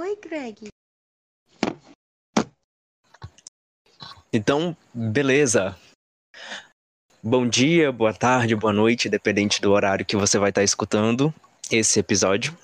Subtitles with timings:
[0.00, 0.68] Oi, Greg.
[4.32, 5.76] Então, beleza.
[7.20, 11.34] Bom dia, boa tarde, boa noite, dependente do horário que você vai estar escutando
[11.68, 12.56] esse episódio.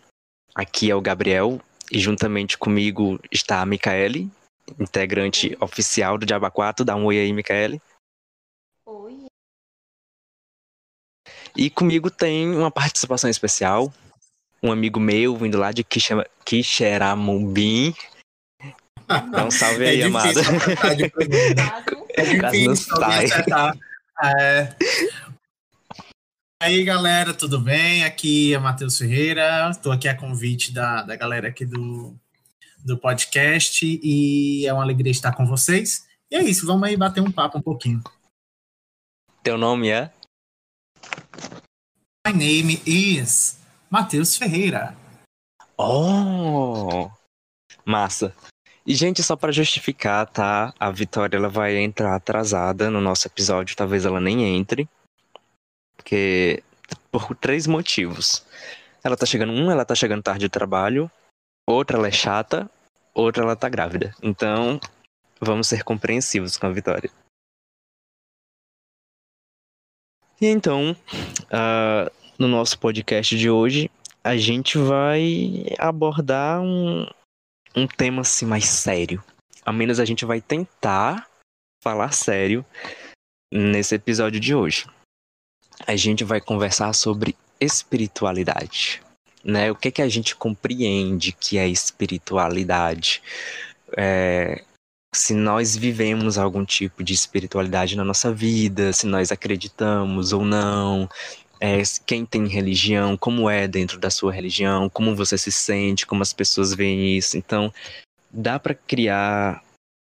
[0.54, 1.60] Aqui é o Gabriel
[1.90, 4.30] e juntamente comigo está a Micaele,
[4.78, 6.84] integrante oficial do Diaba 4.
[6.84, 7.82] Dá um oi aí, Micaele.
[8.86, 9.26] Oi.
[11.56, 13.92] E comigo tem uma participação especial,
[14.64, 17.94] um amigo meu vindo lá de Quixera- Quixeramobim.
[19.06, 20.40] Dá um salve aí, é amado.
[22.08, 23.76] É difícil acertar.
[24.24, 24.74] É.
[26.62, 28.04] Aí, galera, tudo bem?
[28.04, 29.68] Aqui é Matheus Ferreira.
[29.70, 32.18] Estou aqui a convite da, da galera aqui do,
[32.78, 36.06] do podcast e é uma alegria estar com vocês.
[36.30, 38.02] E é isso, vamos aí bater um papo um pouquinho.
[39.42, 40.10] Teu nome é?
[42.26, 43.62] My name is
[43.94, 44.92] Matheus Ferreira.
[45.78, 47.08] Oh!
[47.84, 48.34] Massa.
[48.84, 50.74] E, gente, só pra justificar, tá?
[50.80, 54.88] A Vitória ela vai entrar atrasada no nosso episódio, talvez ela nem entre.
[55.96, 56.60] Porque.
[57.12, 58.44] Por três motivos.
[59.04, 59.52] Ela tá chegando.
[59.52, 61.08] Um, ela tá chegando tarde do trabalho.
[61.64, 62.68] Outra, ela é chata.
[63.14, 64.12] Outra, ela tá grávida.
[64.20, 64.80] Então,
[65.40, 67.12] vamos ser compreensivos com a Vitória.
[70.40, 70.96] E então,
[71.48, 73.90] ah, no nosso podcast de hoje,
[74.22, 77.06] a gente vai abordar um,
[77.76, 79.22] um tema assim mais sério.
[79.64, 81.28] Ao menos a gente vai tentar
[81.82, 82.64] falar sério
[83.52, 84.86] nesse episódio de hoje.
[85.86, 89.02] A gente vai conversar sobre espiritualidade,
[89.44, 89.70] né?
[89.70, 93.22] O que que a gente compreende que é espiritualidade?
[93.96, 94.64] É,
[95.14, 101.08] se nós vivemos algum tipo de espiritualidade na nossa vida, se nós acreditamos ou não,
[101.64, 106.22] é, quem tem religião, como é dentro da sua religião, como você se sente, como
[106.22, 107.38] as pessoas veem isso.
[107.38, 107.72] Então,
[108.30, 109.64] dá para criar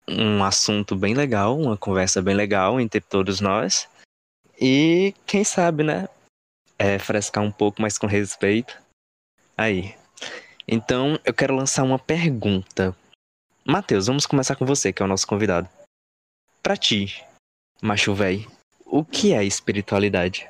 [0.09, 3.87] um assunto bem legal, uma conversa bem legal entre todos nós.
[4.59, 6.09] E quem sabe, né?
[6.79, 8.81] É, frescar um pouco mais com respeito.
[9.55, 9.95] Aí.
[10.67, 12.97] Então, eu quero lançar uma pergunta.
[13.63, 15.69] Matheus, vamos começar com você, que é o nosso convidado.
[16.63, 17.23] Pra ti,
[17.83, 18.47] macho véi,
[18.87, 20.49] o que é espiritualidade?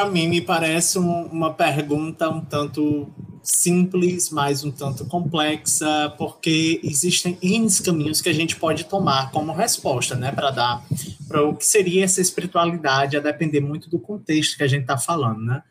[0.00, 3.06] A mim me parece um- uma pergunta um tanto
[3.42, 9.52] simples, mas um tanto complexa, porque existem N caminhos que a gente pode tomar como
[9.52, 10.84] resposta, né, para dar
[11.28, 14.98] para o que seria essa espiritualidade, a depender muito do contexto que a gente está
[14.98, 15.62] falando, né?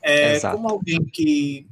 [0.00, 0.56] É, Exato.
[0.56, 1.66] como alguém que,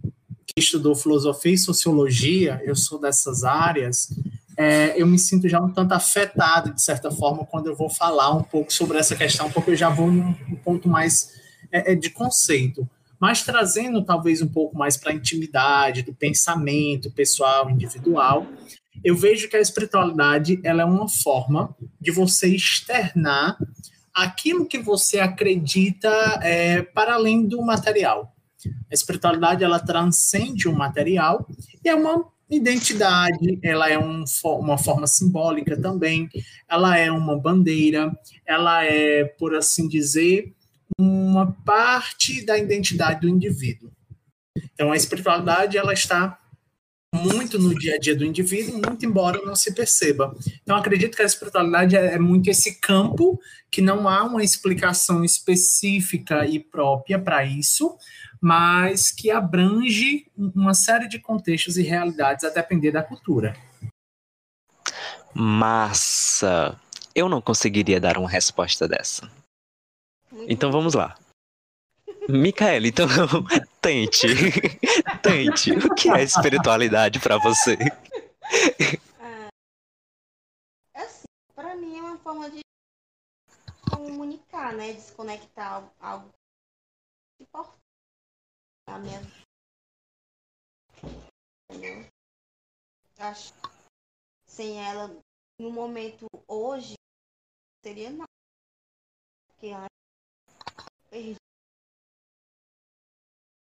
[0.47, 4.09] que estudou filosofia e sociologia, eu sou dessas áreas,
[4.56, 8.34] é, eu me sinto já um tanto afetado, de certa forma, quando eu vou falar
[8.34, 11.31] um pouco sobre essa questão, porque eu já vou num um ponto mais
[11.71, 12.88] é, é de conceito,
[13.19, 18.47] mas trazendo talvez um pouco mais para a intimidade do pensamento pessoal, individual,
[19.03, 23.56] eu vejo que a espiritualidade ela é uma forma de você externar
[24.12, 26.09] aquilo que você acredita
[26.43, 28.34] é, para além do material.
[28.91, 31.47] A espiritualidade ela transcende o material
[31.84, 36.28] e é uma identidade, ela é um, uma forma simbólica também,
[36.69, 38.10] ela é uma bandeira,
[38.47, 40.55] ela é, por assim dizer,
[40.98, 43.91] uma parte da identidade do indivíduo.
[44.72, 46.38] Então, a espiritualidade ela está
[47.14, 50.36] muito no dia a dia do indivíduo, muito embora não se perceba.
[50.62, 53.38] Então, acredito que a espiritualidade é, é muito esse campo
[53.70, 57.96] que não há uma explicação específica e própria para isso,
[58.41, 63.56] mas que abrange uma série de contextos e realidades a depender da cultura.
[65.34, 66.78] Massa!
[67.14, 69.31] Eu não conseguiria dar uma resposta dessa.
[70.37, 71.19] Muito Então vamos lá.
[72.29, 73.06] Micaela, então
[73.81, 74.27] tente.
[75.23, 75.71] tente.
[75.73, 77.79] O que é espiritualidade pra você?
[79.19, 79.49] Ah,
[80.94, 81.25] assim,
[81.55, 82.61] pra mim é uma forma de
[83.91, 84.93] comunicar, né?
[84.93, 86.29] Desconectar algo,
[87.41, 87.81] importante
[88.87, 89.47] na minha vida.
[91.71, 92.06] Entendeu?
[93.19, 93.69] Acho que
[94.47, 95.09] sem ela,
[95.59, 96.94] no momento hoje,
[97.83, 98.27] seria nada.
[99.49, 99.95] Porque antes
[101.11, 101.37] perdi.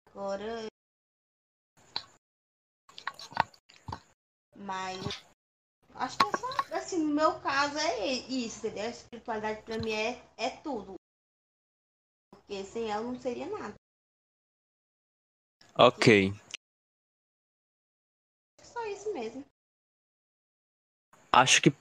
[0.10, 0.72] Agora
[4.66, 5.00] Mas
[5.96, 8.86] acho que é só, assim, no meu caso é isso, entendeu?
[8.86, 10.96] A espiritualidade pra mim é, é tudo.
[12.30, 13.74] Porque sem ela não seria nada.
[15.76, 16.32] Ok.
[18.62, 19.44] Só isso mesmo.
[21.32, 21.72] Acho que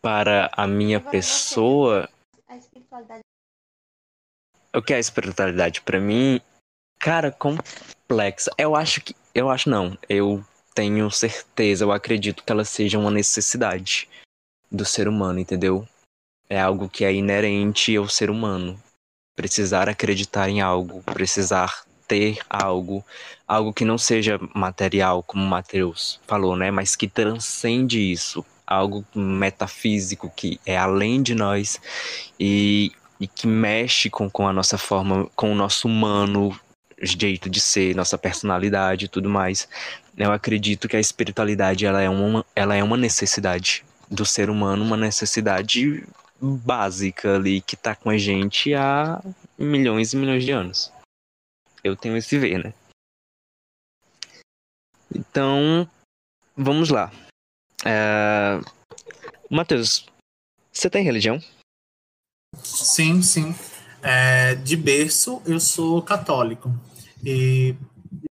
[0.00, 2.08] para a minha Agora você, pessoa,
[2.46, 3.22] A espiritualidade
[4.74, 6.40] o que é a espiritualidade para mim,
[6.98, 8.50] cara, complexa.
[8.56, 13.10] Eu acho que eu acho não, eu tenho certeza, eu acredito que ela seja uma
[13.10, 14.08] necessidade
[14.70, 15.86] do ser humano, entendeu?
[16.48, 18.78] É algo que é inerente ao ser humano.
[19.34, 23.04] Precisar acreditar em algo, precisar ter algo,
[23.48, 26.70] algo que não seja material, como Mateus falou, né?
[26.70, 31.80] Mas que transcende isso, algo metafísico que é além de nós
[32.38, 32.92] e,
[33.22, 36.58] e que mexe com, com a nossa forma, com o nosso humano
[37.00, 39.68] jeito de ser, nossa personalidade e tudo mais.
[40.18, 44.84] Eu acredito que a espiritualidade ela é uma, ela é uma necessidade do ser humano,
[44.84, 46.04] uma necessidade
[46.40, 49.22] básica ali que tá com a gente há
[49.56, 50.92] milhões e milhões de anos.
[51.84, 52.74] Eu tenho esse ver, né?
[55.14, 55.88] Então,
[56.56, 57.12] vamos lá.
[57.84, 58.58] É...
[59.48, 60.06] Matheus,
[60.72, 61.40] você tem religião?
[62.62, 63.54] Sim, sim.
[64.02, 66.74] É, de berço, eu sou católico.
[67.24, 67.76] E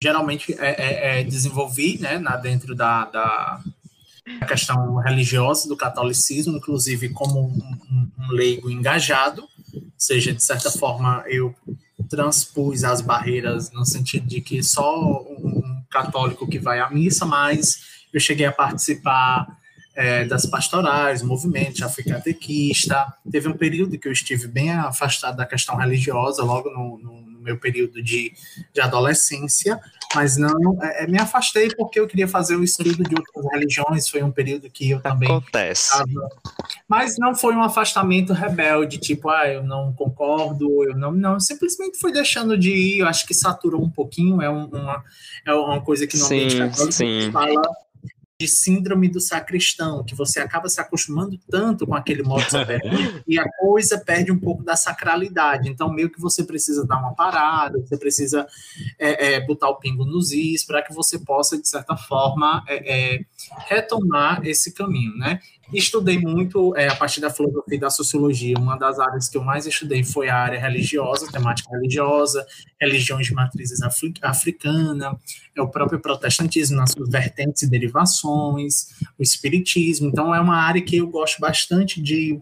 [0.01, 3.63] geralmente é, é, é desenvolvi né, na, dentro da, da,
[4.47, 10.69] questão religiosa do catolicismo, inclusive como um, um, um leigo engajado, ou seja, de certa
[10.71, 11.55] forma eu
[12.09, 17.79] transpus as barreiras no sentido de que só um católico que vai à missa, mas
[18.11, 19.47] eu cheguei a participar
[19.95, 23.13] é, das pastorais, movimentos, já fui catequista.
[23.29, 27.41] Teve um período que eu estive bem afastado da questão religiosa, logo no, no, no
[27.41, 28.33] meu período de,
[28.73, 29.79] de adolescência,
[30.13, 34.07] mas não é, me afastei porque eu queria fazer o estudo de outras religiões.
[34.07, 35.29] Foi um período que eu também.
[35.29, 35.91] Acontece.
[35.91, 36.29] Tava,
[36.87, 41.11] mas não foi um afastamento rebelde, tipo, ah, eu não concordo, eu não.
[41.11, 42.99] Não, simplesmente foi deixando de ir.
[42.99, 44.41] Eu acho que saturou um pouquinho.
[44.41, 45.03] É, um, uma,
[45.45, 47.31] é uma coisa que no sim, católico sim.
[47.31, 47.61] fala
[48.41, 53.37] de síndrome do sacristão, que você acaba se acostumando tanto com aquele modo operandi e
[53.37, 55.69] a coisa perde um pouco da sacralidade.
[55.69, 58.47] Então, meio que você precisa dar uma parada, você precisa
[58.97, 63.23] é, é, botar o pingo nos is para que você possa, de certa forma, é,
[63.67, 65.39] retomar esse caminho, né?
[65.73, 68.57] Estudei muito a partir da filosofia e da sociologia.
[68.57, 72.45] Uma das áreas que eu mais estudei foi a área religiosa, temática religiosa,
[72.79, 73.79] religiões de matrizes
[74.21, 75.17] africana,
[75.55, 78.87] é o próprio protestantismo nas suas vertentes e derivações,
[79.17, 80.09] o espiritismo.
[80.09, 82.41] Então, é uma área que eu gosto bastante de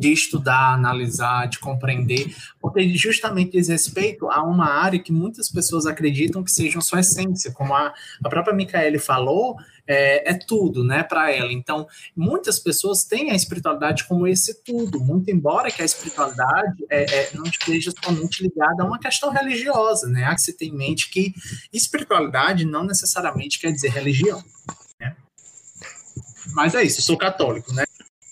[0.00, 5.86] de estudar, analisar, de compreender, porque justamente diz respeito a uma área que muitas pessoas
[5.86, 7.92] acreditam que seja sua essência, como a,
[8.22, 9.56] a própria Micaele falou,
[9.88, 11.52] é, é tudo, né, para ela.
[11.52, 17.02] Então, muitas pessoas têm a espiritualidade como esse tudo, muito embora que a espiritualidade é,
[17.02, 20.76] é, não esteja somente ligada a uma questão religiosa, né, há que se ter em
[20.76, 21.34] mente que
[21.72, 24.44] espiritualidade não necessariamente quer dizer religião,
[25.00, 25.16] né?
[26.54, 27.84] Mas é isso, eu sou católico, né?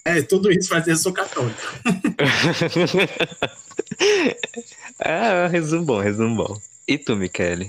[0.06, 1.58] É, tudo isso faz eu sou católico.
[5.04, 6.56] é, resumo bom, resumo bom.
[6.86, 7.68] E tu, Michele?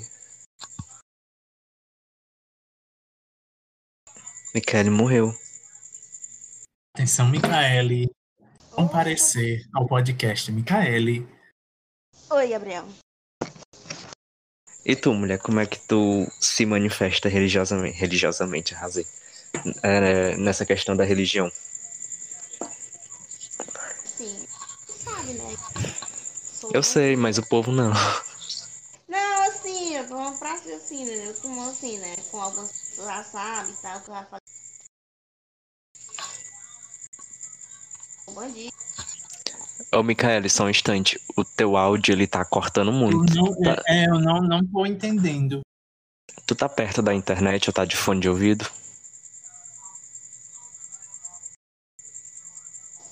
[4.53, 5.33] Michele morreu.
[6.93, 8.07] Atenção, Micaele.
[8.69, 10.51] Comparecer ao podcast.
[10.51, 11.27] Micaele.
[12.29, 12.87] Oi, Gabriel.
[14.85, 17.97] E tu, mulher, como é que tu se manifesta religiosamente?
[17.97, 19.07] Religiosamente, arrasei.
[19.81, 21.51] É, nessa questão da religião.
[26.73, 27.91] Eu sei, mas o povo não.
[29.07, 31.33] Não, assim, eu vou uma frase assim, né?
[31.41, 32.15] Como assim, né?
[32.29, 34.41] Com algumas pessoas já sabem e tal, que eu já falei.
[38.33, 38.73] Bandido.
[39.93, 41.19] Ô, Micaele, só um instante.
[41.35, 43.33] O teu áudio, ele tá cortando Eu muito.
[43.33, 45.61] não, Tá- é, eu não, não tô entendendo.
[46.45, 48.69] Tu tá perto da internet ou tá de fone de ouvido?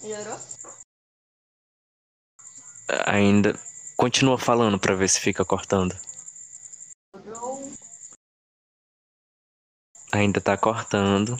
[0.01, 0.37] Melhorou?
[3.05, 3.57] Ainda.
[3.97, 5.95] Continua falando pra ver se fica cortando.
[10.11, 11.39] Ainda tá cortando.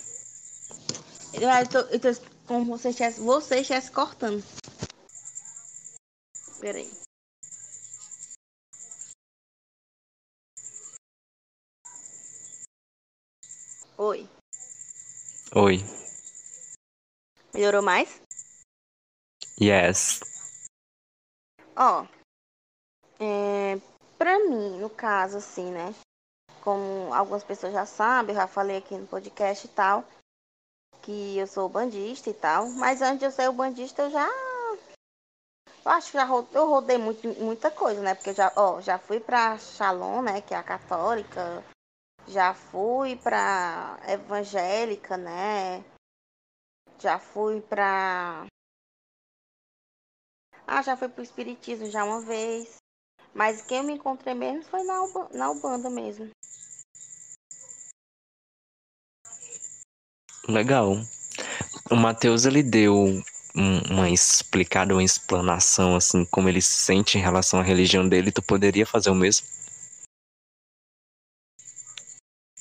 [1.34, 2.10] Eu, eu tô, eu tô
[2.48, 4.44] como você estivesse, você estivesse cortando.
[6.60, 6.90] Peraí.
[13.98, 14.30] Oi.
[15.54, 15.84] Oi.
[17.54, 18.22] Melhorou mais?
[19.60, 20.20] Yes.
[21.76, 22.06] Ó,
[23.20, 23.80] é,
[24.18, 25.94] pra mim, no caso, assim, né?
[26.66, 30.04] como algumas pessoas já sabem, eu já falei aqui no podcast e tal,
[31.04, 32.68] que eu sou bandista e tal.
[32.72, 34.28] Mas antes de eu ser o bandista, eu já.
[35.86, 38.16] Eu acho que já rodei, eu rodei muito, muita coisa, né?
[38.16, 40.42] Porque eu já, ó, já fui pra Shalom, né?
[40.42, 41.64] Que é a católica.
[42.28, 45.86] Já fui pra evangélica, né?
[46.98, 48.48] Já fui pra.
[50.68, 52.76] Ah, já fui pro Espiritismo já uma vez.
[53.34, 56.30] Mas quem eu me encontrei mesmo foi na, Uba, na Ubanda mesmo.
[60.48, 60.96] Legal.
[61.92, 62.96] O Matheus, ele deu
[63.56, 68.32] um, uma explicada, uma explanação, assim, como ele se sente em relação à religião dele.
[68.32, 69.46] Tu poderia fazer o mesmo?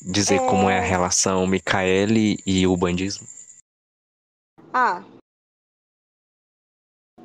[0.02, 0.46] Dizer É.
[0.46, 3.26] como é a relação Micaele e o bandismo?
[4.73, 5.02] Ah.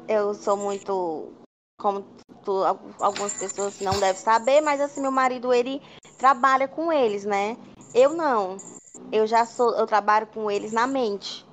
[0.10, 1.32] Eu sou muito.
[1.80, 2.02] Como
[2.44, 5.82] tu- al- algumas pessoas não devem saber, mas assim, meu marido, ele
[6.18, 7.56] trabalha com eles, né?
[7.94, 8.58] Eu não.
[9.12, 9.74] Eu já sou.
[9.76, 11.46] Eu trabalho com eles na mente.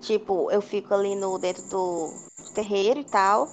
[0.00, 2.12] Tipo, eu fico ali no dentro do
[2.54, 3.48] terreiro e tal.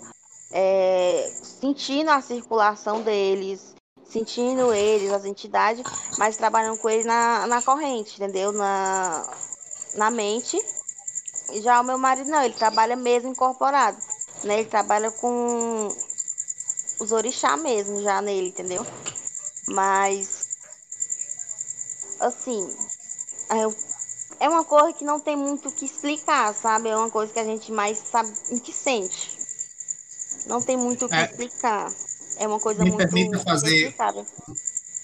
[0.52, 3.76] é, sentindo a circulação deles,
[4.06, 5.84] sentindo eles, as entidades,
[6.20, 8.52] mas trabalhando com eles na, na corrente, entendeu?
[8.54, 9.28] Na,
[9.96, 10.58] na mente.
[11.62, 13.98] Já o meu marido não, ele trabalha mesmo incorporado,
[14.44, 14.60] né?
[14.60, 15.90] Ele trabalha com
[17.00, 18.86] os orixá mesmo já nele, entendeu?
[19.68, 20.48] Mas
[22.20, 22.76] assim,
[23.50, 23.76] eu-
[24.40, 26.90] é uma coisa que não tem muito o que explicar, sabe?
[26.90, 29.40] É uma coisa que a gente mais sabe em que sente.
[30.46, 31.24] Não tem muito o que É.
[31.26, 31.92] explicar.
[32.38, 33.94] É uma coisa Me muito permita fazer-.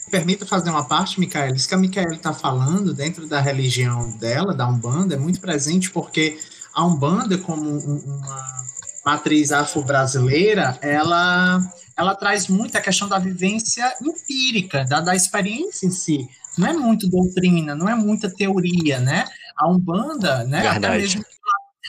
[0.10, 1.56] Permita fazer uma parte, Micaela.
[1.56, 5.90] Isso que a Micaela está falando, dentro da religião dela, da Umbanda, é muito presente,
[5.92, 6.40] porque
[6.74, 8.68] a Umbanda, como um- uma
[9.06, 11.60] matriz afro-brasileira, ela,
[11.96, 16.28] ela traz muito a questão da vivência empírica, da, da experiência em si.
[16.58, 19.26] Não é muito doutrina, não é muita teoria, né?
[19.58, 20.60] A Umbanda, né?
[20.60, 21.02] Até Verdade.
[21.04, 21.26] mesmo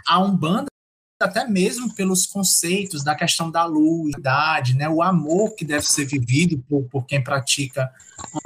[0.06, 0.68] a Umbanda
[1.20, 5.84] até mesmo pelos conceitos da questão da luz, da idade, né, o amor que deve
[5.84, 7.90] ser vivido por, por quem pratica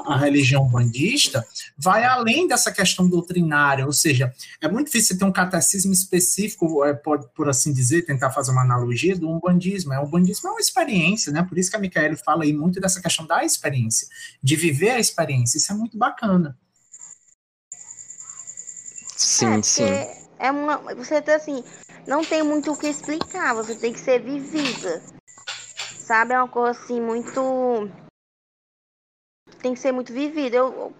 [0.06, 5.18] a, a religião bandista, vai além dessa questão doutrinária, ou seja, é muito difícil você
[5.18, 9.92] ter um catecismo específico, é, pode, por assim dizer, tentar fazer uma analogia do umbandismo.
[9.92, 12.80] É, o umbandismo é uma experiência, né, por isso que a Micaela fala aí muito
[12.80, 14.08] dessa questão da experiência,
[14.42, 16.56] de viver a experiência, isso é muito bacana.
[19.16, 20.22] Sim, é, sim.
[20.38, 21.62] É uma, você tem assim,
[22.06, 25.02] não tem muito o que explicar, você tem que ser vivida.
[25.96, 27.88] Sabe, é uma coisa assim muito
[29.60, 30.56] tem que ser muito vivida.
[30.56, 30.92] Eu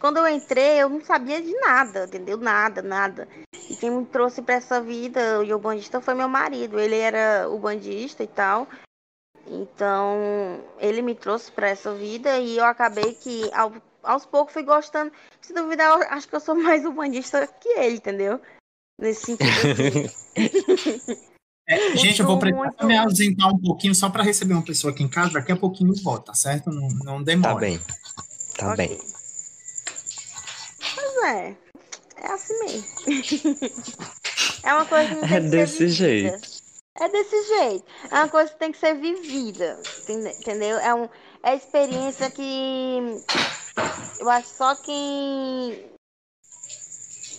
[0.00, 2.36] quando eu entrei, eu não sabia de nada, entendeu?
[2.36, 3.26] Nada, nada.
[3.70, 6.78] E quem me trouxe para essa vida, o bandista foi meu marido.
[6.78, 8.68] Ele era o bandista e tal.
[9.46, 13.72] Então, ele me trouxe para essa vida e eu acabei que ao,
[14.02, 15.10] aos poucos fui gostando.
[15.40, 18.38] Se duvidar, acho que eu sou mais o bandista que ele, entendeu?
[19.00, 19.50] Nesse sentido.
[20.36, 21.24] Assim.
[21.66, 25.02] É, gente, eu vou precisar me ausentar um pouquinho só para receber uma pessoa aqui
[25.02, 26.68] em casa, daqui a pouquinho eu volto, tá certo?
[26.70, 27.54] Não, não demora.
[27.54, 27.80] Tá bem.
[28.58, 28.76] Tá Ok.
[28.86, 28.98] bem.
[30.94, 31.56] Pois é.
[32.16, 32.84] É assim mesmo.
[34.62, 35.94] é uma coisa que não tem É que desse ser vivida.
[36.38, 36.48] jeito.
[37.00, 37.84] É desse jeito.
[38.10, 39.80] É uma coisa que tem que ser vivida.
[40.02, 40.78] entende- Entendeu?
[40.80, 41.08] É, um,
[41.42, 42.98] é experiência que
[44.20, 45.82] eu acho só quem.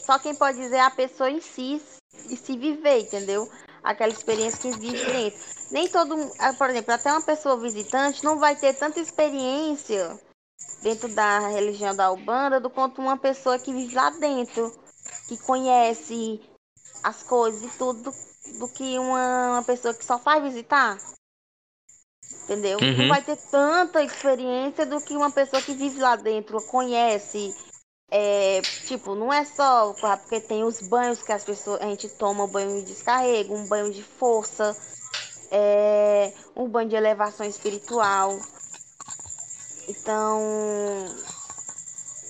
[0.06, 1.82] Só quem pode dizer é a pessoa em si
[2.30, 3.50] e se viver, entendeu?
[3.84, 5.40] Aquela experiência que vive dentro.
[5.72, 10.20] Nem todo ah, Por exemplo, até uma pessoa visitante não vai ter tanta experiência
[10.82, 14.72] dentro da religião da Ubanda do quanto uma pessoa que vive lá dentro,
[15.28, 16.40] que conhece
[17.04, 18.12] as coisas e tudo do,
[18.60, 20.98] do que uma, uma pessoa que só faz visitar.
[22.44, 22.78] Entendeu?
[22.80, 22.98] Uhum.
[22.98, 27.56] Não vai ter tanta experiência do que uma pessoa que vive lá dentro, conhece.
[28.12, 32.48] É, tipo, não é só porque tem os banhos que as pessoas a gente toma,
[32.48, 34.76] banho de descarrego, um banho de força,
[35.52, 38.40] é, um banho de elevação espiritual.
[39.88, 40.42] Então,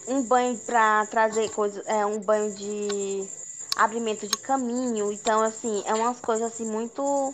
[0.07, 3.27] um banho para trazer coisas, é um banho de
[3.75, 5.11] abrimento de caminho.
[5.11, 7.33] Então, assim, é umas coisas assim muito,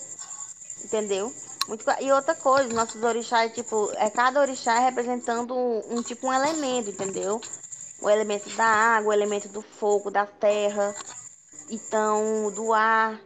[0.83, 1.33] entendeu?
[1.67, 6.27] Muito, e outra coisa, nossos orixás, tipo, é cada orixá é representando um, um tipo
[6.27, 7.39] um elemento, entendeu?
[8.01, 10.95] O elemento da água, o elemento do fogo, da terra,
[11.69, 13.19] então do ar.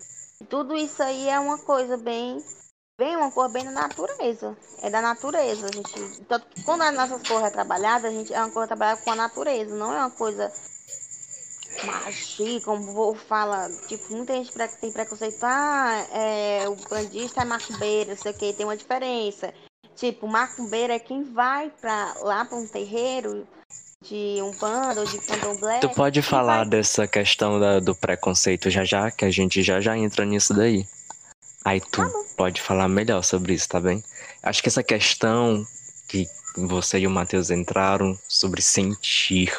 [0.50, 2.44] Tudo isso aí é uma coisa bem
[2.98, 4.58] bem uma cor bem da natureza.
[4.82, 5.67] É da natureza.
[5.67, 8.67] A gente, tanto que quando as nossas cores é trabalhada, a gente é uma coisa
[8.67, 10.51] trabalhada com a natureza, não é uma coisa
[11.84, 13.70] magia, como o povo fala.
[13.88, 15.44] Tipo, muita gente tem preconceito.
[15.44, 19.53] Ah, é, o bandista é macumbeiro, não sei o que, tem uma diferença.
[19.96, 23.48] Tipo, macumbeiro é quem vai pra, lá para um terreiro
[24.09, 25.79] de um bando ou de candomblé.
[25.79, 26.65] Tu pode falar vai...
[26.65, 30.88] dessa questão da, do preconceito já já, que a gente já já entra nisso daí.
[31.63, 34.03] Aí tu tá pode falar melhor sobre isso, tá bem?
[34.43, 35.65] Acho que essa questão
[36.07, 39.51] que você e o Matheus entraram sobre sentir.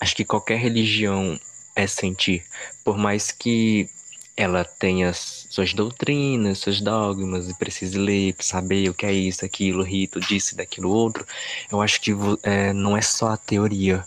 [0.00, 1.38] Acho que qualquer religião
[1.74, 2.44] é sentir.
[2.84, 3.88] Por mais que
[4.36, 5.12] ela tenha
[5.52, 10.56] suas doutrinas, seus dogmas, e precise ler, saber o que é isso, aquilo, rito, disso,
[10.56, 11.26] daquilo, outro.
[11.70, 14.02] Eu acho que é, não é só a teoria.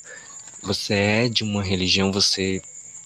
[0.63, 2.63] Você é de uma religião, você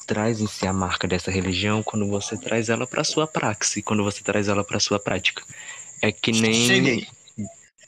[0.07, 4.05] traz em si a marca dessa religião quando você traz ela para sua praxe, quando
[4.05, 5.43] você traz ela para sua prática.
[6.01, 6.53] É que nem.
[6.65, 7.07] Cheguei.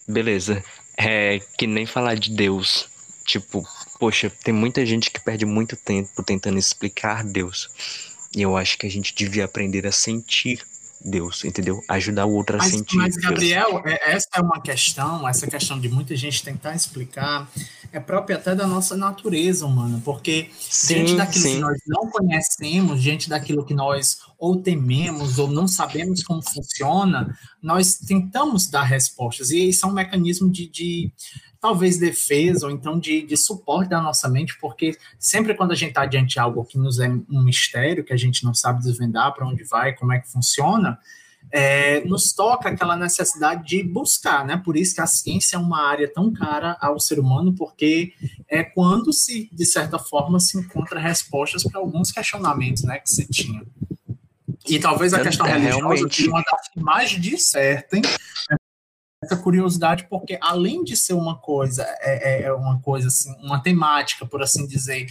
[0.05, 0.61] Beleza.
[0.97, 2.89] É que nem falar de Deus.
[3.25, 3.65] Tipo,
[3.97, 7.69] poxa, tem muita gente que perde muito tempo tentando explicar Deus.
[8.35, 10.65] E eu acho que a gente devia aprender a sentir
[11.03, 11.83] Deus, entendeu?
[11.87, 12.95] Ajudar o outro a mas, sentir.
[12.95, 17.49] Mas, Gabriel, é, essa é uma questão, essa questão de muita gente tentar explicar,
[17.91, 21.55] é própria até da nossa natureza humana, porque sim, diante daquilo sim.
[21.55, 27.37] que nós não conhecemos, diante daquilo que nós ou tememos ou não sabemos como funciona,
[27.61, 29.49] nós tentamos dar respostas.
[29.49, 31.11] E isso é um mecanismo de, de
[31.61, 35.89] talvez defesa ou então de, de suporte da nossa mente, porque sempre quando a gente
[35.89, 39.31] está diante de algo que nos é um mistério, que a gente não sabe desvendar
[39.33, 40.97] para onde vai, como é que funciona,
[41.51, 44.57] é, nos toca aquela necessidade de buscar, né?
[44.57, 48.13] Por isso que a ciência é uma área tão cara ao ser humano, porque
[48.47, 53.27] é quando se, de certa forma, se encontra respostas para alguns questionamentos, né, que se
[53.27, 53.63] tinha.
[54.67, 56.27] E talvez a é, questão é, religiosa realmente...
[56.27, 58.01] uma das que mais dissertem
[59.23, 63.61] essa curiosidade, porque além de ser uma coisa, é, é, é uma coisa assim, uma
[63.61, 65.07] temática, por assim dizer,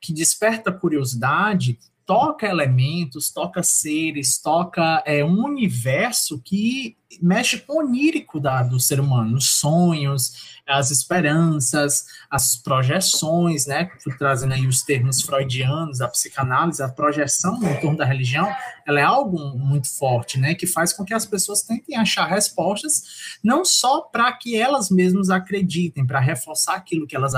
[0.00, 7.78] que desperta curiosidade, toca elementos, toca seres, toca é, um universo que mexe com o
[7.78, 14.82] onírico da, do ser humano, os sonhos, as esperanças, as projeções, né, trazendo aí os
[14.82, 18.50] termos freudianos, a psicanálise, a projeção em torno da religião,
[18.86, 23.36] ela é algo muito forte, né, que faz com que as pessoas tentem achar respostas,
[23.42, 27.32] não só para que elas mesmas acreditem, para reforçar aquilo que elas,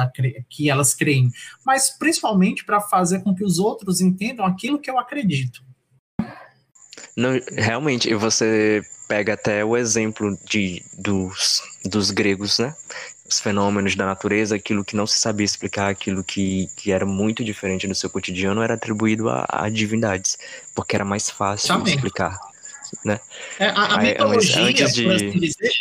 [0.48, 1.30] que elas creem,
[1.64, 5.65] mas principalmente para fazer com que os outros entendam aquilo que eu acredito.
[7.16, 12.74] Não, realmente, você pega até o exemplo de, dos, dos gregos, né?
[13.28, 17.44] Os fenômenos da natureza, aquilo que não se sabia explicar, aquilo que, que era muito
[17.44, 20.38] diferente do seu cotidiano, era atribuído a, a divindades,
[20.74, 21.94] porque era mais fácil Também.
[21.94, 22.38] explicar.
[23.04, 23.18] Né?
[23.58, 25.06] É, a, a mitologia, antes de...
[25.10, 25.72] assim dizer,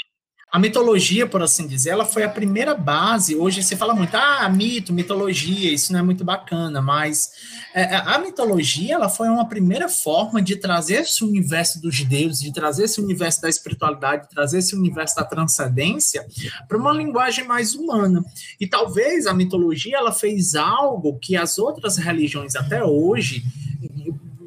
[0.55, 3.35] a mitologia, por assim dizer, ela foi a primeira base.
[3.35, 7.29] Hoje você fala muito, ah, mito, mitologia, isso não é muito bacana, mas
[7.73, 12.39] é, é, a mitologia ela foi uma primeira forma de trazer esse universo dos deuses,
[12.39, 16.25] de trazer esse universo da espiritualidade, de trazer esse universo da transcendência
[16.69, 18.23] para uma linguagem mais humana.
[18.57, 23.43] E talvez a mitologia ela fez algo que as outras religiões até hoje,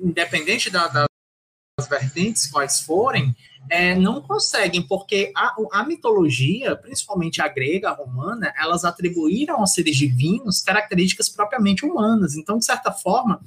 [0.03, 3.37] independente da, das vertentes quais forem,
[3.71, 9.73] é, não conseguem, porque a, a, mitologia, principalmente a grega, a romana, elas atribuíram aos
[9.73, 12.37] seres divinos características propriamente humanas.
[12.37, 13.41] Então, de certa forma,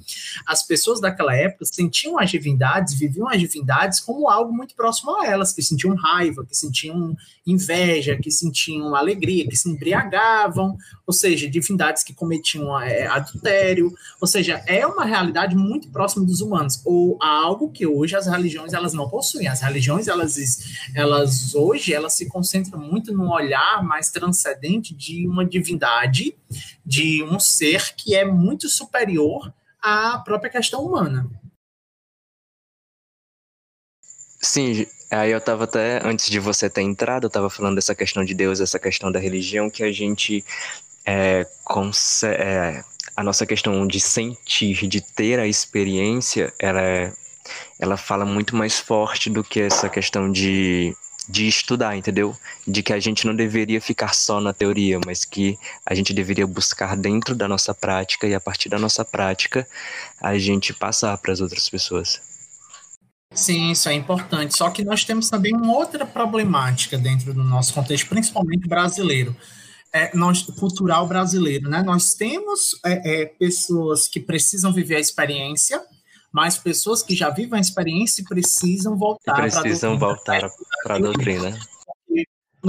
[0.46, 5.26] as pessoas daquela época sentiam as divindades, viviam as divindades como algo muito próximo a
[5.26, 11.48] elas, que sentiam raiva, que sentiam inveja, que sentiam alegria, que se embriagavam, ou seja,
[11.48, 17.18] divindades que cometiam é, adultério, ou seja, é uma realidade muito próxima dos humanos, ou
[17.20, 19.48] algo que hoje as religiões elas não possuem.
[19.48, 20.36] As religiões elas,
[20.94, 26.36] elas hoje elas se concentram muito no olhar mais transcendente de uma divindade,
[26.84, 31.28] de um ser que é muito superior à própria questão humana.
[34.40, 38.24] Sim, aí eu estava até, antes de você ter entrado, eu estava falando dessa questão
[38.24, 40.44] de Deus, essa questão da religião, que a gente
[41.06, 41.46] é,
[42.24, 42.84] é,
[43.16, 47.12] a nossa questão de sentir, de ter a experiência, ela é
[47.82, 50.94] ela fala muito mais forte do que essa questão de,
[51.28, 52.32] de estudar, entendeu?
[52.64, 56.46] De que a gente não deveria ficar só na teoria, mas que a gente deveria
[56.46, 59.66] buscar dentro da nossa prática e a partir da nossa prática
[60.20, 62.20] a gente passar para as outras pessoas.
[63.34, 64.56] Sim, isso é importante.
[64.56, 69.34] Só que nós temos também uma outra problemática dentro do nosso contexto, principalmente brasileiro.
[69.92, 71.82] É, nós, cultural brasileiro, né?
[71.82, 75.82] Nós temos é, é, pessoas que precisam viver a experiência,
[76.32, 80.48] mas pessoas que já vivem a experiência precisam voltar para precisam voltar
[80.82, 81.58] para a doutrina.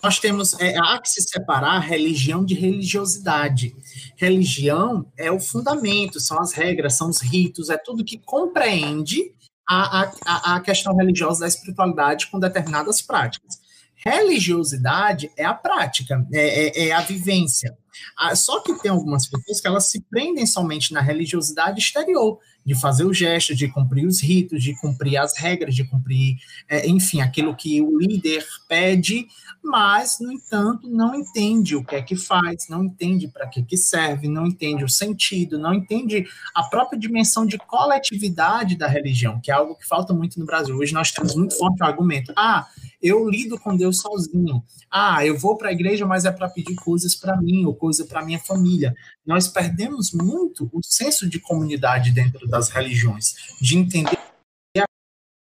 [0.03, 3.75] Nós temos é, há que se separar religião de religiosidade.
[4.17, 9.31] Religião é o fundamento, são as regras, são os ritos, é tudo que compreende
[9.69, 13.62] a, a, a questão religiosa da espiritualidade com determinadas práticas
[14.05, 17.77] Religiosidade é a prática, é, é, é a vivência.
[18.17, 22.75] Ah, só que tem algumas pessoas que elas se prendem somente na religiosidade exterior, de
[22.75, 26.37] fazer o gesto, de cumprir os ritos, de cumprir as regras, de cumprir,
[26.69, 29.27] é, enfim, aquilo que o líder pede,
[29.61, 33.77] mas, no entanto, não entende o que é que faz, não entende para que, que
[33.77, 39.51] serve, não entende o sentido, não entende a própria dimensão de coletividade da religião, que
[39.51, 40.75] é algo que falta muito no Brasil.
[40.75, 42.67] Hoje nós temos muito forte o argumento: ah,
[43.03, 44.63] eu lido com Deus sozinho.
[44.89, 48.05] Ah, eu vou para a igreja, mas é para pedir coisas para mim ou coisa
[48.05, 48.95] para minha família.
[49.25, 54.17] Nós perdemos muito o senso de comunidade dentro das religiões, de entender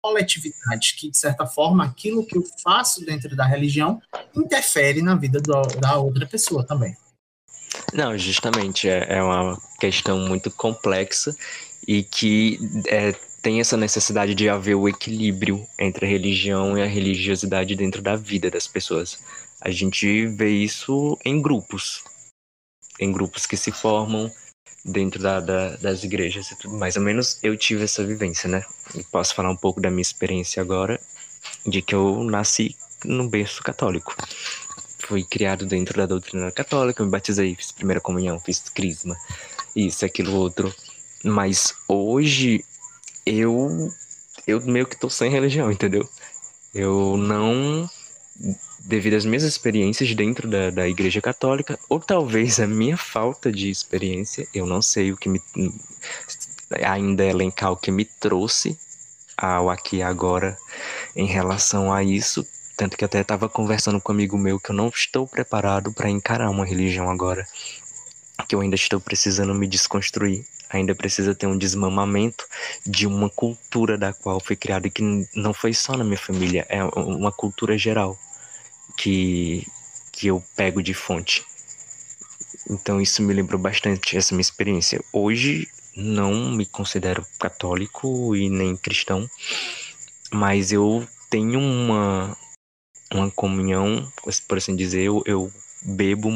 [0.02, 4.02] coletividade, que de certa forma aquilo que eu faço dentro da religião
[4.36, 6.98] interfere na vida do, da outra pessoa também.
[7.94, 11.36] Não, justamente, é, é uma questão muito complexa
[11.88, 16.86] e que é, tem essa necessidade de haver o equilíbrio entre a religião e a
[16.86, 19.20] religiosidade dentro da vida das pessoas.
[19.60, 22.04] A gente vê isso em grupos,
[23.00, 24.32] em grupos que se formam
[24.86, 26.96] dentro da, da, das igrejas e tudo mais.
[26.96, 28.64] Ao menos eu tive essa vivência, né?
[29.12, 31.00] Posso falar um pouco da minha experiência agora,
[31.66, 34.16] de que eu nasci no berço católico.
[35.00, 39.18] Fui criado dentro da doutrina católica, me batizei, fiz primeira comunhão, fiz crisma,
[39.76, 40.74] isso, aquilo, outro.
[41.24, 42.64] Mas hoje
[43.26, 43.92] eu
[44.48, 46.08] eu meio que tô sem religião, entendeu?
[46.74, 47.90] Eu não
[48.80, 53.70] devido às minhas experiências dentro da, da Igreja Católica, ou talvez a minha falta de
[53.70, 55.42] experiência, eu não sei o que me.
[56.84, 58.78] ainda elencar o que me trouxe
[59.38, 60.58] ao aqui e agora
[61.16, 62.46] em relação a isso.
[62.76, 66.10] Tanto que até estava conversando com um amigo meu que eu não estou preparado para
[66.10, 67.46] encarar uma religião agora.
[68.48, 70.46] Que eu ainda estou precisando me desconstruir.
[70.72, 72.46] Ainda precisa ter um desmamamento
[72.86, 75.04] de uma cultura da qual fui criado e que
[75.36, 78.18] não foi só na minha família, é uma cultura geral
[78.98, 79.68] que,
[80.12, 81.46] que eu pego de fonte.
[82.70, 85.04] Então isso me lembrou bastante essa minha experiência.
[85.12, 89.28] Hoje não me considero católico e nem cristão,
[90.32, 92.38] mas eu tenho uma,
[93.14, 94.12] uma comunhão,
[94.48, 95.52] por assim dizer, eu, eu
[95.84, 96.30] bebo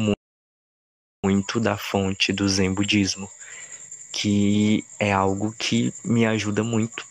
[1.24, 3.28] muito da fonte do zen budismo,
[4.16, 7.04] que é algo que me ajuda muito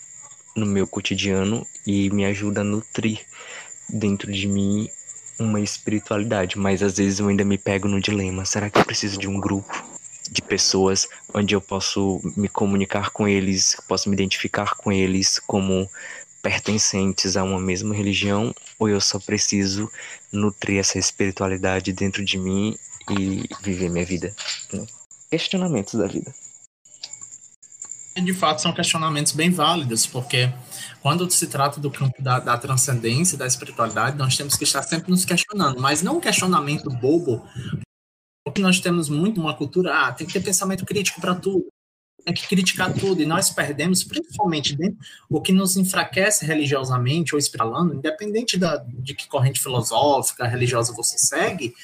[0.55, 3.23] no meu cotidiano e me ajuda a nutrir
[3.87, 4.89] dentro de mim
[5.37, 9.19] uma espiritualidade, mas às vezes eu ainda me pego no dilema: será que eu preciso
[9.19, 9.85] de um grupo
[10.31, 15.87] de pessoas onde eu posso me comunicar com eles, posso me identificar com eles como
[16.41, 19.91] pertencentes a uma mesma religião, ou eu só preciso
[20.31, 22.75] nutrir essa espiritualidade dentro de mim
[23.11, 24.35] e viver minha vida?
[24.73, 24.87] Né?
[25.29, 26.33] Questionamentos da vida.
[28.15, 30.51] De fato, são questionamentos bem válidos, porque
[31.01, 35.11] quando se trata do campo da, da transcendência, da espiritualidade, nós temos que estar sempre
[35.11, 37.45] nos questionando, mas não um questionamento bobo,
[38.45, 41.67] porque nós temos muito uma cultura, ah, tem que ter pensamento crítico para tudo,
[42.25, 44.97] tem que criticar tudo, e nós perdemos, principalmente dentro,
[45.29, 51.19] o que nos enfraquece religiosamente ou espiritualando, independente da, de que corrente filosófica, religiosa você
[51.19, 51.75] segue,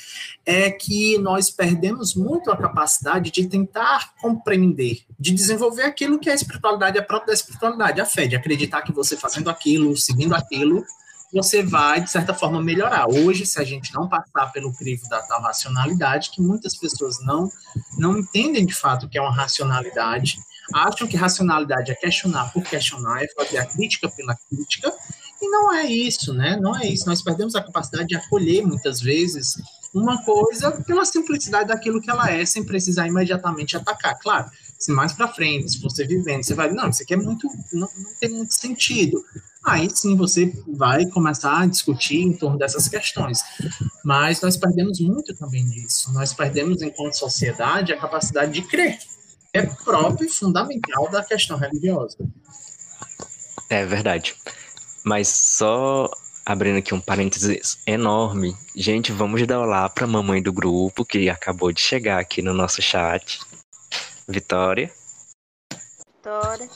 [0.43, 6.31] é que nós perdemos muito a capacidade de tentar compreender, de desenvolver aquilo que é
[6.31, 10.83] a espiritualidade, a própria espiritualidade, a fé, de acreditar que você fazendo aquilo, seguindo aquilo,
[11.31, 13.07] você vai, de certa forma, melhorar.
[13.07, 17.49] Hoje, se a gente não passar pelo crivo da tal racionalidade, que muitas pessoas não,
[17.97, 20.37] não entendem de fato o que é uma racionalidade,
[20.73, 24.93] acham que racionalidade é questionar por questionar, é fazer a crítica pela crítica,
[25.41, 26.57] e não é isso, né?
[26.61, 27.07] Não é isso.
[27.07, 29.55] Nós perdemos a capacidade de acolher, muitas vezes,
[29.93, 34.19] uma coisa pela simplicidade daquilo que ela é, sem precisar imediatamente atacar.
[34.19, 37.47] Claro, se mais para frente, se você vivendo, você vai, não, isso aqui é muito,
[37.73, 39.23] não, não tem muito sentido.
[39.63, 43.41] Aí sim você vai começar a discutir em torno dessas questões.
[44.03, 46.11] Mas nós perdemos muito também disso.
[46.13, 48.97] Nós perdemos, enquanto sociedade, a capacidade de crer.
[49.53, 52.17] É próprio e fundamental da questão religiosa.
[53.69, 54.35] É verdade.
[55.03, 56.09] Mas só
[56.45, 58.55] abrindo aqui um parênteses enorme.
[58.75, 62.53] Gente, vamos dar olá para a mamãe do grupo que acabou de chegar aqui no
[62.53, 63.39] nosso chat.
[64.27, 64.91] Vitória.
[66.17, 66.69] Vitória.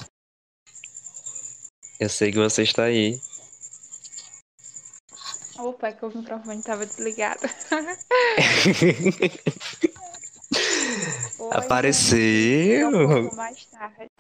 [2.00, 3.22] Eu sei que você está aí.
[5.58, 7.40] Opa, é que o microfone estava desligado.
[11.40, 12.90] Oi, Apareceu!
[12.90, 14.12] Um pouco mais tarde.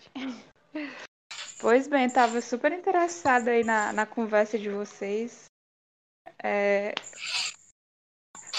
[1.59, 5.45] Pois bem, estava super interessada aí na, na conversa de vocês.
[6.41, 6.93] É,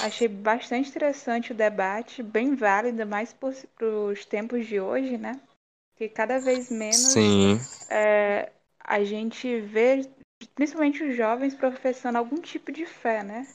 [0.01, 5.41] achei bastante interessante o debate, bem válido, mais para os tempos de hoje, né?
[5.97, 7.59] Que cada vez menos Sim.
[7.89, 8.51] É,
[8.87, 10.09] a gente vê
[10.55, 13.47] principalmente os jovens professando algum tipo de fé, né?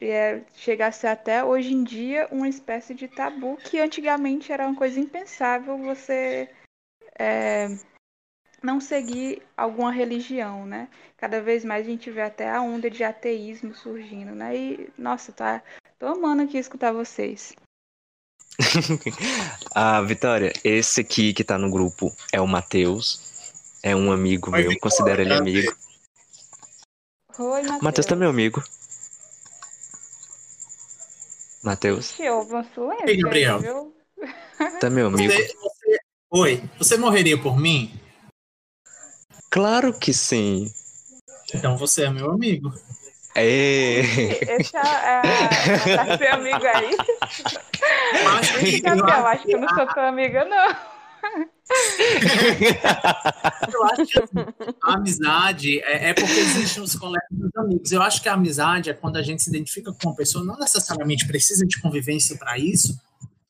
[0.00, 4.52] E é, chega a ser até hoje em dia uma espécie de tabu que antigamente
[4.52, 6.48] era uma coisa impensável você
[7.18, 7.66] é,
[8.62, 10.88] não seguir alguma religião, né?
[11.16, 14.56] Cada vez mais a gente vê até a onda de ateísmo surgindo, né?
[14.56, 15.62] E, nossa, tá,
[15.98, 17.56] tô amando aqui escutar vocês.
[19.74, 23.27] ah, Vitória, esse aqui que tá no grupo é o Matheus.
[23.82, 25.74] É um amigo meu, considero ele amigo.
[27.38, 27.82] Oi, Matheus.
[27.82, 28.62] Matheus tá meu amigo.
[31.62, 32.12] Matheus.
[32.12, 33.60] Que houve um silêncio, Ei, Gabriel.
[33.60, 33.96] Viu?
[34.80, 35.32] Tá meu amigo.
[35.32, 35.98] Você, você...
[36.30, 37.98] Oi, você morreria por mim?
[39.50, 40.66] Claro que sim.
[41.54, 42.72] Então você é meu amigo.
[43.34, 44.00] É.
[44.00, 46.96] Esse é, é, é seu amigo aí.
[48.26, 50.97] Acho que, eu acho que eu não sou tua amiga, não.
[53.72, 54.18] eu acho que
[54.82, 57.92] a amizade é, é, porque existem os colegas dos amigos.
[57.92, 60.58] Eu acho que a amizade é quando a gente se identifica com uma pessoa, não
[60.58, 62.98] necessariamente precisa de convivência para isso,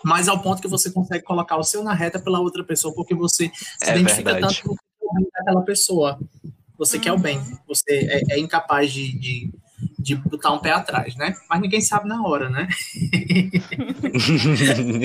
[0.05, 3.15] mas ao ponto que você consegue colocar o seu na reta pela outra pessoa, porque
[3.15, 3.51] você
[3.83, 4.63] se é identifica verdade.
[4.63, 6.19] tanto com aquela pessoa.
[6.77, 7.03] Você uhum.
[7.03, 9.51] quer o bem, você é, é incapaz de, de
[9.99, 11.37] de botar um pé atrás, né?
[11.51, 12.69] Mas ninguém sabe na hora, né?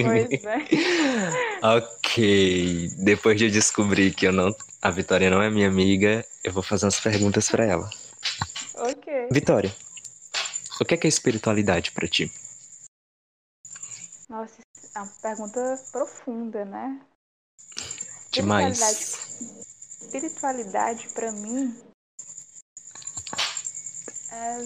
[0.04, 1.66] pois é.
[1.76, 2.90] ok.
[3.00, 6.62] Depois de eu descobrir que eu não, a Vitória não é minha amiga, eu vou
[6.62, 7.90] fazer umas perguntas para ela.
[8.76, 9.30] Ok.
[9.32, 9.76] Vitória,
[10.80, 12.32] o que é, que é espiritualidade para ti?
[14.30, 14.62] Nossa,
[14.96, 17.02] é uma pergunta profunda, né?
[18.32, 18.80] Demais.
[18.80, 19.66] Espiritualidade,
[20.02, 21.93] espiritualidade para mim
[24.34, 24.60] é...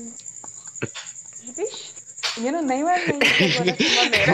[1.54, 1.94] Vixe,
[2.38, 4.34] menino nem o Enem chegou dessa maneira.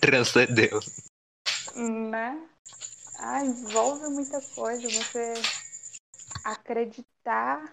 [0.00, 0.80] Transcendeu.
[1.76, 2.48] Né?
[3.18, 4.88] Ah, envolve muita coisa.
[4.88, 5.34] Você
[6.44, 7.72] acreditar.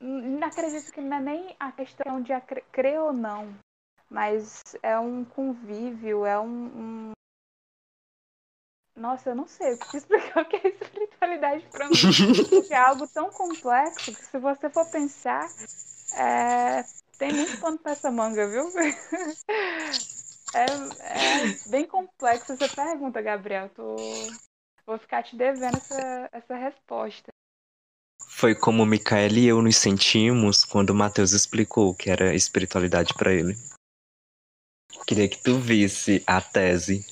[0.00, 2.32] Não acredito que não é nem a questão de
[2.70, 3.56] crer ou não,
[4.10, 7.12] mas é um convívio, é um, um
[8.96, 11.94] nossa, eu não sei explicar o que é espiritualidade para mim.
[12.70, 15.48] É algo tão complexo que se você for pensar,
[16.14, 16.84] é...
[17.18, 18.64] tem muito pano para essa manga, viu?
[20.54, 23.68] É, é, bem complexo essa pergunta, Gabriel.
[23.74, 23.96] Tô...
[24.86, 27.30] Vou ficar te devendo essa, essa resposta.
[28.28, 33.12] Foi como o e eu nos sentimos quando o Matheus explicou o que era espiritualidade
[33.12, 33.54] para ele.
[35.06, 37.04] Queria que tu visse a tese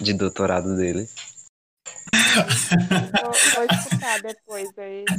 [0.00, 1.08] de doutorado dele.
[3.22, 5.04] Vou, vou escutar depois aí.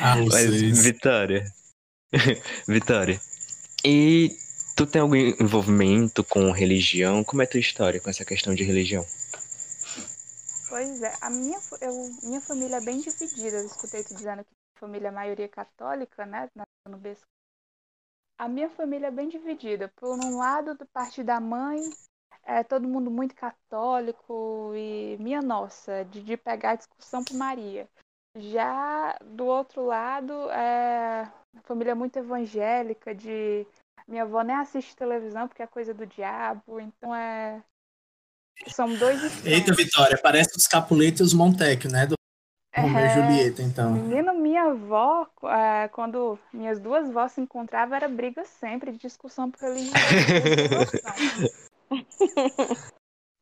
[0.00, 1.44] Ah, Mas, Vitória.
[2.68, 3.20] Vitória.
[3.84, 4.30] E
[4.76, 7.24] tu tem algum envolvimento com religião?
[7.24, 9.04] Como é a tua história com essa questão de religião?
[10.68, 13.56] Pois é, a minha, eu, minha família é bem dividida.
[13.56, 16.48] Eu escutei tu dizendo que a família é maioria católica, né?
[16.88, 17.22] No berço.
[18.38, 19.92] A minha família é bem dividida.
[19.96, 21.80] Por um lado, do parte da mãe,
[22.48, 27.86] é todo mundo muito católico e, minha nossa, de, de pegar a discussão por Maria.
[28.34, 31.30] Já do outro lado, é
[31.64, 33.66] família muito evangélica, de
[34.06, 37.62] minha avó nem assiste televisão porque é coisa do diabo, então é.
[38.68, 39.58] São dois extremos.
[39.58, 42.06] Eita, Vitória, parece os Capuleto e os Montecchio, né?
[42.06, 42.14] Do
[42.76, 43.06] Romeu é...
[43.06, 43.92] e Julieta, então.
[43.92, 49.50] Menino, minha avó, é, quando minhas duas vós se encontravam, era briga sempre, de discussão
[49.50, 49.94] por religião.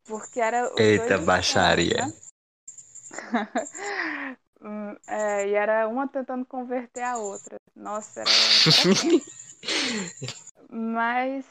[0.07, 0.73] Porque era.
[0.79, 2.07] Eita, baixaria.
[2.07, 2.13] Né?
[5.07, 7.57] É, e era uma tentando converter a outra.
[7.75, 8.31] Nossa, era.
[10.69, 11.45] Mas,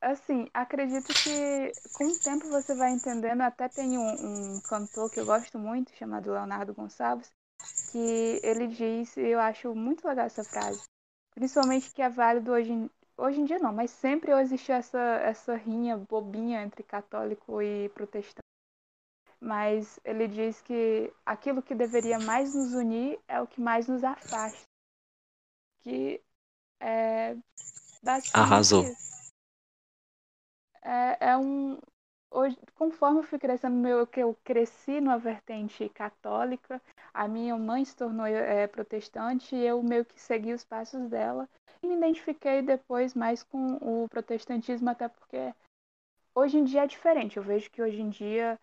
[0.00, 3.42] assim, acredito que com o tempo você vai entendendo.
[3.42, 7.30] Até tem um, um cantor que eu gosto muito, chamado Leonardo Gonçalves,
[7.92, 10.82] que ele diz, e eu acho muito legal essa frase,
[11.34, 15.96] principalmente que é válido hoje, hoje em dia não, mas sempre existiu essa, essa rinha
[15.96, 18.40] bobinha entre católico e protestante.
[19.40, 24.02] Mas ele diz que aquilo que deveria mais nos unir é o que mais nos
[24.02, 24.64] afasta.
[25.82, 26.20] Que
[26.80, 27.36] é
[28.32, 28.84] Arrasou.
[30.82, 31.78] É, é um.
[32.36, 36.82] Hoje, conforme eu fui crescendo, meu, que eu cresci numa vertente católica,
[37.14, 41.48] a minha mãe se tornou é, protestante e eu meio que segui os passos dela
[41.86, 45.54] me identifiquei depois mais com o protestantismo, até porque
[46.34, 47.36] hoje em dia é diferente.
[47.36, 48.58] Eu vejo que hoje em dia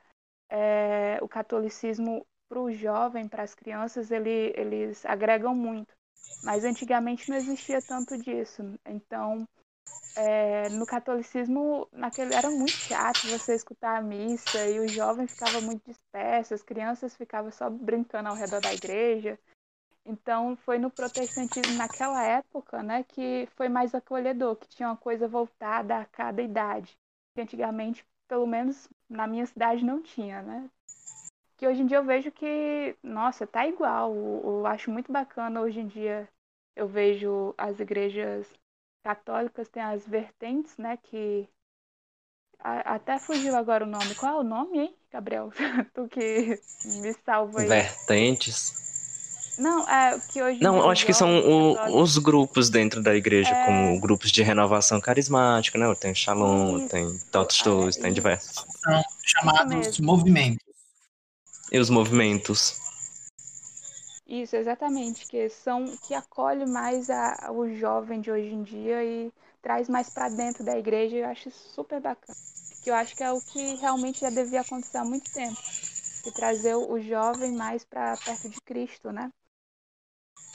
[0.50, 5.94] é, o catolicismo para o jovem, para as crianças, ele, eles agregam muito.
[6.44, 8.62] Mas antigamente não existia tanto disso.
[8.86, 9.48] Então,
[10.16, 15.62] é, no catolicismo naquele era muito chato você escutar a missa e os jovens ficavam
[15.62, 19.40] muito dispersos, as crianças ficavam só brincando ao redor da igreja.
[20.06, 25.28] Então foi no protestantismo naquela época, né, que foi mais acolhedor, que tinha uma coisa
[25.28, 26.98] voltada a cada idade.
[27.34, 30.70] Que antigamente, pelo menos na minha cidade, não tinha, né?
[31.58, 34.14] Que hoje em dia eu vejo que, nossa, tá igual.
[34.14, 36.28] Eu, eu acho muito bacana hoje em dia.
[36.76, 38.52] Eu vejo as igrejas
[39.04, 41.48] católicas têm as vertentes, né, que
[42.60, 44.16] a, até fugiu agora o nome.
[44.16, 45.52] Qual é o nome, hein, Gabriel?
[45.94, 47.68] tu que me salva aí.
[47.68, 48.82] Vertentes.
[49.60, 50.62] Não, é que hoje.
[50.62, 53.66] Não, eu acho que são o, os grupos dentro da igreja, é...
[53.66, 55.94] como grupos de renovação carismática, né?
[55.96, 56.90] Tem Shalom, Isso.
[56.90, 58.66] tem tantos é, dois, tem diversos.
[58.82, 60.64] São chamados movimentos.
[61.72, 62.82] E os movimentos.
[64.26, 69.32] Isso, exatamente, que são que acolhe mais a, o jovem de hoje em dia e
[69.62, 71.18] traz mais para dentro da igreja.
[71.18, 72.38] Eu acho super bacana.
[72.82, 75.60] Que eu acho que é o que realmente já devia acontecer há muito tempo,
[76.24, 79.32] de trazer o jovem mais para perto de Cristo, né?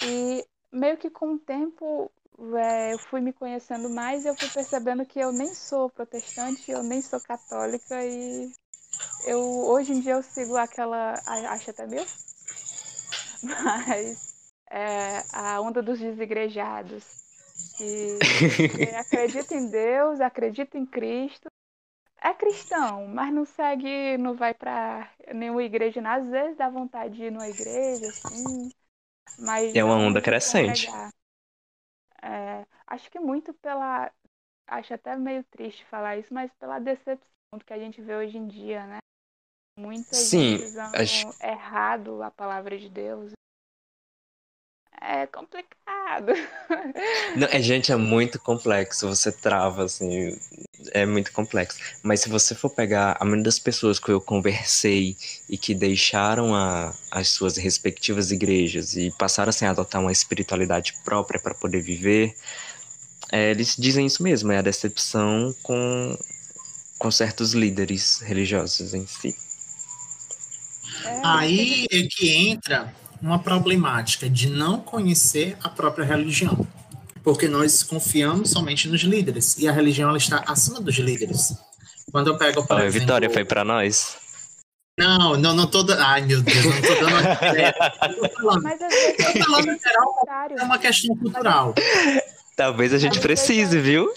[0.02, 2.11] E meio que com o tempo
[2.57, 6.83] é, eu fui me conhecendo mais eu fui percebendo que eu nem sou protestante, eu
[6.83, 8.52] nem sou católica e
[9.26, 12.07] eu hoje em dia eu sigo aquela acho até meio
[13.64, 14.18] mas
[14.70, 17.05] é, a onda dos desigrejados
[17.77, 18.18] que,
[18.77, 21.48] que acredita em Deus, acredita em Cristo,
[22.20, 27.24] é cristão, mas não segue, não vai para nenhuma igreja, às vezes dá vontade de
[27.24, 28.70] ir numa igreja, assim,
[29.38, 30.90] mas é uma onda crescente.
[32.22, 34.12] É, acho que muito pela.
[34.66, 37.27] Acho até meio triste falar isso, mas pela decepção
[37.64, 38.98] que a gente vê hoje em dia, né?
[39.79, 41.29] Muita Sim, usando acho...
[41.41, 43.31] errado a palavra de Deus.
[45.01, 46.33] É complicado.
[47.37, 49.07] Não, é, gente, é muito complexo.
[49.07, 50.37] Você trava, assim.
[50.91, 51.79] É muito complexo.
[52.03, 55.17] Mas se você for pegar a maioria das pessoas que eu conversei
[55.49, 60.93] e que deixaram a, as suas respectivas igrejas e passaram assim, a adotar uma espiritualidade
[61.05, 62.35] própria para poder viver,
[63.31, 66.19] é, eles dizem isso mesmo: é a decepção com,
[66.99, 69.37] com certos líderes religiosos em si.
[71.04, 76.66] É, Aí é que entra uma problemática de não conhecer a própria religião,
[77.22, 81.54] porque nós confiamos somente nos líderes e a religião ela está acima dos líderes.
[82.12, 84.16] Quando eu pego, por Oi, exemplo, Vitória foi para nós.
[84.98, 86.00] Não, não, não tô dando.
[86.00, 87.18] Ai, meu Deus, não tô dando
[87.50, 87.72] ideia.
[87.72, 90.14] tô falando, Mas, tô falando geral,
[90.58, 91.74] é uma questão cultural.
[92.56, 94.11] Talvez a gente precise, viu?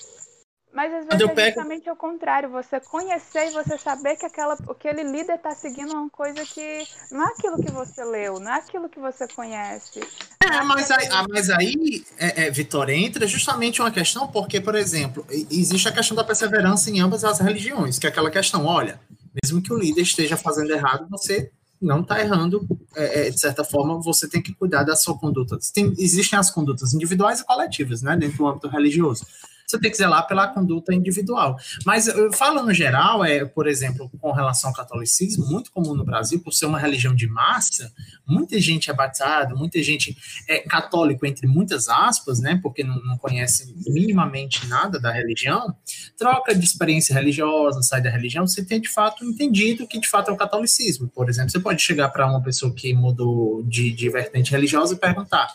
[0.73, 5.03] Mas às vezes é justamente o contrário, você conhecer e você saber que aquela, aquele
[5.03, 8.87] líder está seguindo uma coisa que não é aquilo que você leu, não é aquilo
[8.87, 9.99] que você conhece.
[10.41, 14.61] É, é mas aí, ah, mas aí é, é, Vitória, entra justamente uma questão, porque,
[14.61, 18.65] por exemplo, existe a questão da perseverança em ambas as religiões, que é aquela questão,
[18.65, 18.97] olha,
[19.43, 23.65] mesmo que o líder esteja fazendo errado, você não está errando, é, é, de certa
[23.65, 25.57] forma, você tem que cuidar da sua conduta.
[25.73, 29.25] Tem, existem as condutas individuais e coletivas, né, dentro do âmbito religioso
[29.71, 31.57] você tem que zelar pela conduta individual.
[31.85, 36.41] Mas falando no geral, é, por exemplo, com relação ao catolicismo, muito comum no Brasil,
[36.41, 37.91] por ser uma religião de massa,
[38.27, 43.17] muita gente é batizada, muita gente é católico, entre muitas aspas, né, porque não, não
[43.17, 45.75] conhece minimamente nada da religião,
[46.17, 50.29] troca de experiência religiosa, sai da religião, você tem de fato entendido que de fato
[50.29, 51.07] é o catolicismo.
[51.07, 54.97] Por exemplo, você pode chegar para uma pessoa que mudou de, de vertente religiosa e
[54.97, 55.53] perguntar: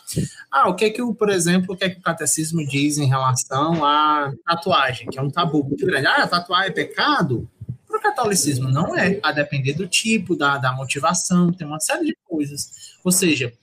[0.51, 2.97] ah, o que é que, o, por exemplo, o que é que o catecismo diz
[2.97, 4.06] em relação a
[4.45, 6.07] tatuagem, que é um tabu muito grande.
[6.07, 7.49] Ah, tatuar é pecado?
[7.87, 12.05] Para o catolicismo não é, a depender do tipo, da, da motivação, tem uma série
[12.05, 12.97] de coisas.
[13.03, 13.53] Ou seja,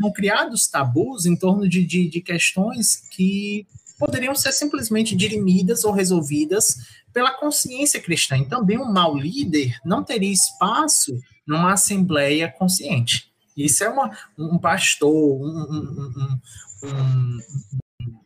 [0.00, 3.66] são criados tabus em torno de, de, de questões que
[3.98, 6.76] poderiam ser simplesmente dirimidas ou resolvidas
[7.12, 8.36] pela consciência cristã.
[8.36, 13.30] E também um mau líder não teria espaço numa assembleia consciente.
[13.56, 17.38] Isso é uma, um pastor, um, um, um,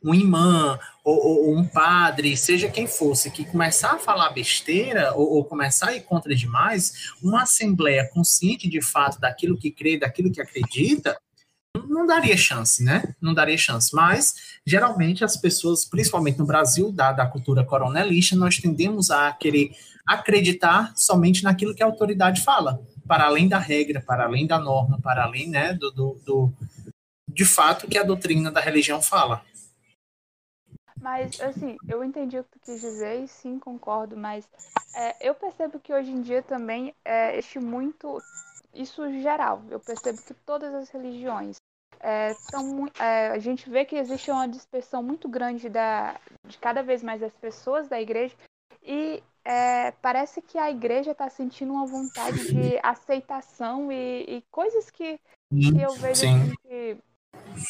[0.03, 5.37] um imã ou, ou, um padre, seja quem fosse, que começar a falar besteira ou,
[5.37, 10.31] ou, começar a ir contra demais, uma assembleia consciente de fato daquilo que crê, daquilo
[10.31, 11.19] que acredita,
[11.89, 13.15] não daria chance, né?
[13.21, 13.95] Não daria chance.
[13.95, 14.35] Mas,
[14.67, 19.71] geralmente, as pessoas, principalmente no Brasil, da, da cultura coronelista, nós tendemos a querer
[20.07, 25.01] acreditar somente naquilo que a autoridade fala, para além da regra, para além da norma,
[25.01, 26.55] para além, né, do, do, do
[27.29, 29.43] de fato que a doutrina da religião fala.
[31.01, 34.49] Mas, assim, eu entendi o que tu quis dizer e sim, concordo, mas
[34.95, 38.21] é, eu percebo que hoje em dia também é, este muito.
[38.73, 41.57] Isso geral, eu percebo que todas as religiões
[42.01, 42.87] é, são.
[42.99, 47.23] É, a gente vê que existe uma dispersão muito grande da, de cada vez mais
[47.23, 48.35] as pessoas da igreja
[48.83, 54.91] e é, parece que a igreja está sentindo uma vontade de aceitação e, e coisas
[54.91, 55.19] que,
[55.51, 56.97] que eu vejo assim, que,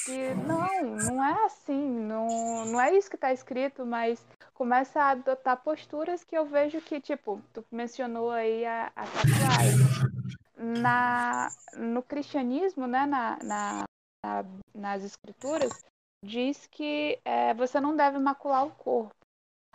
[0.04, 5.10] que não, não é assim, não, não é isso que está escrito, mas começa a
[5.10, 10.20] adotar posturas que eu vejo que, tipo, tu mencionou aí a, a tatuagem.
[10.56, 13.84] Na, no cristianismo, né, na, na,
[14.22, 14.44] na
[14.74, 15.72] nas escrituras,
[16.22, 19.14] diz que é, você não deve macular o corpo.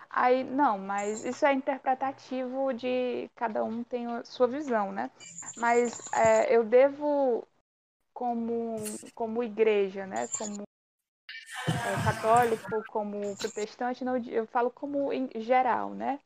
[0.10, 5.10] Aí, não, mas isso é interpretativo de cada um tem sua visão, né?
[5.58, 7.46] Mas é, eu devo,
[8.16, 8.78] como,
[9.14, 10.28] como igreja, né?
[10.38, 10.64] Como
[11.68, 16.20] é, católico, como protestante, não, eu falo como em geral, né?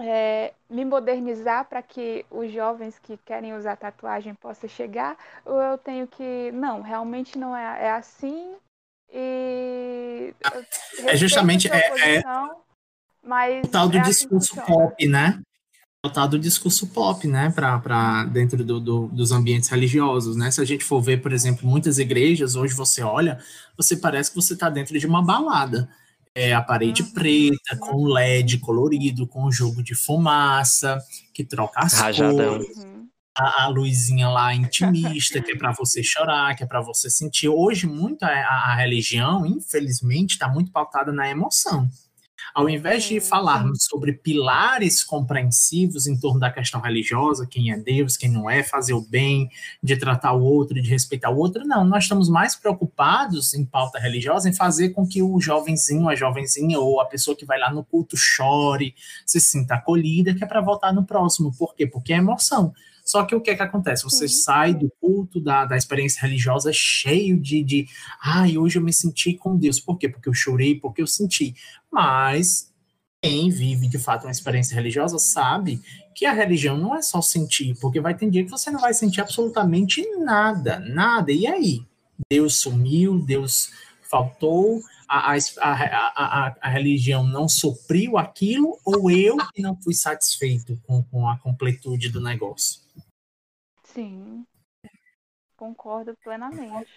[0.00, 5.76] É, me modernizar para que os jovens que querem usar tatuagem possam chegar, ou eu
[5.76, 6.52] tenho que.
[6.52, 8.56] Não, realmente não é, é assim.
[9.12, 10.32] E.
[11.04, 11.68] É justamente.
[11.68, 12.22] É, é,
[13.20, 15.40] mas o tal do é assim discurso pop, né?
[16.06, 17.50] O tal do discurso pop, né?
[17.50, 20.48] Para dentro do, do, dos ambientes religiosos, né?
[20.48, 23.38] Se a gente for ver, por exemplo, muitas igrejas, hoje você olha,
[23.76, 25.88] você parece que você está dentro de uma balada.
[26.32, 27.12] É a parede uhum.
[27.12, 31.00] preta, com LED colorido, com jogo de fumaça,
[31.34, 32.58] que troca as Rajadão.
[32.58, 32.76] cores.
[32.76, 33.08] Uhum.
[33.36, 37.48] A, a, luzinha lá intimista, que é para você chorar, que é para você sentir.
[37.48, 41.88] Hoje, muito a, a religião, infelizmente, está muito pautada na emoção.
[42.58, 48.16] Ao invés de falarmos sobre pilares compreensivos em torno da questão religiosa, quem é Deus,
[48.16, 49.48] quem não é, fazer o bem,
[49.80, 51.84] de tratar o outro, de respeitar o outro, não.
[51.84, 56.80] Nós estamos mais preocupados em pauta religiosa em fazer com que o jovenzinho, a jovenzinha
[56.80, 58.92] ou a pessoa que vai lá no culto chore,
[59.24, 61.54] se sinta acolhida, que é para voltar no próximo.
[61.56, 61.86] Por quê?
[61.86, 62.74] Porque é emoção.
[63.08, 64.04] Só que o que é que acontece?
[64.04, 64.42] Você Sim.
[64.42, 67.86] sai do culto, da, da experiência religiosa cheio de, de,
[68.22, 69.80] ai, hoje eu me senti com Deus.
[69.80, 70.10] Por quê?
[70.10, 71.54] Porque eu chorei, porque eu senti.
[71.90, 72.72] Mas
[73.22, 75.82] quem vive de fato uma experiência religiosa sabe
[76.14, 78.94] que a religião não é só sentir, porque vai ter dia que você não vai
[78.94, 81.32] sentir absolutamente nada, nada.
[81.32, 81.86] E aí?
[82.30, 83.70] Deus sumiu, Deus
[84.02, 90.80] faltou, a, a, a, a, religião não supriu aquilo, ou eu que não fui satisfeito
[90.86, 92.82] com, com a completude do negócio?
[93.84, 94.46] Sim,
[95.56, 96.90] concordo plenamente.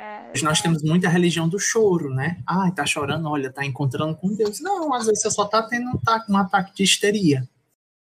[0.00, 2.42] É, nós temos muita religião do choro, né?
[2.46, 4.58] Ai, tá chorando, olha, tá encontrando com Deus.
[4.58, 5.98] Não, às vezes você só tá tendo um,
[6.30, 7.46] um ataque de histeria.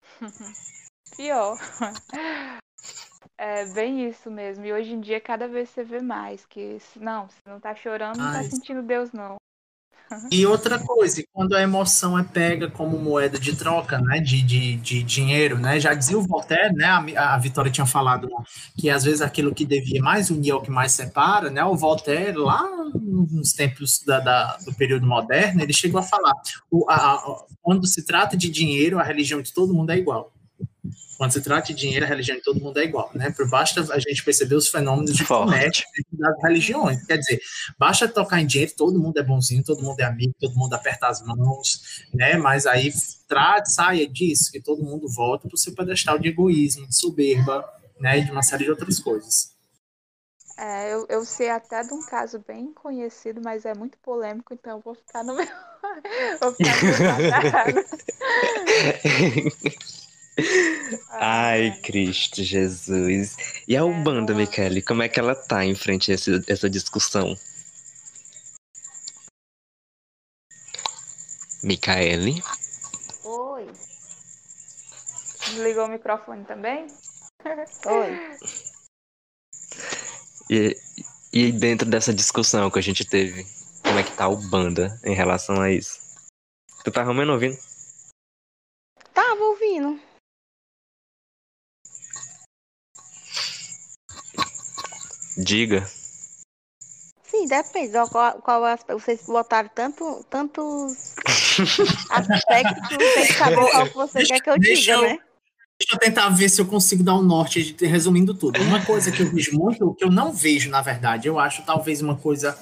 [1.15, 1.57] Pior.
[3.37, 4.63] É bem isso mesmo.
[4.65, 8.17] E hoje em dia, cada vez você vê mais que, não, se não tá chorando,
[8.17, 9.35] não tá sentindo Deus, não.
[10.31, 14.75] E outra coisa, quando a emoção é pega como moeda de troca, né, de, de,
[14.77, 18.29] de dinheiro, né, já dizia o Voltaire, né, a, a Vitória tinha falado
[18.77, 21.75] que às vezes aquilo que devia mais unir é o que mais separa, né, o
[21.75, 26.33] Voltaire lá nos tempos da, da do período moderno, ele chegou a falar,
[26.69, 30.31] o, a, a, quando se trata de dinheiro, a religião de todo mundo é igual.
[31.17, 33.31] Quando se trata de dinheiro, a religião de todo mundo é igual, né?
[33.31, 37.05] Por basta a gente perceber os fenômenos de comércio das religiões.
[37.05, 37.39] Quer dizer,
[37.77, 41.07] basta tocar em dinheiro, todo mundo é bonzinho, todo mundo é amigo, todo mundo aperta
[41.07, 42.37] as mãos, né?
[42.37, 42.91] Mas aí
[43.27, 47.65] trate, saia disso, que todo mundo volta para o seu pedestal de egoísmo, de soberba,
[47.99, 48.19] né?
[48.19, 49.55] E de uma série de outras coisas.
[50.57, 54.77] É, eu, eu sei até de um caso bem conhecido, mas é muito polêmico, então
[54.77, 55.45] eu vou ficar no meu.
[56.39, 57.85] vou ficar no meu
[61.11, 63.37] Ai, Cristo Jesus.
[63.67, 66.69] E a Ubanda, é, Michele, como é que ela tá em frente a essa, essa
[66.69, 67.35] discussão?
[71.63, 72.43] Micaele?
[73.23, 73.67] Oi.
[75.47, 76.87] Desligou o microfone também?
[77.85, 78.37] Oi.
[80.49, 80.77] E,
[81.33, 83.47] e dentro dessa discussão que a gente teve,
[83.81, 85.99] como é que tá o banda em relação a isso?
[86.83, 87.57] Tu tá realmente ouvindo?
[95.45, 95.85] Diga.
[97.23, 97.93] Sim, depende.
[98.09, 101.13] Qual, qual vocês botaram tanto, tantos
[102.09, 105.19] aspectos, tem que saber qual você quer que eu diga, eu, né?
[105.79, 108.59] Deixa eu tentar ver se eu consigo dar um norte, resumindo tudo.
[108.59, 112.01] Uma coisa que eu vejo muito, que eu não vejo, na verdade, eu acho talvez
[112.01, 112.57] uma coisa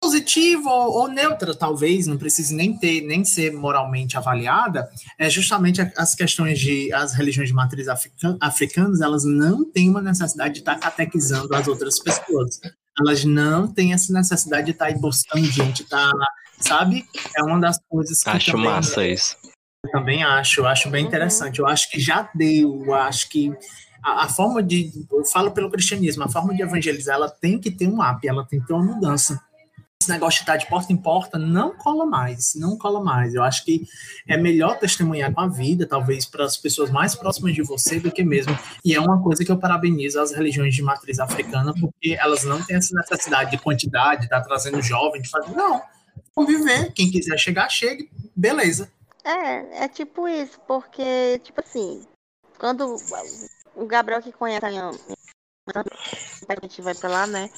[0.00, 4.88] positiva ou, ou, neutra, talvez, não precise nem ter, nem ser moralmente avaliada,
[5.18, 7.86] é justamente as questões de as religiões de matriz
[8.40, 12.60] africanas, elas não têm uma necessidade de estar catequizando as outras pessoas.
[13.00, 16.10] Elas não têm essa necessidade de estar aí buscando gente, tá,
[16.60, 17.04] sabe?
[17.36, 19.36] É uma das coisas que Acho também, massa isso.
[19.84, 21.08] Eu também acho, acho bem uhum.
[21.08, 21.58] interessante.
[21.58, 23.52] Eu acho que já deu, eu acho que
[24.02, 27.70] a, a, forma de, eu falo pelo cristianismo, a forma de evangelizar, ela tem que
[27.70, 29.40] ter um app, ela tem que ter uma mudança
[30.00, 33.34] esse negócio de estar de porta em porta não cola mais, não cola mais.
[33.34, 33.86] Eu acho que
[34.26, 38.10] é melhor testemunhar com a vida, talvez para as pessoas mais próximas de você do
[38.10, 38.56] que mesmo.
[38.84, 42.64] E é uma coisa que eu parabenizo as religiões de matriz africana, porque elas não
[42.64, 45.50] têm essa necessidade de quantidade, de estar trazendo jovem, de fazer.
[45.54, 45.82] Não,
[46.34, 46.92] conviver.
[46.92, 48.90] Quem quiser chegar, chegue, beleza.
[49.24, 52.06] É, é tipo isso, porque, tipo assim,
[52.56, 52.96] quando
[53.74, 54.90] o Gabriel que conhece a minha,
[55.74, 57.50] a gente vai pra lá, né?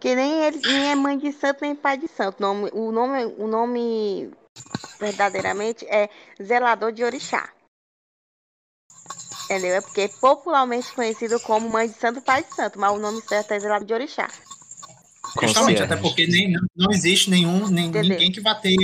[0.00, 2.38] Que nem ele nem é mãe de santo, nem pai de santo.
[2.38, 4.30] O nome, o nome, o nome
[4.98, 6.08] verdadeiramente é
[6.42, 7.52] zelador de orixá.
[9.44, 9.76] Entendeu?
[9.76, 13.22] É porque é popularmente conhecido como mãe de santo, pai de santo, mas o nome
[13.22, 14.28] certo é zelador de orixá.
[15.42, 18.76] Justamente, até porque nem, não existe nenhum, nem, ninguém que vá, ter,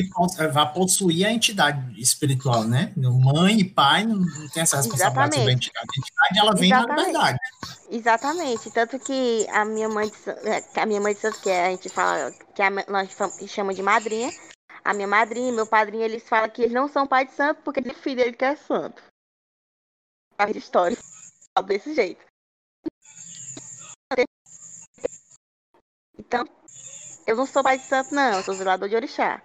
[0.52, 2.92] vá possuir a entidade espiritual, né?
[2.96, 5.86] Mãe e pai não, não tem essa responsabilidade sobre a entidade.
[5.88, 6.96] A entidade ela vem Exatamente.
[6.96, 7.38] da verdade.
[7.90, 8.70] Exatamente.
[8.70, 11.88] Tanto que a minha mãe de, é, a minha mãe de Santos, que a gente
[11.88, 13.16] fala, que a, nós
[13.48, 14.30] chama de madrinha,
[14.84, 17.62] a minha madrinha e meu padrinho, eles falam que eles não são pai de santo
[17.62, 19.02] porque ele é filho dele que é santo.
[20.38, 20.96] A história
[21.66, 22.24] desse jeito.
[26.18, 26.44] Então,
[27.26, 29.42] eu não sou pai de santo, não, eu sou zelador de orixá.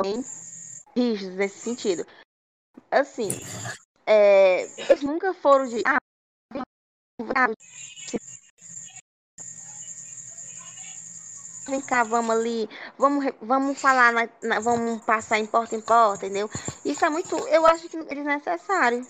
[0.00, 0.24] Bem
[0.96, 2.06] rígidos nesse sentido.
[2.90, 3.28] Assim,
[4.06, 5.82] é, eles nunca foram de.
[5.86, 5.98] Ah,
[11.68, 16.26] vem cá, vamos ali, vamos, vamos falar, na, na, vamos passar em porta em porta,
[16.26, 16.50] entendeu?
[16.84, 19.06] Isso é muito, eu acho que é desnecessário.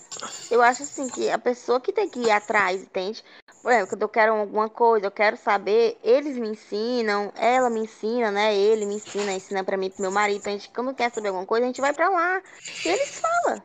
[0.51, 3.23] Eu acho assim que a pessoa que tem que ir atrás, entende?
[3.61, 7.81] Por exemplo, quando eu quero alguma coisa, eu quero saber, eles me ensinam, ela me
[7.81, 8.55] ensina, né?
[8.55, 10.47] Ele me ensina, ensina para mim, pro meu marido.
[10.47, 12.41] A gente, quando quer saber alguma coisa, a gente vai para lá.
[12.85, 13.61] E eles falam.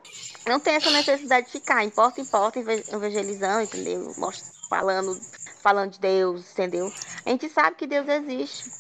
[0.46, 4.12] Não tem essa necessidade de ficar em porta em porta, evangelizando, entendeu?
[4.68, 5.18] Falando,
[5.62, 6.92] falando de Deus, entendeu?
[7.24, 8.70] A gente sabe que Deus existe.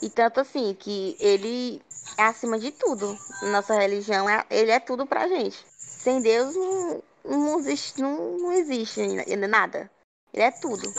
[0.00, 1.82] E tanto assim, que ele
[2.16, 3.18] é acima de tudo.
[3.50, 5.64] Nossa religião, é, ele é tudo pra gente.
[5.76, 9.00] Sem Deus não, não existe, não, não existe
[9.48, 9.90] nada.
[10.32, 10.92] Ele é tudo.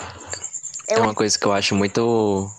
[0.87, 2.49] É uma coisa que eu acho muito.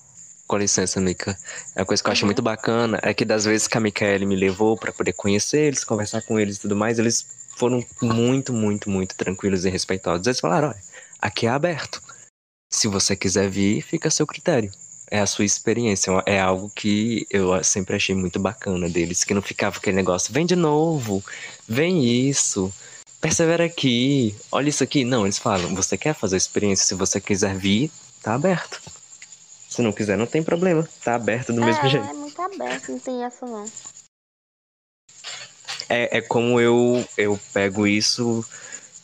[0.47, 1.39] Com licença, Mica.
[1.75, 2.29] É uma coisa que eu acho uhum.
[2.29, 5.85] muito bacana é que das vezes que a Micaele me levou para poder conhecer eles,
[5.85, 10.27] conversar com eles e tudo mais, eles foram muito, muito, muito tranquilos e respeitosos.
[10.27, 10.83] Eles falaram: olha,
[11.21, 12.03] aqui é aberto.
[12.71, 14.71] Se você quiser vir, fica a seu critério.
[15.11, 16.11] É a sua experiência.
[16.27, 20.45] É algo que eu sempre achei muito bacana deles, que não ficava aquele negócio: vem
[20.45, 21.25] de novo,
[21.67, 22.73] vem isso
[23.25, 25.03] persevera aqui, olha isso aqui.
[25.03, 27.91] Não, eles falam, você quer fazer a experiência, se você quiser vir,
[28.23, 28.83] tá aberto.
[29.67, 32.07] Se não quiser, não tem problema, tá aberto do é, mesmo jeito.
[32.07, 33.65] É muito aberto, não tem essa não.
[35.89, 38.45] É, é como eu, eu pego isso,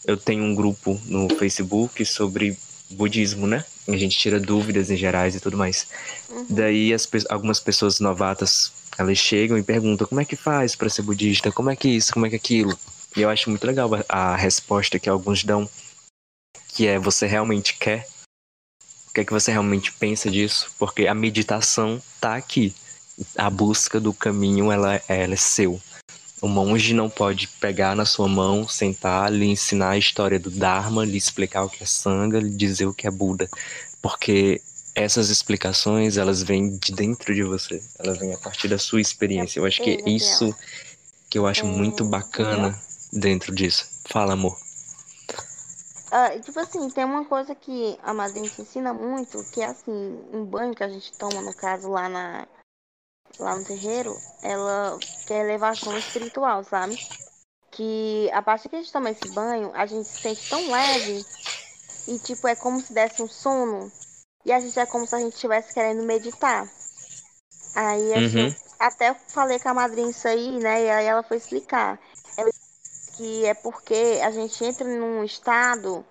[0.07, 2.59] eu tenho um grupo no Facebook sobre
[2.91, 3.65] budismo, né?
[3.89, 5.87] A gente tira dúvidas em gerais e tudo mais.
[6.29, 6.47] Uhum.
[6.51, 11.01] Daí as, algumas pessoas novatas, elas chegam e perguntam como é que faz para ser
[11.01, 12.79] budista, como é que isso, como é que aquilo.
[13.17, 15.69] E eu acho muito legal a, resposta que alguns dão,
[16.69, 18.07] que é você realmente quer?
[19.09, 20.71] O que é que você realmente pensa disso?
[20.79, 22.75] Porque a meditação tá aqui.
[23.37, 25.81] A busca do caminho, ela, ela é seu.
[26.41, 31.05] O monge não pode pegar na sua mão, sentar, lhe ensinar a história do Dharma,
[31.05, 33.49] lhe explicar o que é Sangha, lhe dizer o que é Buda.
[34.01, 34.63] Porque
[34.95, 37.83] essas explicações, elas vêm de dentro de você.
[37.99, 39.59] Elas vêm a partir da sua experiência.
[39.59, 40.55] Eu acho que é isso
[41.29, 42.81] que eu acho muito bacana
[43.13, 43.89] dentro disso.
[44.09, 44.57] Fala, amor.
[46.11, 50.21] Ah, tipo assim, tem uma coisa que a madrinha te ensina muito, que é assim,
[50.33, 52.49] um banho que a gente toma, no caso, lá na
[53.39, 56.99] lá no terreiro, ela quer elevação espiritual, sabe?
[57.71, 61.25] Que a partir que a gente toma esse banho, a gente se sente tão leve
[62.09, 63.91] e tipo, é como se desse um sono.
[64.45, 66.69] E a gente é como se a gente estivesse querendo meditar.
[67.75, 68.55] Aí uhum.
[68.79, 70.85] até falei com a madrinha isso aí, né?
[70.85, 72.01] E aí ela foi explicar.
[72.37, 72.51] Ela
[73.21, 76.03] que é porque a gente entra num estado,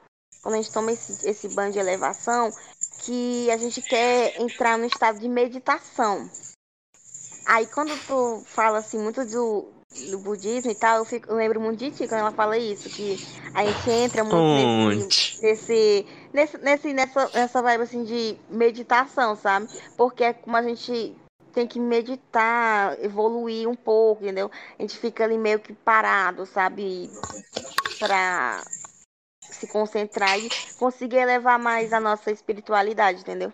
[0.44, 2.52] quando a gente toma esse, esse banho de elevação,
[3.00, 6.30] que a gente quer entrar no estado de meditação.
[7.48, 9.70] Aí quando tu fala assim muito do,
[10.12, 12.88] do budismo e tal, eu, fico, eu lembro muito de ti quando ela fala isso,
[12.92, 13.18] que
[13.56, 19.68] a gente entra muito nesse, nesse, nesse, nesse, nessa, nessa vibe assim de meditação, sabe?
[19.98, 21.18] Porque é como a gente
[21.50, 24.52] tem que meditar, evoluir um pouco, entendeu?
[24.78, 27.10] A gente fica ali meio que parado, sabe?
[27.98, 28.64] Pra
[29.52, 33.52] se concentrar e conseguir elevar mais a nossa espiritualidade, entendeu?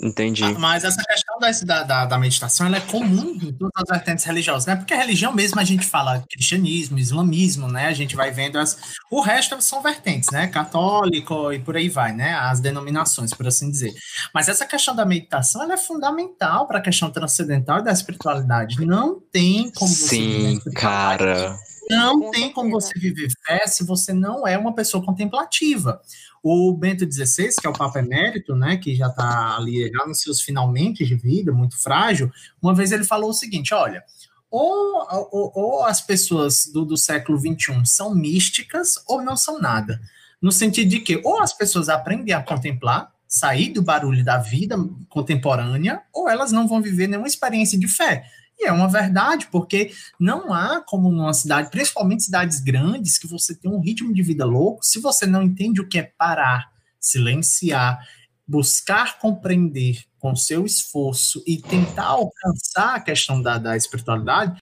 [0.00, 0.42] Entendi.
[0.44, 1.02] Ah, mas essa
[1.38, 4.76] questão da, da, da, meditação ela é comum em todas as vertentes religiosas, né?
[4.76, 7.86] Porque a religião mesmo a gente fala cristianismo, islamismo, né?
[7.86, 8.76] A gente vai vendo as.
[9.10, 10.46] O resto são vertentes, né?
[10.46, 12.34] Católico e por aí vai, né?
[12.34, 13.92] As denominações, por assim dizer.
[14.34, 18.84] Mas essa questão da meditação ela é fundamental para a questão transcendental e da espiritualidade.
[18.84, 20.16] Não tem como você.
[20.16, 21.56] Sim, cara.
[21.90, 22.54] Não Com tem certeza.
[22.54, 26.00] como você viver fé se você não é uma pessoa contemplativa.
[26.42, 30.20] O Bento XVI, que é o Papa Emérito, né, que já está ali já nos
[30.20, 32.30] seus finalmente de vida, muito frágil,
[32.60, 34.02] uma vez ele falou o seguinte: olha,
[34.50, 40.00] ou, ou, ou as pessoas do, do século XXI são místicas ou não são nada.
[40.40, 44.76] No sentido de que ou as pessoas aprendem a contemplar, sair do barulho da vida
[45.08, 48.26] contemporânea, ou elas não vão viver nenhuma experiência de fé.
[48.62, 53.56] E é uma verdade, porque não há como numa cidade, principalmente cidades grandes, que você
[53.56, 57.98] tem um ritmo de vida louco, se você não entende o que é parar, silenciar,
[58.46, 64.60] buscar compreender com seu esforço e tentar alcançar a questão da, da espiritualidade,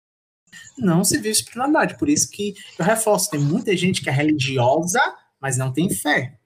[0.79, 1.99] não se vive espiritualidade.
[1.99, 5.01] Por isso que eu reforço, tem muita gente que é religiosa,
[5.39, 6.39] mas não tem fé.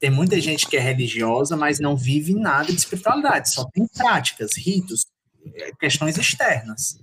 [0.00, 4.56] Tem muita gente que é religiosa, mas não vive nada de espiritualidade, só tem práticas,
[4.56, 5.06] ritos,
[5.78, 6.98] questões externas.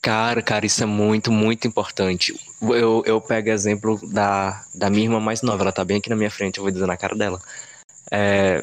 [0.00, 2.38] Cara, cara, isso é muito, muito importante.
[2.60, 6.16] Eu, eu pego exemplo da, da minha irmã mais nova, ela tá bem aqui na
[6.16, 7.40] minha frente, eu vou dizer na cara dela.
[8.10, 8.62] É,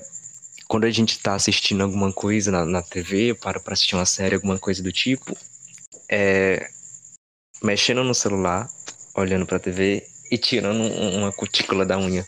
[0.68, 4.36] quando a gente tá assistindo alguma coisa na, na TV, para pra assistir uma série,
[4.36, 5.36] alguma coisa do tipo,
[6.08, 6.70] é,
[7.64, 8.70] mexendo no celular,
[9.16, 12.26] olhando pra TV e tirando uma cutícula da unha.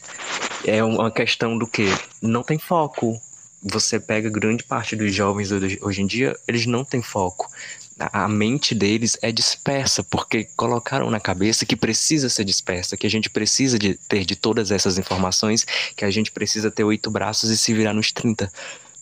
[0.66, 1.86] É uma questão do que?
[2.22, 3.22] Não tem foco
[3.64, 7.50] você pega grande parte dos jovens hoje em dia, eles não têm foco.
[7.98, 13.10] A mente deles é dispersa, porque colocaram na cabeça que precisa ser dispersa, que a
[13.10, 17.50] gente precisa de ter de todas essas informações, que a gente precisa ter oito braços
[17.50, 18.52] e se virar nos 30.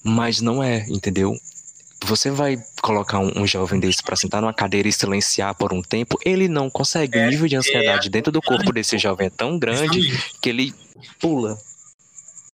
[0.04, 1.36] Mas não é, entendeu?
[2.06, 5.82] Você vai colocar um, um jovem desse para sentar numa cadeira e silenciar por um
[5.82, 7.18] tempo, ele não consegue.
[7.18, 10.74] O nível de ansiedade dentro do corpo desse jovem é tão grande que ele
[11.20, 11.58] pula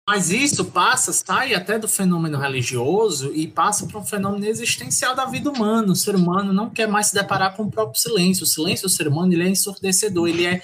[0.06, 5.26] mas isso passa, sai até do fenômeno religioso e passa para um fenômeno existencial da
[5.26, 5.93] vida humana.
[5.93, 8.43] O ser humano não quer mais se deparar com o próprio silêncio.
[8.43, 10.62] O silêncio do ser humano ele é ensurdecedor, ele é,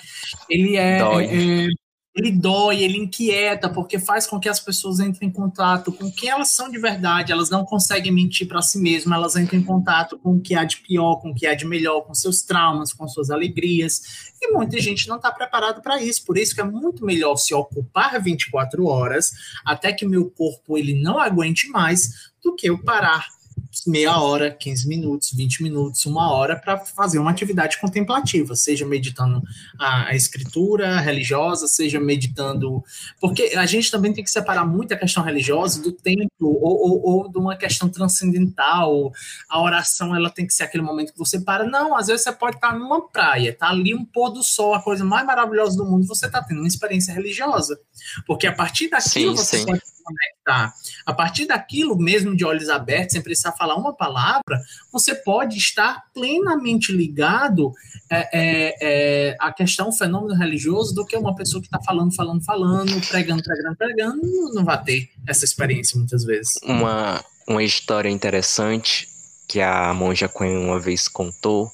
[0.49, 1.67] ele é, é,
[2.15, 6.29] ele dói, ele inquieta, porque faz com que as pessoas entrem em contato com quem
[6.29, 10.17] elas são de verdade, elas não conseguem mentir para si mesmas, elas entram em contato
[10.17, 12.93] com o que há de pior, com o que há de melhor, com seus traumas,
[12.93, 16.63] com suas alegrias, e muita gente não está preparado para isso, por isso que é
[16.63, 19.31] muito melhor se ocupar 24 horas,
[19.65, 23.38] até que meu corpo ele não aguente mais, do que eu parar
[23.87, 29.41] meia hora, 15 minutos, 20 minutos, uma hora para fazer uma atividade contemplativa, seja meditando
[29.77, 32.83] a, a, escritura religiosa, seja meditando.
[33.19, 37.01] Porque a gente também tem que separar muito a questão religiosa do templo ou, ou,
[37.03, 39.11] ou de uma questão transcendental.
[39.49, 41.65] A oração ela tem que ser aquele momento que você para.
[41.65, 44.81] Não, às vezes você pode estar numa praia, tá ali um pôr do sol, a
[44.81, 47.79] coisa mais maravilhosa do mundo, você está tendo uma experiência religiosa.
[48.25, 49.65] Porque a partir daquilo sim, você sim.
[49.65, 50.73] pode conectar.
[51.05, 56.03] A partir daquilo, mesmo de olhos abertos, sem precisar falar uma palavra, você pode estar
[56.13, 57.71] plenamente ligado
[58.09, 62.43] é, é, é, à questão, fenômeno religioso, do que uma pessoa que está falando, falando,
[62.43, 66.59] falando, pregando, pregando, pregando, não, não vai ter essa experiência muitas vezes.
[66.63, 69.07] Uma, uma história interessante
[69.47, 71.71] que a monja Quen uma vez contou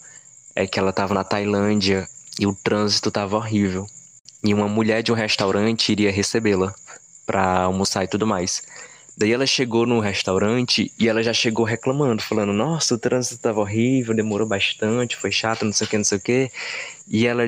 [0.55, 2.07] é que ela estava na Tailândia
[2.39, 3.85] e o trânsito estava horrível.
[4.45, 6.73] E uma mulher de um restaurante iria recebê-la
[7.25, 8.61] para almoçar e tudo mais.
[9.17, 13.59] Daí ela chegou no restaurante e ela já chegou reclamando, falando: Nossa, o trânsito estava
[13.59, 16.51] horrível, demorou bastante, foi chato, não sei o que, não sei o que.
[17.07, 17.47] E ela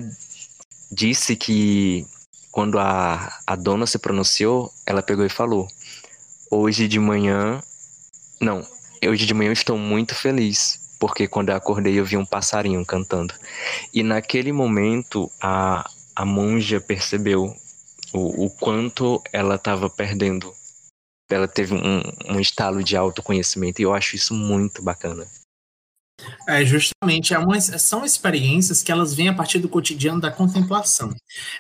[0.91, 2.07] disse que
[2.51, 5.67] quando a, a dona se pronunciou, ela pegou e falou:
[6.49, 7.61] Hoje de manhã.
[8.41, 8.65] Não,
[9.05, 12.83] hoje de manhã eu estou muito feliz, porque quando eu acordei eu vi um passarinho
[12.83, 13.35] cantando.
[13.93, 15.87] E naquele momento a,
[16.17, 17.55] a monja percebeu
[18.11, 20.51] o, o quanto ela estava perdendo.
[21.29, 25.27] Ela teve um, um estalo de autoconhecimento e eu acho isso muito bacana.
[26.47, 31.13] É, justamente, é uma, são experiências que elas vêm a partir do cotidiano da contemplação.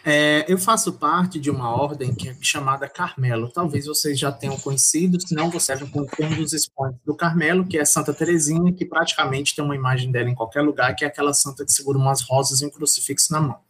[0.03, 3.51] É, eu faço parte de uma ordem que é chamada Carmelo.
[3.51, 7.67] Talvez vocês já tenham conhecido, se não, você já conhece um dos expoentes do Carmelo,
[7.67, 11.07] que é Santa Teresinha, que praticamente tem uma imagem dela em qualquer lugar, que é
[11.07, 13.66] aquela santa que segura umas rosas e um crucifixo na mão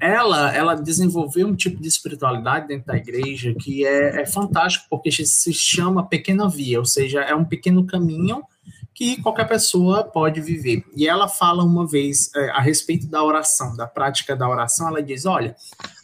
[0.00, 5.10] ela, ela desenvolveu um tipo de espiritualidade dentro da igreja que é, é fantástico, porque
[5.10, 8.42] se chama pequena via, ou seja, é um pequeno caminho
[8.98, 10.84] que qualquer pessoa pode viver.
[10.96, 15.00] E ela fala uma vez é, a respeito da oração, da prática da oração, ela
[15.00, 15.54] diz: olha,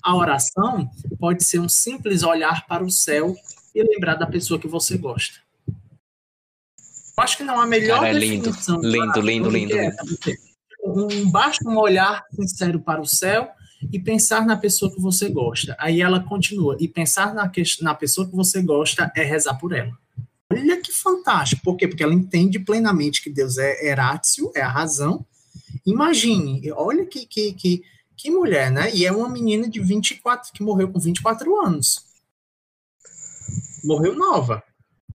[0.01, 3.35] a oração pode ser um simples olhar para o céu
[3.75, 5.41] e lembrar da pessoa que você gosta.
[5.67, 8.81] Eu acho que não, a melhor Cara, é lindo, definição.
[8.81, 9.91] lindo, lindo, lindo, é,
[10.85, 13.51] um, basta um olhar sincero para o céu
[13.93, 15.77] e pensar na pessoa que você gosta.
[15.79, 16.77] Aí ela continua.
[16.81, 19.93] E pensar na, que, na pessoa que você gosta é rezar por ela.
[20.53, 21.63] Olha que fantástico.
[21.63, 21.89] Por quê?
[21.89, 25.25] Porque ela entende plenamente que Deus é Herácio, é a razão.
[25.85, 27.83] Imagine, olha que, que, que,
[28.17, 28.95] que mulher, né?
[28.95, 32.05] E é uma menina de 24, que morreu com 24 anos.
[33.83, 34.63] Morreu nova.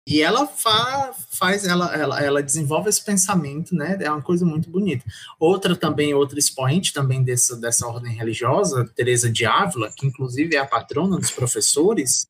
[0.07, 3.97] E ela fa, faz, ela, ela, ela desenvolve esse pensamento, né?
[3.99, 5.03] É uma coisa muito bonita.
[5.37, 10.59] Outra também, outra expoente também dessa, dessa ordem religiosa, Teresa de Ávila, que inclusive é
[10.59, 12.25] a patrona dos professores,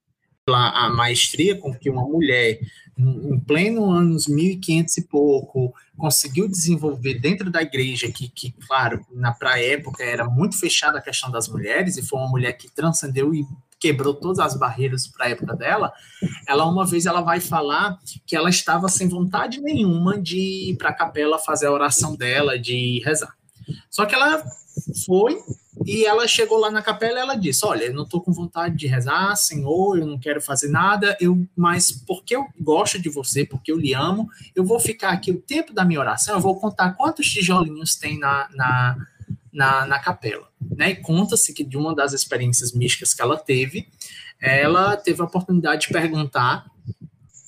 [0.47, 2.59] a maestria com que uma mulher,
[2.97, 9.32] em pleno anos 1500 e pouco, conseguiu desenvolver dentro da igreja, que, que claro, na
[9.32, 13.36] pra época era muito fechada a questão das mulheres, e foi uma mulher que transcendeu
[13.36, 13.45] e
[13.80, 15.91] quebrou todas as barreiras para a época dela,
[16.47, 20.89] ela uma vez ela vai falar que ela estava sem vontade nenhuma de ir para
[20.89, 23.36] a capela fazer a oração dela, de rezar.
[23.89, 24.43] Só que ela
[25.05, 25.38] foi
[25.86, 28.75] e ela chegou lá na capela e ela disse: Olha, eu não estou com vontade
[28.75, 33.45] de rezar, Senhor, eu não quero fazer nada, eu, mas porque eu gosto de você,
[33.45, 36.59] porque eu lhe amo, eu vou ficar aqui o tempo da minha oração, eu vou
[36.59, 38.97] contar quantos tijolinhos tem na, na,
[39.58, 40.47] na, na capela.
[40.62, 40.91] Né?
[40.91, 43.88] E conta-se que de uma das experiências místicas que ela teve,
[44.39, 46.68] ela teve a oportunidade de perguntar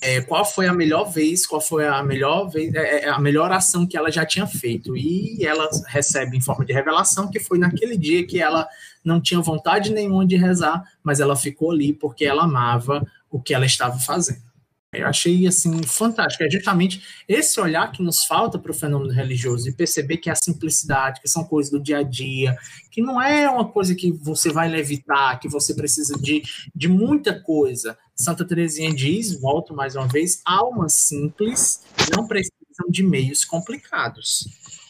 [0.01, 3.51] é, qual foi a melhor vez, qual foi a melhor vez, é, é, a melhor
[3.51, 4.97] ação que ela já tinha feito.
[4.97, 8.68] E ela recebe em forma de revelação que foi naquele dia que ela
[9.03, 13.53] não tinha vontade nenhuma de rezar, mas ela ficou ali porque ela amava o que
[13.53, 14.49] ela estava fazendo.
[14.91, 16.43] Eu achei assim fantástico.
[16.43, 20.33] É justamente esse olhar que nos falta para o fenômeno religioso e perceber que é
[20.33, 22.57] a simplicidade, que são coisas do dia a dia,
[22.89, 26.41] que não é uma coisa que você vai levitar, que você precisa de,
[26.75, 27.95] de muita coisa.
[28.15, 31.83] Santa Teresinha diz, volto mais uma vez, almas simples
[32.15, 34.47] não precisam de meios complicados.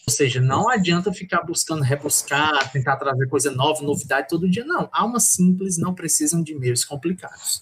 [0.07, 4.65] Ou seja, não adianta ficar buscando rebuscar, tentar trazer coisa nova, novidade todo dia.
[4.65, 7.61] Não, almas simples não precisam de meios complicados.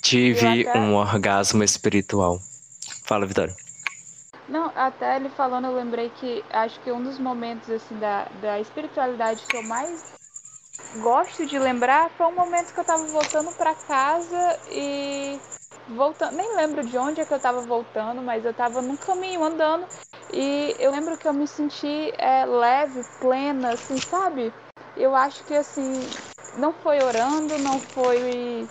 [0.00, 0.78] Tive até...
[0.78, 2.40] um orgasmo espiritual.
[3.04, 3.54] Fala, Vitória.
[4.48, 8.60] Não, até ele falando, eu lembrei que acho que um dos momentos assim da, da
[8.60, 10.04] espiritualidade que eu mais
[11.02, 15.38] gosto de lembrar foi um momento que eu tava voltando para casa e
[15.88, 19.42] voltando, nem lembro de onde é que eu tava voltando, mas eu tava num caminho
[19.42, 19.86] andando
[20.32, 24.52] e eu lembro que eu me senti é, leve, plena, assim, sabe?
[24.96, 25.92] Eu acho que assim,
[26.56, 28.66] não foi orando, não foi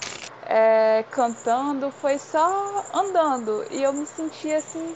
[0.46, 3.66] é, cantando, foi só andando.
[3.72, 4.96] E eu me senti assim.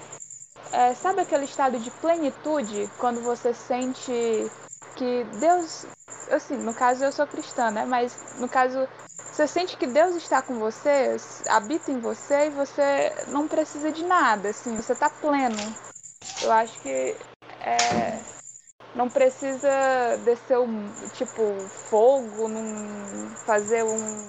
[0.71, 2.89] É, sabe aquele estado de plenitude?
[2.99, 4.49] Quando você sente
[4.95, 5.85] que Deus.
[6.31, 7.85] Assim, no caso eu sou cristã, né?
[7.85, 8.87] Mas no caso,
[9.31, 11.15] você sente que Deus está com você,
[11.47, 15.57] habita em você e você não precisa de nada, assim, você está pleno.
[16.43, 17.15] Eu acho que
[17.61, 18.19] é,
[18.93, 19.69] não precisa
[20.23, 21.41] descer um tipo
[21.89, 22.47] fogo,
[23.45, 24.27] fazer um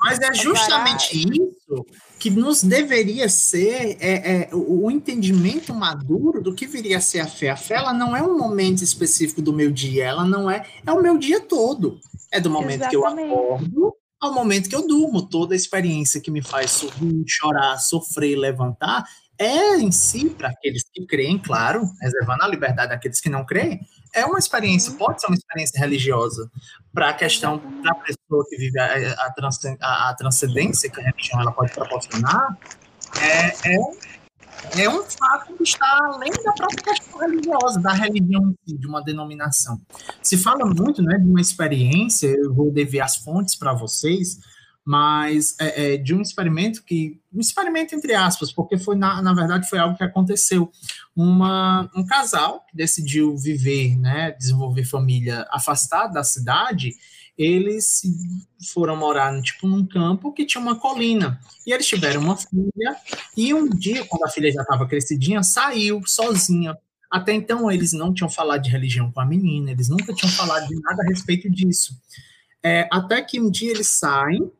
[0.00, 1.86] mas é justamente isso
[2.18, 7.26] que nos deveria ser é, é, o entendimento maduro do que viria a ser a
[7.26, 7.50] fé.
[7.50, 10.92] A fé ela não é um momento específico do meu dia, ela não é, é
[10.92, 11.98] o meu dia todo.
[12.32, 13.28] É do momento Exatamente.
[13.28, 15.28] que eu acordo ao momento que eu durmo.
[15.28, 19.04] Toda a experiência que me faz sorrir, chorar, sofrer, levantar,
[19.38, 23.80] é em si, para aqueles que creem, claro, reservando a liberdade daqueles que não creem,
[24.14, 26.50] é uma experiência, pode ser uma experiência religiosa
[26.92, 29.14] para a questão da pessoa que vive a,
[29.80, 32.58] a, a, transcendência que a religião ela pode proporcionar,
[33.20, 38.86] é, é, é um fato que está além da própria questão religiosa, da religião de
[38.86, 39.80] uma denominação.
[40.22, 44.38] Se fala muito né, de uma experiência, eu vou dever as fontes para vocês,
[44.90, 49.32] mas é, é, de um experimento que um experimento entre aspas, porque foi na, na
[49.32, 50.68] verdade foi algo que aconteceu.
[51.14, 56.96] Uma, um casal que decidiu viver, né, desenvolver família afastado da cidade,
[57.38, 58.02] eles
[58.74, 61.38] foram morar tipo num campo que tinha uma colina.
[61.64, 62.96] E eles tiveram uma filha
[63.36, 66.76] e um dia quando a filha já estava crescidinha saiu sozinha.
[67.08, 70.66] Até então eles não tinham falado de religião com a menina eles nunca tinham falado
[70.66, 71.94] de nada a respeito disso.
[72.60, 74.50] É, até que um dia eles saem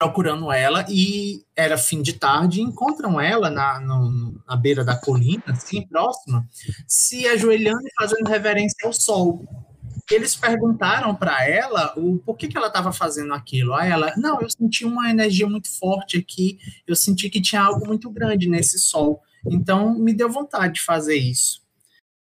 [0.00, 5.44] procurando ela e era fim de tarde encontram ela na, no, na beira da colina,
[5.48, 6.48] assim, próxima,
[6.88, 9.44] se ajoelhando e fazendo reverência ao sol.
[10.10, 13.74] Eles perguntaram para ela o por que, que ela estava fazendo aquilo.
[13.74, 17.86] Aí ela, não, eu senti uma energia muito forte aqui, eu senti que tinha algo
[17.86, 21.60] muito grande nesse sol, então me deu vontade de fazer isso.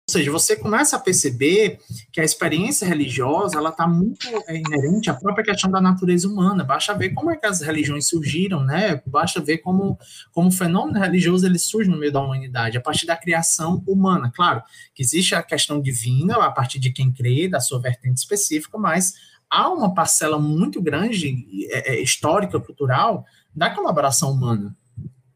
[0.09, 1.77] Ou seja, você começa a perceber
[2.11, 6.63] que a experiência religiosa ela está muito é, inerente à própria questão da natureza humana.
[6.63, 9.03] Basta ver como é que as religiões surgiram, né?
[9.05, 9.99] Basta ver como,
[10.31, 14.31] como o fenômeno religioso ele surge no meio da humanidade, a partir da criação humana.
[14.35, 14.63] Claro
[14.95, 19.13] que existe a questão divina, a partir de quem crê, da sua vertente específica, mas
[19.47, 23.23] há uma parcela muito grande, é, é, histórica, cultural,
[23.55, 24.75] da colaboração humana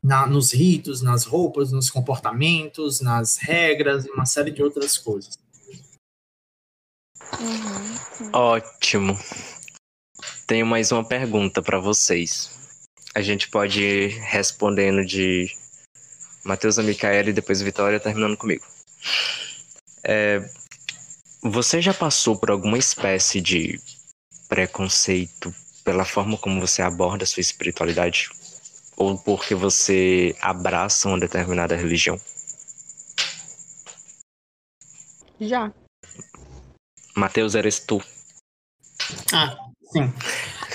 [0.03, 5.37] na, nos ritos, nas roupas, nos comportamentos, nas regras e uma série de outras coisas.
[7.39, 8.29] Uhum.
[8.33, 9.17] Ótimo.
[10.45, 12.51] Tenho mais uma pergunta para vocês.
[13.15, 15.47] A gente pode ir respondendo de
[16.43, 18.65] Matheus a Micaela e depois Vitória, terminando comigo.
[20.03, 20.43] É,
[21.41, 23.79] você já passou por alguma espécie de
[24.49, 28.29] preconceito pela forma como você aborda a sua espiritualidade?
[28.97, 32.19] Ou porque você abraça uma determinada religião?
[35.39, 35.71] Já.
[37.15, 38.01] Mateus, eres tu.
[39.33, 39.55] Ah,
[39.91, 40.11] sim.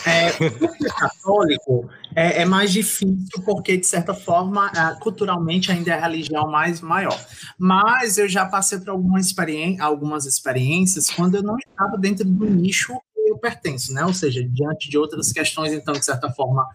[0.07, 5.95] É, ser católico é, é, mais difícil porque, de certa forma, é, culturalmente ainda é
[5.95, 7.19] a religião mais maior.
[7.59, 13.39] Mas eu já passei por algumas experiências quando eu não estava dentro do nicho eu
[13.39, 14.05] pertenço, né?
[14.05, 16.66] Ou seja, diante de outras questões, então, de certa forma,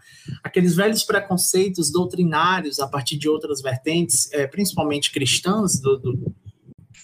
[0.42, 6.34] aqueles velhos preconceitos doutrinários a partir de outras vertentes, é, principalmente cristãs, do, do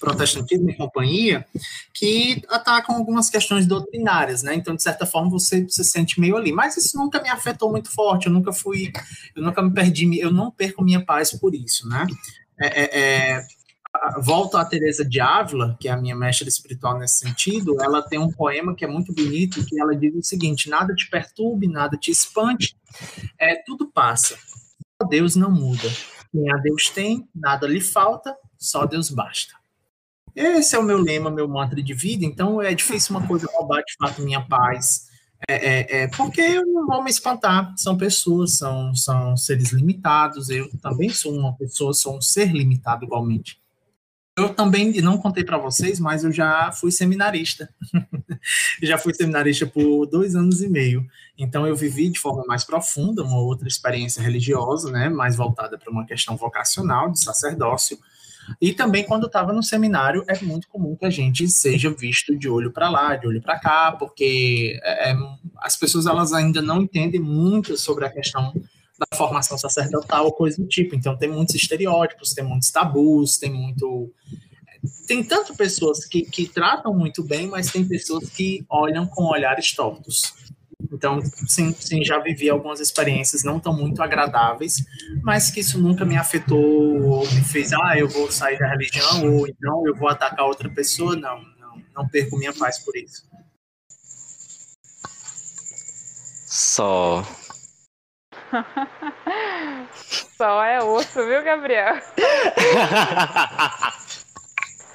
[0.00, 1.46] protestantismo e companhia,
[1.92, 4.54] que atacam algumas questões doutrinárias, né?
[4.54, 6.50] Então, de certa forma, você se sente meio ali.
[6.50, 8.90] Mas isso nunca me afetou muito forte, eu nunca fui,
[9.36, 12.06] eu nunca me perdi, eu não perco minha paz por isso, né?
[12.58, 13.46] É, é, é
[14.18, 18.18] volto a Teresa de Ávila, que é a minha mestra espiritual nesse sentido, ela tem
[18.18, 21.96] um poema que é muito bonito, que ela diz o seguinte: nada te perturbe, nada
[21.96, 22.76] te espante,
[23.38, 24.36] é tudo passa.
[25.00, 25.88] Só Deus não muda.
[26.32, 29.54] Quem a Deus tem, nada lhe falta, só Deus basta.
[30.34, 33.82] Esse é o meu lema, meu mantra de vida, então é difícil uma coisa roubar
[33.82, 35.08] de fato minha paz.
[35.48, 40.50] É, é, é, porque eu não vou me espantar, são pessoas, são, são seres limitados,
[40.50, 43.59] eu também sou uma pessoa, sou um ser limitado igualmente.
[44.40, 47.68] Eu também não contei para vocês, mas eu já fui seminarista.
[48.82, 51.06] já fui seminarista por dois anos e meio.
[51.38, 55.90] Então eu vivi de forma mais profunda uma outra experiência religiosa, né, mais voltada para
[55.90, 57.98] uma questão vocacional de sacerdócio.
[58.60, 62.48] E também quando estava no seminário é muito comum que a gente seja visto de
[62.48, 65.16] olho para lá, de olho para cá, porque é, é,
[65.58, 68.52] as pessoas elas ainda não entendem muito sobre a questão
[69.00, 70.94] da formação sacerdotal coisa do tipo.
[70.94, 74.12] Então tem muitos estereótipos, tem muitos tabus, tem muito.
[75.06, 79.72] Tem tanto pessoas que, que tratam muito bem, mas tem pessoas que olham com olhares
[79.72, 80.34] tortos.
[80.92, 84.82] Então, sim, sim, já vivi algumas experiências não tão muito agradáveis,
[85.22, 89.36] mas que isso nunca me afetou ou me fez, ah, eu vou sair da religião,
[89.36, 91.14] ou então eu vou atacar outra pessoa.
[91.14, 93.28] Não, não, não perco minha paz por isso.
[96.46, 97.24] Só
[100.36, 101.94] Só é osso, viu, Gabriel?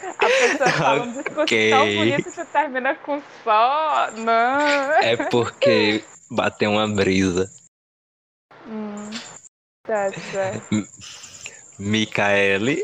[0.06, 1.70] A pessoa fala um discurso okay.
[1.72, 4.12] tão bonito e você termina com só.
[4.12, 4.92] Não.
[5.02, 7.50] É porque bateu uma brisa.
[8.68, 9.10] Hum,
[9.84, 10.88] tá certo.
[11.80, 12.84] Micaele.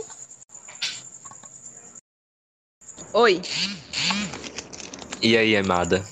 [3.13, 3.41] Oi.
[5.21, 6.03] E aí, amada?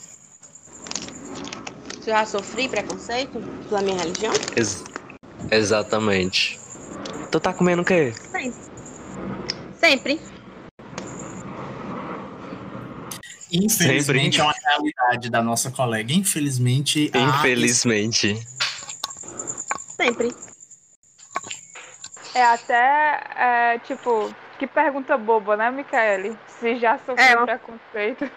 [2.09, 3.39] Já sofri preconceito
[3.69, 4.33] pela minha religião?
[4.55, 4.83] Ex
[5.51, 6.59] exatamente.
[7.31, 8.13] Tu tá comendo o quê?
[8.31, 8.53] Sempre.
[9.79, 10.21] Sempre.
[13.51, 14.39] Infelizmente Sempre.
[14.39, 16.11] é uma realidade da nossa colega.
[16.11, 17.11] Infelizmente.
[17.15, 18.39] Infelizmente.
[19.95, 20.33] Sempre.
[22.33, 26.37] É até, é, tipo, que pergunta boba, né, Micaele?
[26.59, 28.29] Se já sofreu é, preconceito.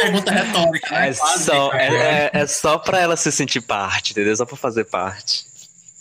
[0.00, 1.08] Pergunta retórica, né?
[1.10, 4.34] É só, é, é, é, só pra ela se sentir parte, entendeu?
[4.34, 5.44] Só pra fazer parte.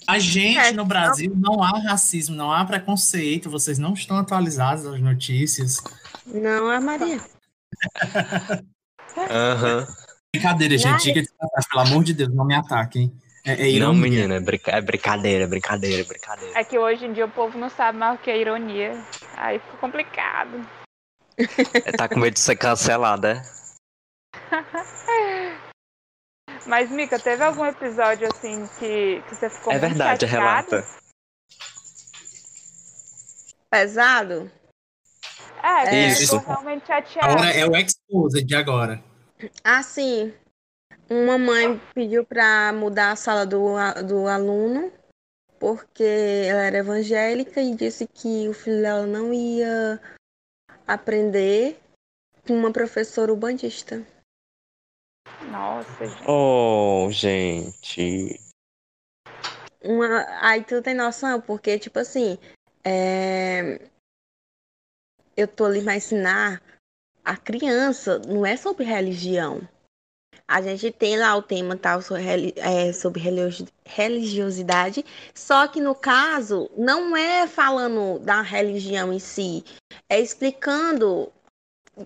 [0.07, 4.85] A gente é, no Brasil não há racismo, não há preconceito, vocês não estão atualizados
[4.85, 5.83] das notícias.
[6.25, 7.19] Não é Maria.
[9.29, 9.79] Aham.
[9.79, 10.09] uhum.
[10.33, 11.03] Brincadeira, gente.
[11.03, 11.27] Diga de
[11.69, 13.11] pelo amor de Deus, não me ataquem.
[13.45, 16.59] É, é não, menina, é, brinca é brincadeira, brincadeira, brincadeira.
[16.59, 18.91] É que hoje em dia o povo não sabe mais o que é ironia.
[19.39, 20.69] Aí fica complicado.
[21.85, 23.41] É, tá com medo de ser cancelada, é?
[26.67, 30.85] Mas, Mica, teve algum episódio assim que, que você ficou É verdade, relata.
[33.71, 34.51] Pesado?
[35.63, 36.37] É, é Isso.
[36.37, 37.31] ficou realmente chateado.
[37.31, 39.01] Agora é o exposed de agora.
[39.63, 40.33] Ah, sim.
[41.09, 43.75] Uma mãe pediu para mudar a sala do,
[44.05, 44.91] do aluno
[45.59, 46.03] porque
[46.47, 50.01] ela era evangélica e disse que o filho dela não ia
[50.87, 51.77] aprender
[52.47, 54.05] com uma professora ubandista.
[55.51, 56.23] Nossa, gente.
[56.27, 58.39] Oh, gente.
[59.83, 60.25] Uma...
[60.41, 62.37] Aí tu tem noção, porque, tipo assim,
[62.83, 63.79] é...
[65.35, 66.61] eu tô ali pra ensinar
[67.23, 69.61] a criança, não é sobre religião.
[70.49, 73.21] A gente tem lá o tema tal sobre, é, sobre
[73.85, 79.63] religiosidade, só que no caso não é falando da religião em si,
[80.09, 81.31] é explicando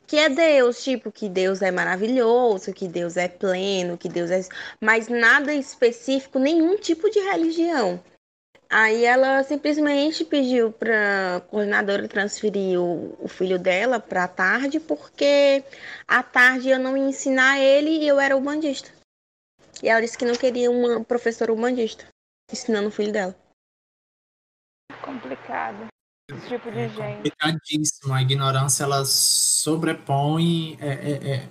[0.05, 4.41] que é Deus, tipo, que Deus é maravilhoso, que Deus é pleno, que Deus é.
[4.81, 8.03] Mas nada específico, nenhum tipo de religião.
[8.75, 14.79] Aí ela simplesmente pediu para a coordenadora transferir o, o filho dela para a tarde,
[14.79, 15.63] porque
[16.07, 18.89] à tarde eu não ia ensinar ele e eu era bandista.
[19.83, 22.07] E ela disse que não queria uma professora bandista
[22.51, 23.35] ensinando o filho dela.
[25.03, 25.85] Complicado.
[26.31, 27.17] Esse tipo de é gente.
[27.17, 28.11] Complicadíssimo.
[28.11, 30.79] A ignorância ela sobrepõe.
[30.81, 31.49] É, é, é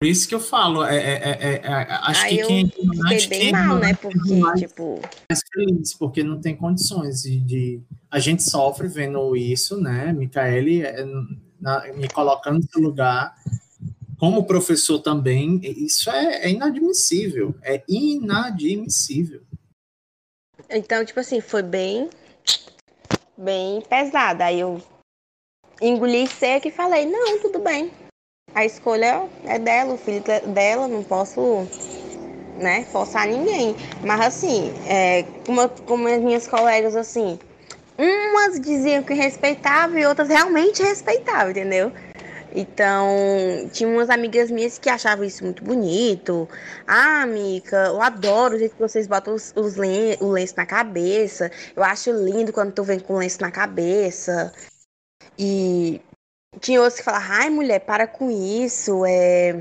[0.00, 3.28] por isso que eu falo, é, é, é, é acho Aí que quem é ignorante,
[3.28, 3.92] bem mal, né?
[3.92, 4.18] Porque,
[4.56, 4.98] tipo...
[5.28, 10.10] mais feliz, porque não tem condições de, de, A gente sofre vendo isso, né?
[10.14, 10.84] Micaele
[11.96, 13.36] me colocando no lugar,
[14.18, 17.54] como professor também, isso é, é inadmissível.
[17.60, 19.42] É inadmissível.
[20.70, 22.08] Então, tipo assim, foi bem...
[23.36, 24.46] Bem pesada.
[24.46, 24.82] Aí eu
[25.78, 27.92] engoli seco e falei, não, tudo bem
[28.54, 31.66] a escolha é dela, o filho dela, não posso
[32.56, 33.76] né, forçar ninguém.
[34.04, 37.38] Mas assim, é, como, como as minhas colegas, assim,
[37.98, 41.92] umas diziam que respeitavam e outras realmente respeitavam, entendeu?
[42.52, 43.08] Então,
[43.72, 46.48] tinha umas amigas minhas que achavam isso muito bonito.
[46.86, 50.66] Ah, Mica, eu adoro o jeito que vocês botam os, os len o lenço na
[50.66, 51.50] cabeça.
[51.76, 54.52] Eu acho lindo quando tu vem com o lenço na cabeça.
[55.38, 56.00] E
[56.58, 59.54] tinha outros que falavam, ai mulher, para com isso, é.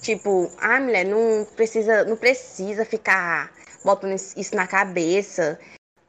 [0.00, 3.52] Tipo, ai mulher, não precisa, não precisa ficar
[3.84, 5.58] botando isso na cabeça.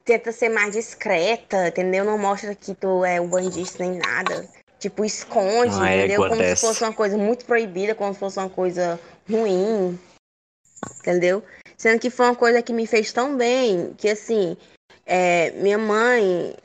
[0.06, 2.06] Tenta ser mais discreta, entendeu?
[2.06, 4.48] Não mostra que tu é um bandista nem nada.
[4.80, 6.22] Tipo, esconde, ah, entendeu?
[6.22, 6.56] Como dessa.
[6.56, 9.00] se fosse uma coisa muito proibida, como se fosse uma coisa
[9.30, 10.00] ruim.
[11.00, 11.44] Entendeu?
[11.76, 14.56] Sendo que foi uma coisa que me fez tão bem que assim,
[15.06, 16.56] é, minha mãe,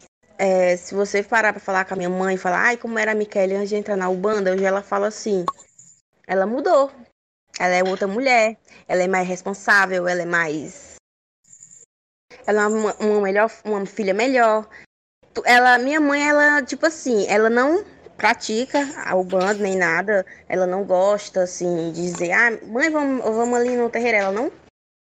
[0.43, 3.14] é, se você parar pra falar com a minha mãe falar, ai, como era a
[3.14, 5.47] Michele antes de entrar na Ubanda, hoje ela fala assim,
[6.26, 6.90] ela mudou.
[7.61, 8.57] Ela é outra mulher,
[8.88, 10.97] ela é mais responsável, ela é mais.
[12.45, 14.68] Ela é uma, uma melhor, uma filha melhor.
[15.45, 17.84] Ela, minha mãe, ela, tipo assim, ela não
[18.16, 23.61] pratica a Ubanda nem nada, ela não gosta, assim, de dizer, ah, mãe, vamos, vamos
[23.61, 24.18] ali no terreiro.
[24.18, 24.51] Ela não,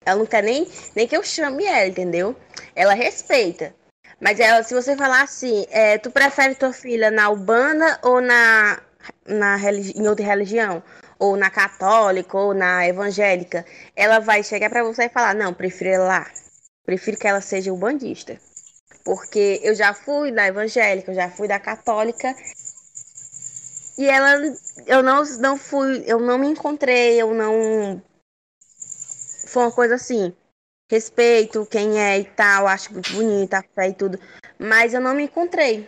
[0.04, 2.36] ela não quer nem, nem que eu chame ela, entendeu?
[2.76, 3.76] Ela respeita.
[4.20, 8.82] Mas ela, se você falar assim, é, tu prefere tua filha na Ubanda ou na,
[9.28, 10.82] na em outra religião?
[11.20, 13.66] Ou na católica ou na evangélica?
[13.96, 16.32] Ela vai chegar para você e falar, não, prefiro ela lá.
[16.86, 18.40] Prefiro que ela seja ubandista.
[19.04, 22.36] Porque eu já fui da evangélica, eu já fui da católica.
[23.98, 24.56] E ela,
[24.86, 28.02] eu não, não fui, eu não me encontrei, eu não.
[29.48, 30.36] Foi uma coisa assim
[30.90, 34.20] respeito quem é e tal, acho muito bonita a fé e tudo,
[34.58, 35.86] mas eu não me encontrei.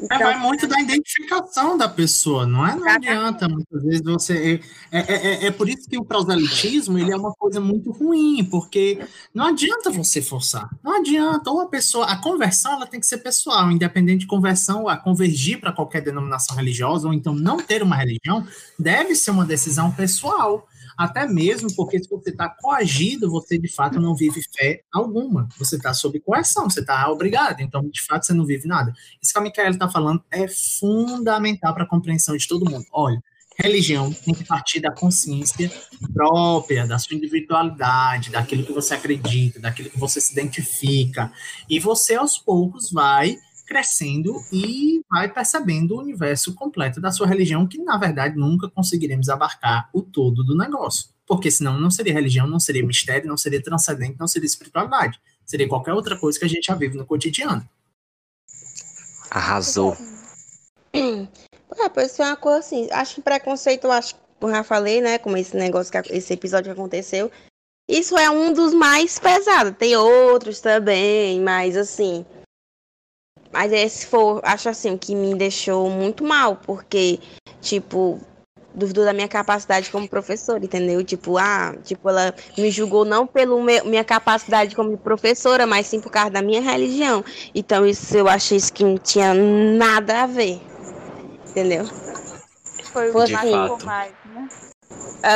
[0.00, 2.74] Então, é, vai muito da identificação da pessoa, não é?
[2.74, 4.60] Não adianta, muitas vezes você.
[4.92, 8.44] É, é, é, é, por isso que o proselitismo ele é uma coisa muito ruim,
[8.44, 9.00] porque
[9.34, 10.70] não adianta você forçar.
[10.82, 11.50] Não adianta.
[11.50, 12.06] Ou a pessoa.
[12.06, 16.56] A conversão ela tem que ser pessoal, independente de conversão, a convergir para qualquer denominação
[16.56, 18.46] religiosa, ou então não ter uma religião,
[18.78, 20.68] deve ser uma decisão pessoal.
[20.98, 25.48] Até mesmo porque se você está coagido, você de fato não vive fé alguma.
[25.56, 27.60] Você está sob coerção, você está obrigado.
[27.60, 28.92] Então, de fato, você não vive nada.
[29.22, 32.84] Isso que a Micaela está falando é fundamental para a compreensão de todo mundo.
[32.92, 33.22] Olha,
[33.56, 35.70] religião tem que partir da consciência
[36.12, 41.32] própria, da sua individualidade, daquilo que você acredita, daquilo que você se identifica.
[41.70, 43.36] E você, aos poucos, vai
[43.68, 49.28] crescendo e vai percebendo o universo completo da sua religião, que na verdade nunca conseguiremos
[49.28, 51.10] abarcar o todo do negócio.
[51.26, 55.20] Porque senão não seria religião, não seria mistério, não seria transcendente, não seria espiritualidade.
[55.44, 57.68] Seria qualquer outra coisa que a gente já vive no cotidiano.
[59.30, 59.94] Arrasou.
[61.80, 62.88] Ah, pode ser uma coisa assim.
[62.90, 65.18] Acho que preconceito, eu acho, como já falei, né?
[65.18, 67.30] Como esse negócio, que esse episódio que aconteceu.
[67.86, 69.76] Isso é um dos mais pesados.
[69.78, 72.24] Tem outros também, mas assim,
[73.52, 77.18] mas esse foi, acho assim, que me deixou muito mal, porque,
[77.60, 78.20] tipo,
[78.74, 81.02] duvidou da minha capacidade como professora, entendeu?
[81.04, 86.10] Tipo, ah, tipo, ela me julgou não pela minha capacidade como professora, mas sim por
[86.10, 87.24] causa da minha religião.
[87.54, 90.60] Então, isso eu achei isso que não tinha nada a ver.
[91.48, 91.86] Entendeu?
[92.92, 94.48] Foi o que marcou mais, né?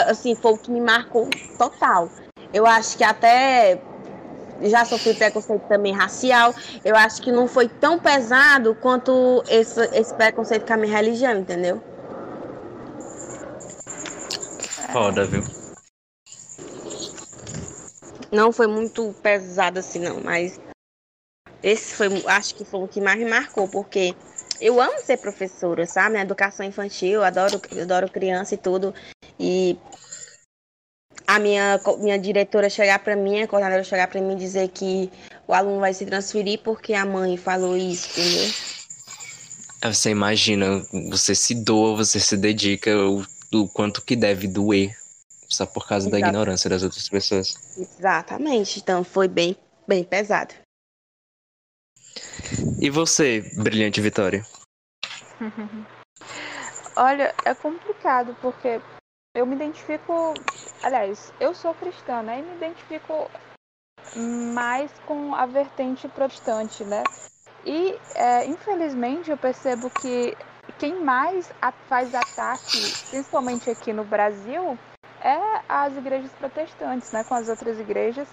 [0.07, 2.09] Assim, foi o que me marcou total.
[2.53, 3.81] Eu acho que até
[4.65, 6.55] já sofri preconceito também racial.
[6.85, 11.39] Eu acho que não foi tão pesado quanto esse, esse preconceito com a minha religião,
[11.39, 11.83] entendeu?
[14.93, 15.43] Foda, viu?
[18.31, 20.59] Não foi muito pesado assim, não, mas
[21.63, 24.15] esse foi, acho que foi o que mais me marcou, porque
[24.61, 26.15] eu amo ser professora, sabe?
[26.15, 28.95] Na educação infantil, adoro, adoro criança e tudo.
[29.39, 29.79] E
[31.33, 35.11] a minha, minha diretora chegar para mim, a coordenadora chegar para mim e dizer que
[35.49, 38.51] o aluno vai se transferir porque a mãe falou isso, entendeu?
[39.81, 43.25] É, você imagina, você se doa, você se dedica, o,
[43.55, 44.95] o quanto que deve doer,
[45.49, 46.21] só por causa Exato.
[46.21, 47.55] da ignorância das outras pessoas.
[47.79, 49.57] Exatamente, então foi bem,
[49.89, 50.53] bem pesado.
[52.79, 54.45] E você, brilhante Vitória?
[56.95, 58.79] Olha, é complicado porque
[59.35, 60.35] eu me identifico,
[60.83, 62.41] aliás, eu sou cristã, né?
[62.41, 63.31] E me identifico
[64.17, 67.03] mais com a vertente protestante, né?
[67.65, 70.37] E é, infelizmente eu percebo que
[70.79, 71.51] quem mais
[71.89, 72.79] faz ataque,
[73.11, 74.79] principalmente aqui no Brasil,
[75.23, 77.25] é as igrejas protestantes, né?
[77.25, 78.29] Com as outras igrejas.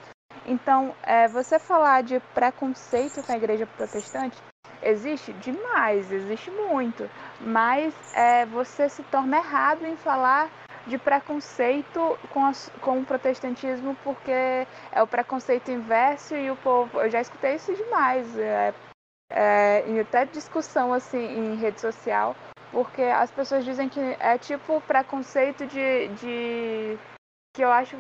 [0.46, 4.38] Então, é, você falar de preconceito com a igreja protestante
[4.82, 7.10] existe demais, existe muito,
[7.42, 10.50] mas é, você se torna errado em falar
[10.90, 17.00] de preconceito com, com o protestantismo, porque é o preconceito inverso e o povo.
[17.00, 18.74] Eu já escutei isso demais, é,
[19.32, 22.36] é, em até discussão assim em rede social,
[22.72, 26.98] porque as pessoas dizem que é tipo preconceito de, de
[27.56, 27.96] que eu acho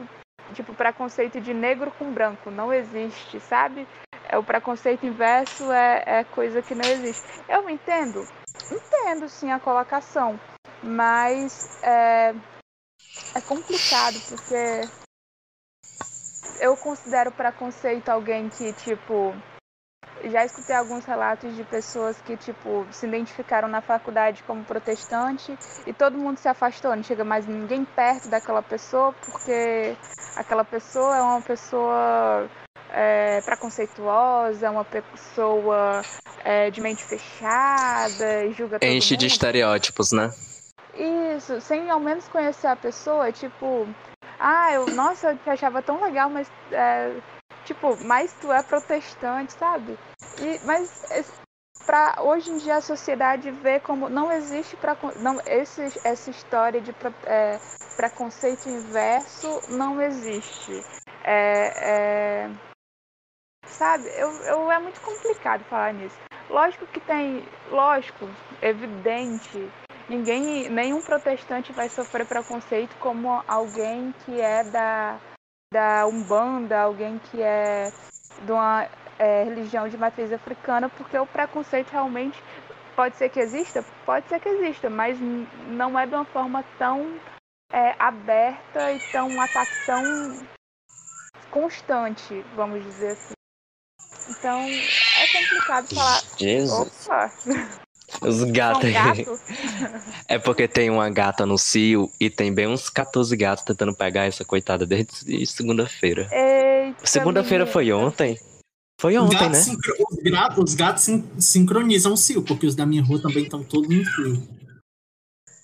[0.54, 3.88] tipo preconceito de negro com branco, não existe, sabe?
[4.28, 7.24] É o preconceito inverso é, é coisa que não existe.
[7.48, 8.28] Eu entendo,
[8.72, 10.40] entendo sim a colocação,
[10.84, 12.34] mas é,
[13.36, 14.88] é complicado porque
[16.60, 19.34] eu considero preconceito alguém que, tipo,
[20.26, 25.94] já escutei alguns relatos de pessoas que, tipo, se identificaram na faculdade como protestante e
[25.94, 29.96] todo mundo se afastou, não chega mais ninguém perto daquela pessoa porque
[30.36, 32.50] aquela pessoa é uma pessoa
[32.92, 36.02] é, preconceituosa, é uma pessoa
[36.44, 40.32] é, de mente fechada, julga Enche de estereótipos, né?
[41.00, 43.88] Isso, sem ao menos conhecer a pessoa, tipo,
[44.38, 47.16] ah, eu, nossa, eu te achava tão legal, mas, é,
[47.64, 49.98] tipo, mas tu é protestante, sabe?
[50.42, 50.92] E, mas
[51.86, 56.82] para hoje em dia a sociedade vê como não existe pra, não esse, essa história
[56.82, 56.94] de
[57.26, 57.58] é,
[57.96, 60.84] preconceito inverso não existe.
[61.24, 62.50] É, é,
[63.66, 64.10] sabe?
[64.18, 66.18] Eu, eu, é muito complicado falar nisso.
[66.50, 67.42] Lógico que tem,
[67.72, 68.28] lógico,
[68.62, 69.72] evidente
[70.10, 75.20] ninguém, nenhum protestante vai sofrer preconceito como alguém que é da,
[75.72, 77.92] da Umbanda, alguém que é
[78.44, 82.42] de uma é, religião de matriz africana, porque o preconceito realmente
[82.96, 85.18] pode ser que exista, pode ser que exista, mas
[85.68, 87.20] não é de uma forma tão
[87.72, 90.04] é, aberta e tão um ataque tão
[91.52, 93.34] constante, vamos dizer assim.
[94.30, 96.22] Então é complicado falar.
[96.38, 97.08] Jesus.
[97.08, 97.32] Opa!
[98.22, 98.92] Os gatos.
[98.92, 99.40] Gato?
[100.28, 104.26] É porque tem uma gata no cio e tem bem uns 14 gatos tentando pegar
[104.26, 106.30] essa coitada desde segunda-feira.
[107.04, 108.38] Segunda-feira foi ontem?
[109.00, 109.54] Foi ontem, né?
[109.56, 109.94] Sincro...
[110.12, 113.64] Os, gatos, os gatos sin sincronizam o cio, porque os da minha rua também estão
[113.64, 114.48] todos no fio.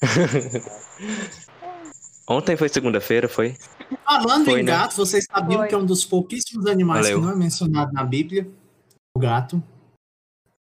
[2.30, 3.58] ontem foi segunda-feira, foi?
[4.06, 4.72] Falando foi, em né?
[4.72, 5.68] gato, vocês sabiam foi.
[5.68, 7.20] que é um dos pouquíssimos animais Valeu.
[7.20, 8.48] que não é mencionado na Bíblia?
[9.14, 9.62] O gato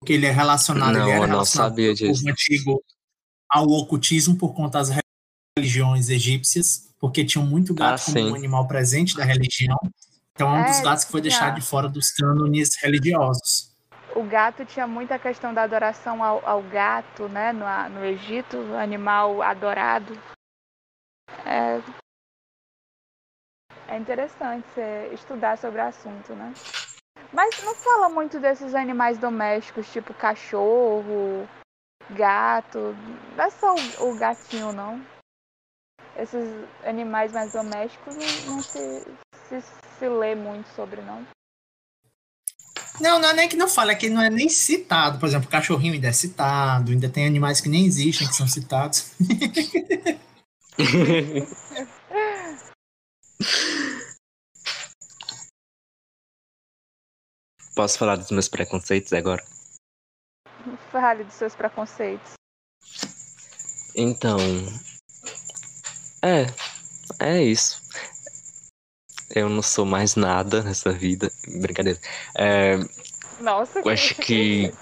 [0.05, 2.27] que ele é relacionado, não, ele era não sabia disso.
[2.29, 2.81] antigo
[3.49, 4.89] ao ocultismo por conta das
[5.57, 9.77] religiões egípcias, porque tinham muito gato ah, como um animal presente da religião.
[10.33, 13.73] Então é um dos é, gatos que foi deixado de fora dos cânones religiosos.
[14.15, 19.41] O gato tinha muita questão da adoração ao, ao gato, né, no, no Egito, animal
[19.41, 20.17] adorado.
[21.45, 21.81] É,
[23.87, 24.67] é interessante
[25.13, 26.53] estudar sobre o assunto, né?
[27.35, 31.45] Mas não fala muito desses animais domésticos, tipo cachorro,
[32.11, 32.95] gato.
[33.35, 35.05] Não é só o, o gatinho, não.
[36.15, 36.47] Esses
[36.85, 39.05] animais mais domésticos não, não se,
[39.49, 39.61] se,
[39.99, 41.27] se lê muito sobre, não.
[43.01, 45.19] Não, não é nem que não fala, é que não é nem citado.
[45.19, 48.47] Por exemplo, o cachorrinho ainda é citado, ainda tem animais que nem existem que são
[48.47, 49.11] citados.
[57.75, 59.43] Posso falar dos meus preconceitos agora?
[60.91, 62.33] Fale dos seus preconceitos.
[63.93, 64.37] Então.
[66.21, 66.45] É.
[67.19, 67.81] É isso.
[69.29, 71.29] Eu não sou mais nada nessa vida.
[71.59, 71.99] Brincadeira.
[72.37, 72.77] É,
[73.41, 74.71] Nossa, eu acho que.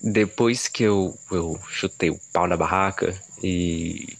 [0.00, 4.18] Depois que eu, eu chutei o pau na barraca e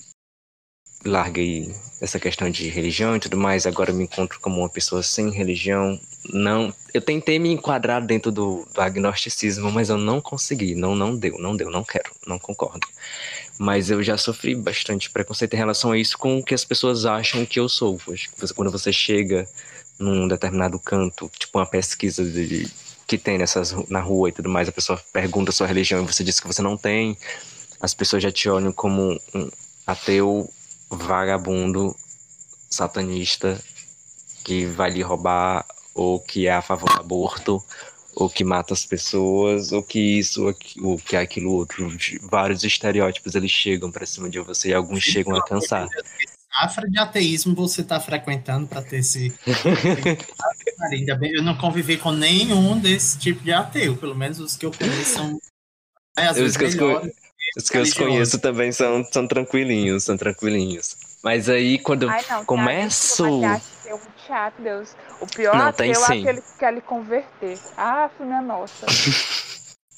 [1.05, 5.31] larguei essa questão de religião e tudo mais, agora me encontro como uma pessoa sem
[5.31, 5.99] religião.
[6.33, 11.17] Não, eu tentei me enquadrar dentro do, do agnosticismo, mas eu não consegui, não, não
[11.17, 12.87] deu, não deu, não quero, não concordo.
[13.59, 17.05] Mas eu já sofri bastante preconceito em relação a isso com o que as pessoas
[17.07, 18.01] acham que eu sou.
[18.55, 19.49] Quando você chega
[19.99, 22.69] num determinado canto, tipo uma pesquisa de,
[23.07, 26.07] que tem nessas, na rua e tudo mais, a pessoa pergunta a sua religião e
[26.07, 27.17] você diz que você não tem,
[27.81, 29.51] as pessoas já te olham como um
[29.87, 30.49] ateu,
[30.97, 31.95] vagabundo,
[32.71, 33.61] satanista,
[34.45, 35.65] que vai lhe roubar,
[35.95, 37.65] ou que é a favor do aborto,
[38.15, 41.91] ou que mata as pessoas, ou que isso, ou que, que aquilo outro.
[42.23, 45.89] Vários estereótipos eles chegam pra cima de você e alguns chegam a cansar.
[46.53, 49.35] Safra de ateísmo você está frequentando para ter esse.
[50.93, 54.67] Ainda bem, eu não convivi com nenhum desse tipo de ateu, pelo menos os que
[54.67, 55.39] eu conheço são.
[56.17, 57.22] É, Os vezes que eu melhores.
[57.57, 60.97] Os que eu conheço também são, são tranquilinhos, são tranquilinhos.
[61.23, 63.25] Mas aí quando eu Ai, não, começo.
[63.25, 64.97] É muito chato, Deus.
[65.21, 67.59] O pior Não, ateu é aquele que quer lhe converter.
[67.77, 68.87] Ah, minha nossa.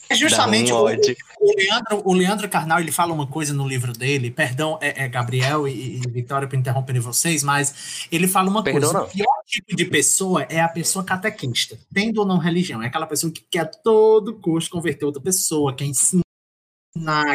[0.09, 3.93] É justamente um o, o Leandro, o Leandro Carnal ele fala uma coisa no livro
[3.93, 8.63] dele, perdão, é, é Gabriel e, e Vitória por interromperem vocês, mas ele fala uma
[8.63, 9.07] Perdão, coisa: não.
[9.07, 13.07] o pior tipo de pessoa é a pessoa catequista, tendo ou não religião, é aquela
[13.07, 16.24] pessoa que quer a todo custo converter outra pessoa, quer ensinar,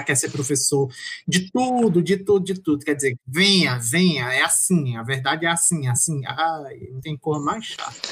[0.06, 0.90] quer ser professor
[1.27, 2.86] de tudo, de tudo, de tudo.
[2.86, 6.22] Quer dizer, venha, venha, é assim, a verdade é assim, assim.
[6.26, 8.10] Ai, não tem cor mais chata.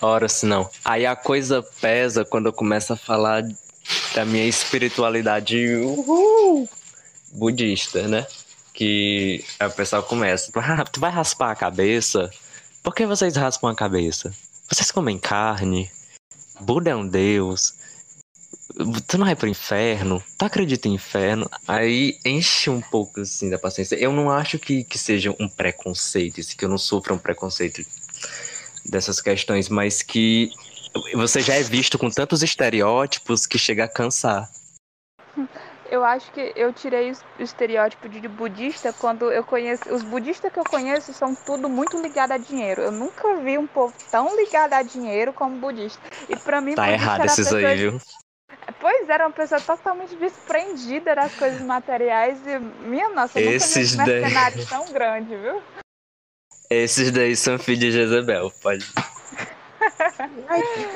[0.00, 0.70] Ora, se não.
[0.84, 3.42] Aí a coisa pesa quando eu começo a falar
[4.14, 6.68] da minha espiritualidade uhul,
[7.32, 8.26] budista, né?
[8.72, 12.30] Que a pessoa começa, ah, tu vai raspar a cabeça?
[12.82, 14.32] Por que vocês raspam a cabeça?
[14.70, 15.90] Vocês comem carne?
[16.60, 17.79] Buda é um deus?
[19.06, 20.22] Tu não vai pro inferno?
[20.38, 21.50] Tu acredita em inferno?
[21.66, 23.96] Aí enche um pouco assim da paciência.
[23.96, 27.82] Eu não acho que, que seja um preconceito, isso, que eu não sofra um preconceito
[28.84, 30.50] dessas questões, mas que
[31.14, 34.48] você já é visto com tantos estereótipos que chega a cansar.
[35.90, 39.92] Eu acho que eu tirei o estereótipo de budista quando eu conheço.
[39.92, 42.82] Os budistas que eu conheço são tudo muito ligado a dinheiro.
[42.82, 46.00] Eu nunca vi um povo tão ligado a dinheiro como budista.
[46.28, 48.00] E pra mim, Tá errado esses pessoa aí, viu?
[48.80, 54.04] Pois era uma pessoa totalmente desprendida das coisas materiais e, minha nossa, eu Esses nunca
[54.04, 54.18] vi daí.
[54.18, 55.62] um mercenário tão grande, viu?
[56.70, 58.86] Esses daí são filhos de Jezebel, pode.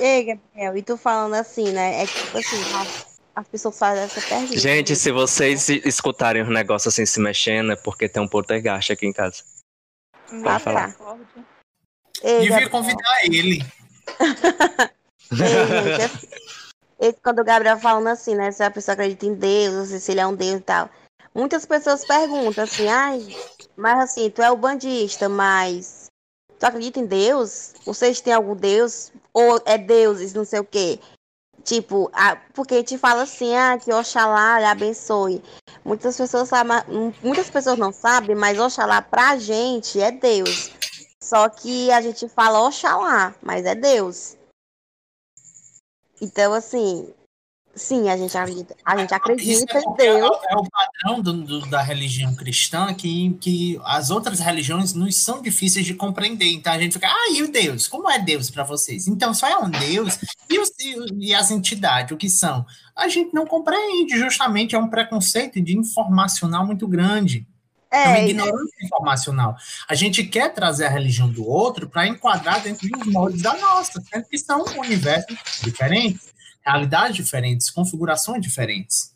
[0.00, 2.02] Ei, Gabriel, e tu falando assim, né?
[2.02, 4.58] É que, tipo assim, as, as pessoas fazem essa pergunta.
[4.58, 9.06] Gente, se vocês escutarem os negócios assim se mexendo, é porque tem um poltergeist aqui
[9.06, 9.42] em casa.
[10.30, 10.94] Nossa, falar.
[12.22, 13.64] Ei, Devia Gabriel, convidar ele.
[15.32, 16.28] ei, gente, assim,
[16.98, 18.50] esse, quando o Gabriel falando assim, né?
[18.50, 20.88] Se a pessoa acredita em Deus, se ele é um Deus e tal.
[21.34, 23.36] Muitas pessoas perguntam assim, ai,
[23.76, 26.06] mas assim, tu é o bandista, mas
[26.58, 27.74] tu acredita em Deus?
[27.84, 29.12] Vocês têm algum Deus?
[29.32, 31.00] Ou é deuses, não sei o quê?
[31.64, 35.42] Tipo, a, porque gente fala assim, ah, que Oxalá lhe abençoe.
[35.84, 36.76] Muitas pessoas sabem,
[37.22, 40.72] muitas pessoas não sabem, mas Oxalá pra gente é Deus.
[41.22, 44.36] Só que a gente fala Oxalá, mas é Deus.
[46.24, 47.08] Então, assim,
[47.74, 50.30] sim, a gente acredita, a gente acredita é, em Deus.
[50.48, 55.16] é, é o padrão do- do- da religião cristã que, que as outras religiões nos
[55.16, 56.46] são difíceis de compreender.
[56.52, 57.86] Então a gente fica, ah, e o Deus?
[57.86, 59.06] Como é Deus para vocês?
[59.06, 60.18] Então só é um Deus
[60.48, 62.64] e, os- e- e as entidades, o que são?
[62.96, 67.46] A gente não compreende, justamente é um preconceito de informacional muito grande.
[67.94, 69.56] É uma É, ignorância informacional.
[69.88, 74.02] A gente quer trazer a religião do outro para enquadrar dentro dos moldes da nossa,
[74.02, 76.34] sendo que são universos diferentes,
[76.64, 79.14] realidades diferentes, configurações diferentes.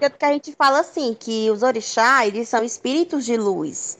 [0.00, 3.98] Tanto que a gente fala assim, que os orixás, eles são espíritos de luz.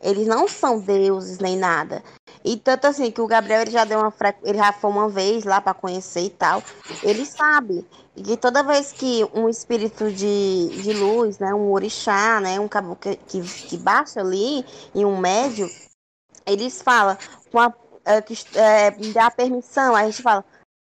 [0.00, 2.04] Eles não são deuses nem nada.
[2.44, 4.14] E tanto assim, que o Gabriel ele já deu uma
[4.44, 6.62] ele já foi uma vez lá para conhecer e tal.
[7.02, 7.84] Ele sabe
[8.18, 12.66] e que toda vez que um espírito de, de luz, né, um orixá, né, um
[12.66, 15.70] caboclo que, que, baixa ali em um médio,
[16.44, 17.16] eles falam
[17.52, 17.72] com a,
[18.04, 20.44] é, que, é, dá permissão, a gente fala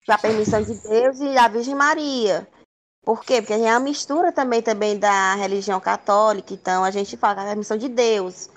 [0.05, 2.47] com a permissão de Deus e da Virgem Maria.
[3.03, 3.41] Por quê?
[3.41, 7.41] Porque a gente é uma mistura também, também da religião católica, então a gente fala
[7.41, 8.49] a permissão de Deus.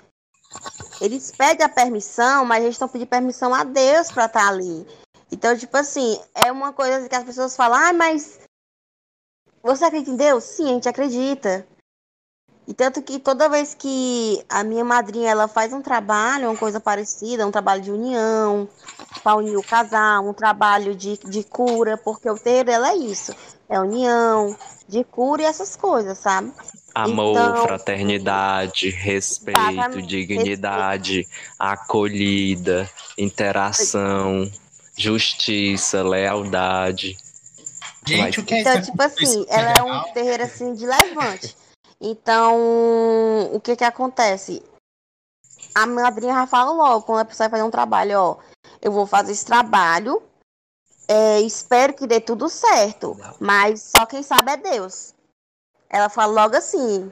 [1.01, 4.85] Eles pedem a permissão, mas eles estão pedindo permissão a Deus para estar tá ali.
[5.31, 8.39] Então, tipo assim, é uma coisa que as pessoas falam, ah, mas
[9.63, 10.43] você acredita em Deus?
[10.43, 11.65] Sim, a gente acredita.
[12.69, 16.79] E tanto que toda vez que a minha madrinha ela faz um trabalho, uma coisa
[16.79, 18.69] parecida, um trabalho de união,
[19.23, 23.35] para unir o casal, um trabalho de, de cura, porque o terreiro dela é isso,
[23.67, 24.55] é união,
[24.87, 26.53] de cura e essas coisas, sabe?
[26.93, 31.55] Amor, então, fraternidade, respeito, dignidade, respeito.
[31.57, 34.47] acolhida, interação,
[34.95, 37.17] justiça, lealdade.
[38.17, 41.55] Gente, o que é então, tipo assim, ela é um terreiro assim de levante.
[42.01, 42.57] Então,
[43.53, 44.63] o que que acontece?
[45.75, 48.37] A madrinha já fala logo, quando a pessoa vai fazer um trabalho, ó,
[48.81, 50.21] eu vou fazer esse trabalho,
[51.07, 55.13] é, espero que dê tudo certo, mas só quem sabe é Deus.
[55.89, 57.11] Ela fala logo assim,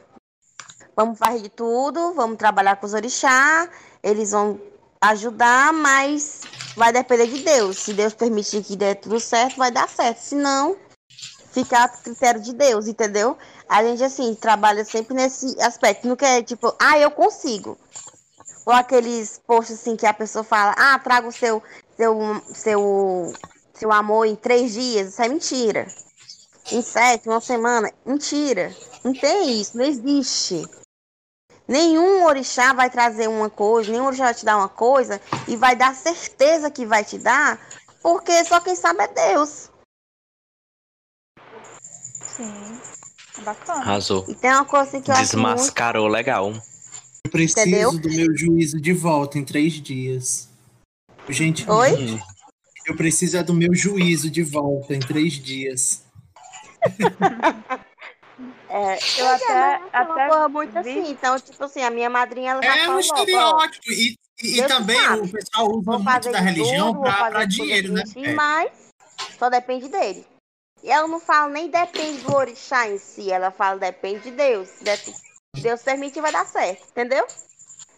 [0.95, 3.69] vamos fazer de tudo, vamos trabalhar com os orixás,
[4.01, 4.59] eles vão
[5.01, 6.41] ajudar, mas
[6.75, 7.77] vai depender de Deus.
[7.77, 10.19] Se Deus permitir que dê tudo certo, vai dar certo.
[10.19, 10.77] Se não,
[11.57, 13.35] fica a critério de Deus, entendeu?
[13.67, 16.07] A gente, assim, trabalha sempre nesse aspecto.
[16.07, 17.75] Não quer, tipo, ah, eu consigo.
[18.63, 21.63] Ou aqueles posts, assim, que a pessoa fala, ah, traga o seu,
[21.95, 22.15] seu,
[22.53, 23.33] seu,
[23.73, 25.09] seu amor em três dias.
[25.09, 25.87] Isso é mentira.
[26.71, 27.91] Em sete, uma semana.
[28.05, 28.71] Mentira.
[29.03, 30.63] Não tem isso, não existe.
[31.67, 35.75] Nenhum orixá vai trazer uma coisa, nenhum orixá vai te dar uma coisa e vai
[35.75, 37.59] dar certeza que vai te dar,
[38.01, 39.69] porque só quem sabe é Deus.
[42.37, 43.43] Sim.
[43.43, 43.81] Bacana.
[43.81, 44.25] Arrasou.
[44.27, 46.13] E tem uma coisa assim que eu Desmascarou muito...
[46.13, 46.53] legal.
[47.23, 47.91] Eu preciso Entendeu?
[47.91, 50.47] do meu juízo de volta em três dias.
[51.29, 52.19] Gente, Oi?
[52.85, 56.03] eu preciso é do meu juízo de volta em três dias.
[58.69, 60.79] É, eu até, até porra muito vi...
[60.79, 61.11] assim.
[61.11, 63.91] Então, tipo assim, a minha madrinha ela É um estereótipo.
[63.91, 65.21] E, e, e também sabe.
[65.21, 68.05] o pessoal usa vou muito da religião para dinheiro, né?
[68.05, 68.69] Si, mas
[69.39, 70.25] só depende dele.
[70.87, 74.69] E ela não fala nem depende do orixá em si, ela fala depende de Deus.
[75.61, 77.27] Deus permite vai dar certo, entendeu?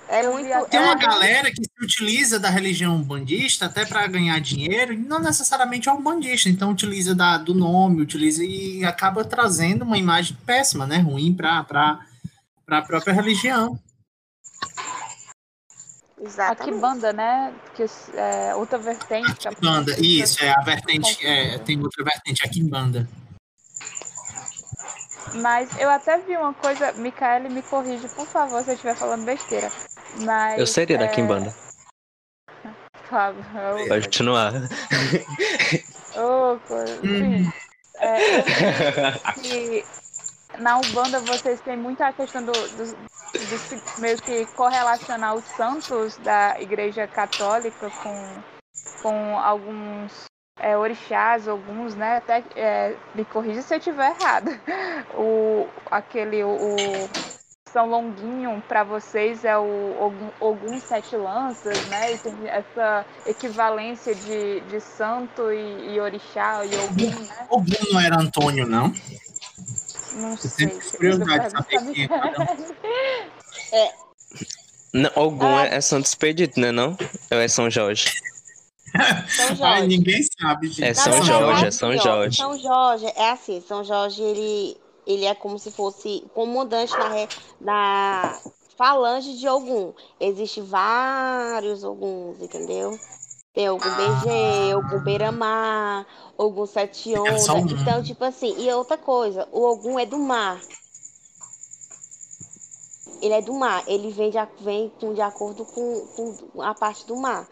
[0.07, 0.97] É muito, Tem uma é...
[0.97, 5.91] galera que se utiliza da religião bandista até para ganhar dinheiro, e não necessariamente é
[5.91, 10.97] um bandista, então utiliza da, do nome, utiliza e acaba trazendo uma imagem péssima, né?
[10.97, 11.59] Ruim para
[12.67, 13.79] a própria religião.
[16.21, 16.77] Exatamente.
[16.77, 17.53] A banda, né?
[17.75, 19.47] Que é outra vertente.
[19.47, 23.07] A banda, isso, é a vertente, é, tem outra vertente, a Kimbanda.
[25.35, 29.25] Mas eu até vi uma coisa, Micaele, me corrige, por favor, se eu estiver falando
[29.25, 29.71] besteira.
[30.25, 30.99] Mas, eu seria é...
[30.99, 31.53] da Kimbanda.
[33.09, 33.43] Fábio,
[33.87, 34.53] Pode continuar.
[36.15, 36.73] Ô, oh,
[37.03, 37.51] hum.
[37.99, 38.41] é,
[39.41, 39.83] que
[40.59, 46.59] na Umbanda vocês têm muita questão do, do, do, meio que correlacionar os santos da
[46.59, 48.43] Igreja Católica com,
[49.01, 50.29] com alguns
[50.59, 52.17] é, orixás, alguns, né?
[52.17, 54.51] Até é, me corrija se eu estiver errado.
[55.15, 57.09] O, aquele, o, o
[57.71, 62.13] São Longuinho, para vocês é o Ogum, Sete Lanças, né?
[62.13, 67.47] E tem essa equivalência de, de santo e, e orixá e Ogum, né?
[67.49, 68.93] Ogum não era Antônio, não?
[70.13, 70.67] Não eu sei.
[70.67, 72.09] curiosidade de saber quem
[73.71, 73.85] é.
[73.85, 73.93] é.
[74.93, 76.71] Não, Ogum é, é Santo Expedito, né?
[76.71, 76.97] Não?
[77.31, 78.11] Ou é São Jorge?
[79.27, 79.63] São Jorge.
[79.63, 80.83] Ai, ninguém sabe, gente.
[80.83, 82.37] É São Jorge, é São Jorge.
[82.37, 87.27] São Jorge, é assim, São Jorge, ele, ele é como se fosse comandante na,
[87.61, 88.39] na
[88.75, 89.93] falange de algum.
[90.19, 92.97] Existem vários alguns, entendeu?
[93.59, 96.07] Tem algum BG, algum Beira-Mar,
[96.37, 97.45] algum Sete Ondas.
[97.45, 100.61] Então, tipo assim, e outra coisa, o Ogum é do mar.
[103.21, 107.17] Ele é do mar, ele vem de, vem de acordo com, com a parte do
[107.17, 107.49] mar.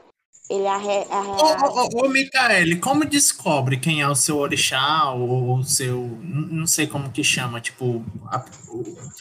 [0.50, 1.06] Ele arre...
[1.10, 6.08] Ô, ô, ô, Micaele, como descobre quem é o seu orixá ou o seu.
[6.22, 8.02] Não sei como que chama, tipo.
[8.28, 8.46] A,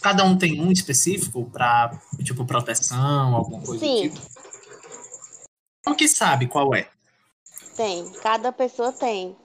[0.00, 4.10] cada um tem um específico para tipo, proteção, alguma coisa Sim.
[4.10, 4.20] tipo?
[5.86, 6.90] Como que sabe qual é?
[7.76, 9.36] Tem, cada pessoa tem.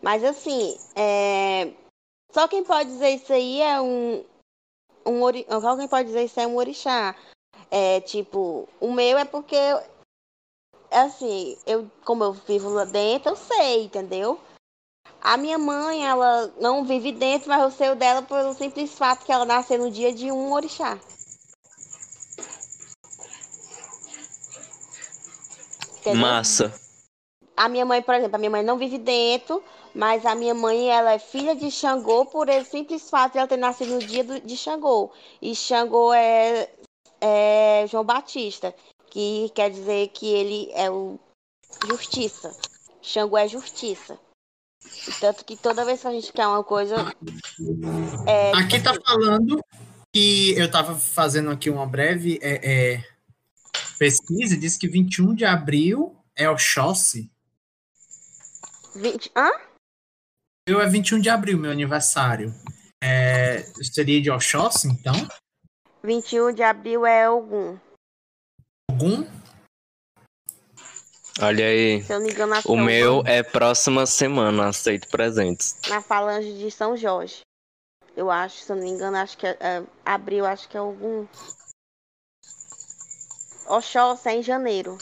[0.00, 1.72] Mas assim, é...
[2.32, 4.24] só quem pode dizer isso aí é um.
[5.04, 5.44] um ori...
[5.50, 7.16] Só quem pode dizer isso é um orixá.
[7.72, 9.56] É tipo, o meu é porque
[10.92, 14.40] assim, eu, como eu vivo lá dentro, eu sei, entendeu?
[15.20, 19.26] A minha mãe, ela não vive dentro, mas eu sei o dela pelo simples fato
[19.26, 21.00] que ela nasceu no dia de um orixá.
[26.10, 26.28] Entendeu?
[26.28, 26.74] Massa.
[27.56, 29.62] A minha mãe, por exemplo, a minha mãe não vive dentro,
[29.92, 33.48] Mas a minha mãe, ela é filha de Xangô por esse simples fato de ela
[33.48, 35.10] ter nascido no dia do- de Xangô.
[35.42, 36.70] E Xangô é,
[37.20, 38.72] é João Batista,
[39.10, 41.18] que quer dizer que ele é o
[41.88, 42.56] justiça.
[43.02, 44.16] Xangô é justiça.
[45.20, 46.94] Tanto que toda vez que a gente quer uma coisa.
[48.28, 49.60] É, Aqui tá falando
[50.14, 53.04] que eu tava fazendo aqui uma breve é, é,
[54.00, 57.30] pesquisa e diz que 21 de abril é Oxóssi.
[58.96, 59.50] 20, hã?
[60.66, 62.54] Eu é 21 de abril, meu aniversário.
[63.02, 65.12] É, seria de Oxóssi, então?
[66.02, 67.78] 21 de abril é Ogum.
[68.90, 69.26] Algum?
[71.42, 72.02] Olha aí.
[72.02, 75.76] Se eu não me engano, acho que O meu é próxima semana, aceito presentes.
[75.90, 77.42] na falange de São Jorge.
[78.16, 80.80] Eu acho, se eu não me engano, acho que é, é abril, acho que é
[80.80, 81.26] algum.
[83.70, 84.98] Oxóssi é em janeiro.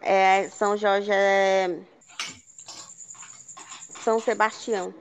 [0.00, 1.80] É, São Jorge é.
[4.00, 4.94] São Sebastião.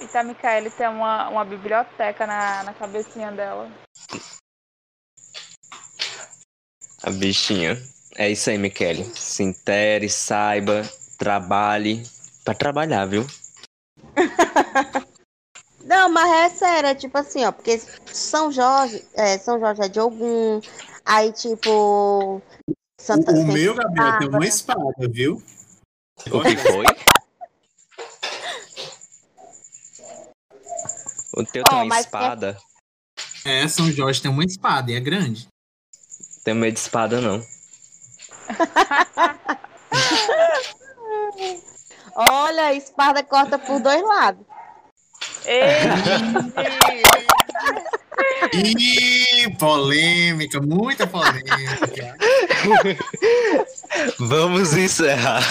[0.00, 3.68] E tá, Micaele tem uma, uma biblioteca na, na cabecinha dela.
[7.02, 7.76] A bichinha.
[8.16, 9.04] É isso aí, Michele.
[9.16, 10.82] Se intere, saiba,
[11.18, 12.04] trabalhe.
[12.44, 13.26] Pra trabalhar, viu?
[15.94, 19.88] Não, mas é sério, é tipo assim, ó, porque São Jorge, é, São Jorge é
[19.88, 20.60] de Ogum,
[21.04, 22.42] aí tipo.
[23.00, 25.40] Santa, o tem meu, Gabriel, tem uma espada, viu?
[26.32, 26.84] O que foi?
[31.36, 32.58] O teu tem Ó, uma mas espada.
[33.44, 35.46] É, São Jorge tem uma espada e é grande.
[36.42, 37.40] Tem medo de espada, não.
[42.16, 44.44] Olha, a espada corta por dois lados.
[48.52, 52.16] Ih, polêmica, muita polêmica.
[54.18, 55.42] Vamos encerrar.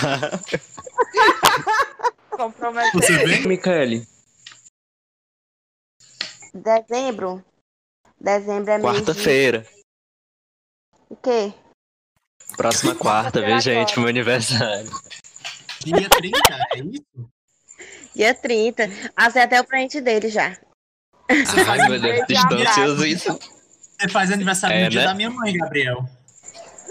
[2.31, 2.99] Comprometeu.
[2.99, 3.39] Você vê?
[3.47, 4.07] Michele,
[6.53, 7.43] Dezembro.
[8.19, 9.67] Dezembro é quarta-feira.
[11.09, 11.53] O quê?
[12.55, 13.99] Próxima quarta, viu, Quarta-feira gente?
[13.99, 14.91] Meu aniversário.
[15.83, 16.37] Dia 30,
[16.75, 17.32] é isso?
[18.15, 18.89] Dia 30.
[19.15, 20.57] Acertei até o presente dele já.
[21.29, 22.21] Ai, meu Deus,
[22.51, 23.39] ansioso isso.
[23.99, 25.07] Você faz aniversário É, no dia né?
[25.07, 26.05] da minha mãe, Gabriel.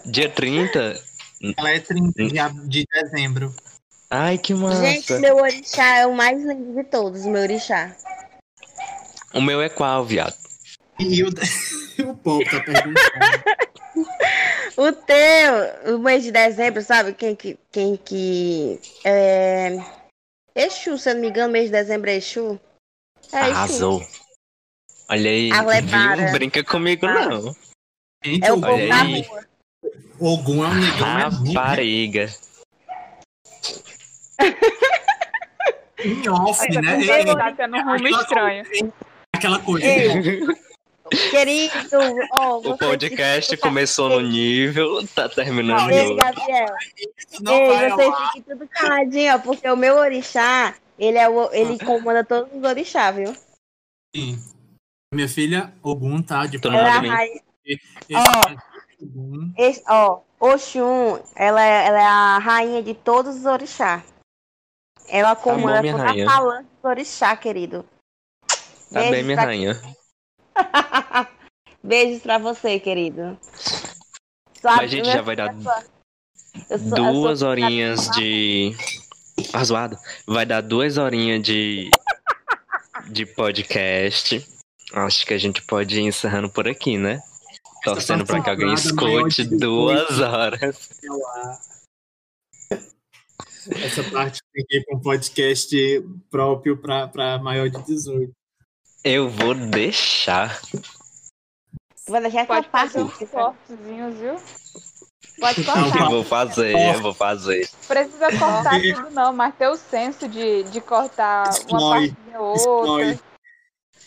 [0.06, 1.00] Dia 30?
[1.56, 3.54] Ela é 30 de, ab- de dezembro.
[4.10, 4.80] Ai, que massa.
[4.80, 7.94] Gente, meu orixá é o mais lindo de todos, meu orixá.
[9.34, 10.34] O meu é qual, viado?
[10.98, 11.28] E o,
[12.10, 12.94] o povo tá perguntando.
[14.74, 17.58] O teu, o mês de dezembro, sabe quem que.
[17.70, 18.80] Quem que.
[19.04, 19.78] É.
[20.54, 22.60] Exu, se eu não me engano, mês de dezembro é Exu.
[23.32, 23.50] É Exu.
[23.52, 24.06] Arrasou.
[25.08, 26.22] Olha aí, Arlepara.
[26.24, 26.32] viu?
[26.32, 27.54] Brinca comigo, não.
[28.24, 29.22] Gente, É o o povo Olha da aí.
[29.22, 29.46] rua.
[30.20, 31.52] Ogum é um negão rico.
[31.54, 32.26] Rapariga.
[36.04, 36.94] Em off, Essa né?
[36.96, 38.64] conversa É, tá tendo um rumo aquela estranho.
[38.64, 38.92] coisa-
[39.34, 39.86] Aquela coisa.
[39.86, 40.12] Ei.
[41.30, 41.74] Querido,
[42.32, 46.16] ó, O podcast começou no nível, tá terminando Ei, outro.
[46.16, 46.66] Gabriel.
[47.40, 51.78] Não Ei, vocês fiquem tudo caladinho, ó, porque o meu orixá, ele, é o, ele
[51.84, 53.34] comanda todos os orixá, viu?
[54.14, 54.38] Sim.
[55.14, 56.46] Minha filha, Ogum, tá?
[56.46, 57.24] De Ela
[59.58, 60.20] é Ó.
[60.40, 64.02] Oxum, ela, é- ela é a rainha de todos os orixá.
[65.08, 67.84] Ela comanda Tá minha toda a falange dos orixá, querido.
[68.92, 69.80] Tá bem, minha pra- rainha.
[71.82, 73.38] Beijos pra você, querido.
[74.62, 78.72] Mas a gente já vai dar sou- Duas horinhas de.
[79.52, 79.96] Arzoado.
[80.26, 81.90] Vai dar duas horinhas de.
[83.10, 84.46] de podcast.
[84.92, 87.20] Acho que a gente pode ir encerrando por aqui, né?
[87.82, 90.90] Torcendo pra que alguém maior escute duas horas.
[93.70, 95.76] Essa parte tem que ir para um podcast
[96.30, 98.32] próprio para maior de 18.
[99.04, 100.60] Eu vou deixar.
[102.06, 102.92] Vou deixar Pode parte.
[102.92, 104.36] fazer uns cortezinhos, viu?
[105.40, 106.08] Pode Eu cortar.
[106.08, 107.68] vou fazer, eu vou fazer.
[107.88, 113.18] Precisa cortar tudo não, mas ter o senso de, de cortar uma parte ou outra.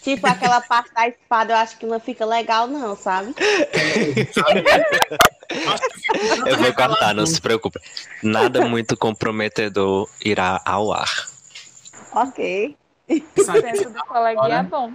[0.01, 3.33] Tipo, aquela parte da espada, eu acho que não fica legal, não, sabe?
[6.45, 7.79] Eu vou cortar, não se preocupe.
[8.21, 11.27] Nada muito comprometedor irá ao ar.
[12.13, 12.77] Ok.
[13.37, 14.91] O senso do coleguinha é bom.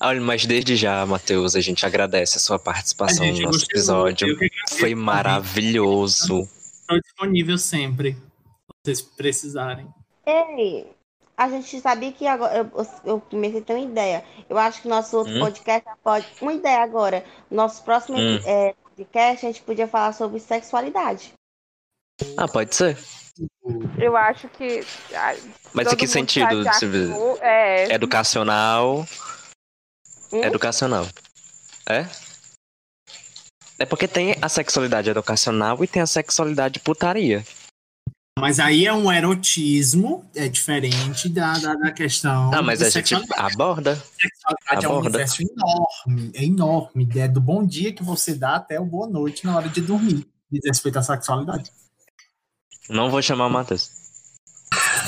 [0.00, 3.64] Olha, mas desde já, Matheus, a gente agradece a sua participação A gente no nosso
[3.64, 4.36] episódio.
[4.78, 6.48] Foi maravilhoso.
[6.80, 8.12] Estou disponível sempre.
[8.14, 8.20] Se
[8.84, 9.88] vocês precisarem.
[10.26, 10.86] Ei,
[11.36, 12.56] a gente sabia que agora.
[12.58, 14.24] Eu, eu comecei a ter uma ideia.
[14.48, 15.40] Eu acho que nosso outro Hum?
[15.40, 16.26] podcast pode.
[16.40, 17.24] Uma ideia agora.
[17.50, 18.40] Nosso próximo Hum.
[18.44, 21.32] é, podcast, a gente podia falar sobre sexualidade.
[22.36, 22.96] Ah, pode ser.
[23.98, 24.80] Eu acho que.
[25.14, 25.34] ah,
[25.72, 26.64] Mas em que sentido?
[26.64, 29.06] tá acordo- É, Educacional.
[30.32, 30.42] Hum?
[30.42, 31.06] Educacional.
[31.88, 32.06] É?
[33.78, 37.44] É porque tem a sexualidade educacional e tem a sexualidade putaria.
[38.38, 42.52] Mas aí é um erotismo, é diferente da, da, da questão.
[42.54, 43.52] Ah, mas a gente sexualidade.
[43.52, 43.96] aborda.
[44.20, 45.08] Sexualidade é um aborda.
[45.08, 47.08] universo enorme, é enorme.
[47.16, 50.26] É do bom dia que você dá até o boa noite na hora de dormir.
[50.50, 51.70] Diz respeito à sexualidade.
[52.88, 53.90] Não vou chamar o Matheus.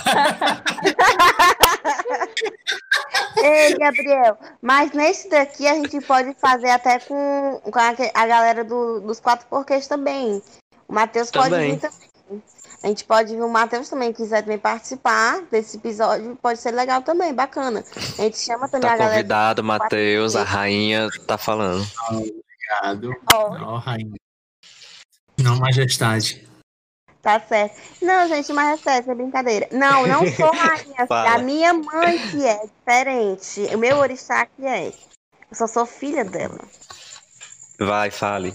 [3.43, 8.65] Ei, Gabriel, mas nesse daqui a gente pode fazer até com, com a, a galera
[8.65, 10.43] do- dos quatro porquês também.
[10.89, 12.43] O Matheus pode vir também.
[12.83, 17.03] A gente pode vir o Matheus também, quiser também participar desse episódio, pode ser legal
[17.03, 17.83] também, bacana.
[18.19, 19.17] A gente chama também Tá a galera.
[19.17, 21.85] convidado, Matheus, a rainha tá falando.
[22.11, 23.11] Obrigado.
[23.33, 24.15] Ó, Ó, rainha.
[25.39, 26.46] Não, majestade.
[27.27, 27.75] Tá certo.
[28.01, 29.69] Não, gente, mas é sério, é brincadeira.
[29.73, 31.07] Não, não sou rainha.
[31.09, 31.35] Fala.
[31.35, 33.75] a minha mãe que é diferente.
[33.75, 34.87] O meu orixá que é.
[34.87, 34.95] Eu
[35.53, 36.61] só sou filha dela.
[37.81, 38.55] Vai, fale.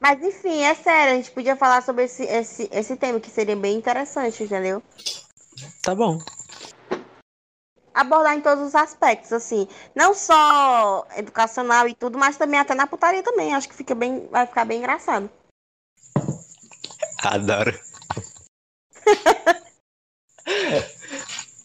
[0.00, 3.56] Mas enfim, é sério, a gente podia falar sobre esse, esse, esse tema, que seria
[3.56, 4.80] bem interessante, entendeu?
[5.82, 6.18] Tá bom.
[7.92, 9.66] Abordar em todos os aspectos, assim.
[9.96, 13.52] Não só educacional e tudo, mas também até na putaria também.
[13.52, 15.28] Acho que fica bem, vai ficar bem engraçado.
[17.24, 17.78] Adoro.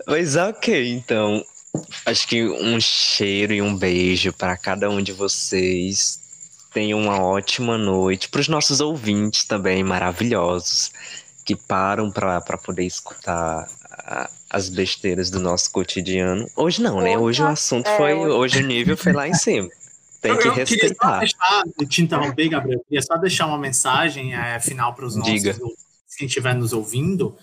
[0.06, 1.44] Pois ok, então.
[2.06, 6.19] Acho que um cheiro e um beijo para cada um de vocês.
[6.73, 8.27] Tenham uma ótima noite.
[8.30, 10.91] Para os nossos ouvintes também maravilhosos
[11.45, 16.49] que param para poder escutar a- as besteiras do nosso cotidiano.
[16.56, 17.15] Hoje não, né?
[17.18, 18.14] Hoje o assunto é, foi.
[18.15, 19.69] hoje- Hoje o nível foi lá em cima.
[20.21, 21.19] Tem que Eu- eu respeitar.
[21.19, 25.33] deixar, te interromper, Gabriel, eu queria só deixar uma mensagem é, final para os nossos
[25.33, 25.55] Diga.
[26.17, 27.35] quem estiver nos ouvindo.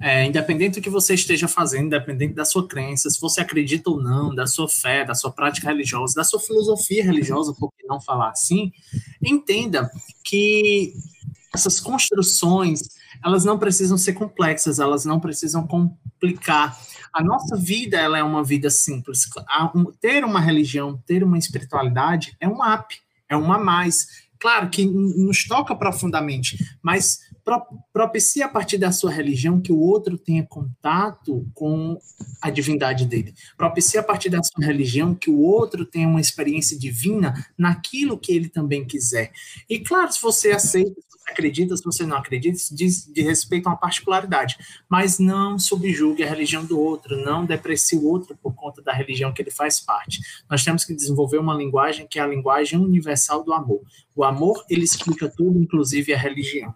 [0.00, 4.02] É, independente do que você esteja fazendo, independente da sua crença, se você acredita ou
[4.02, 8.00] não, da sua fé, da sua prática religiosa, da sua filosofia religiosa, por que não
[8.00, 8.72] falar assim,
[9.22, 9.88] entenda
[10.24, 10.92] que
[11.54, 12.80] essas construções
[13.24, 16.76] elas não precisam ser complexas, elas não precisam complicar.
[17.14, 19.28] A nossa vida ela é uma vida simples.
[20.00, 22.94] Ter uma religião, ter uma espiritualidade é um up,
[23.28, 24.24] é um a mais.
[24.38, 29.78] Claro que nos toca profundamente, mas pro- propicia a partir da sua religião que o
[29.78, 31.98] outro tenha contato com
[32.42, 33.32] a divindade dele.
[33.56, 38.32] Propicia a partir da sua religião que o outro tenha uma experiência divina naquilo que
[38.32, 39.30] ele também quiser.
[39.70, 43.66] E claro, se você aceita, você acredita, se você não acredita, isso diz de respeito
[43.66, 44.56] a uma particularidade.
[44.88, 49.32] Mas não subjugue a religião do outro, não deprecie o outro por conta da religião
[49.32, 50.20] que ele faz parte.
[50.48, 53.80] Nós temos que desenvolver uma linguagem que é a linguagem universal do amor.
[54.14, 56.74] O amor, ele explica tudo, inclusive a religião.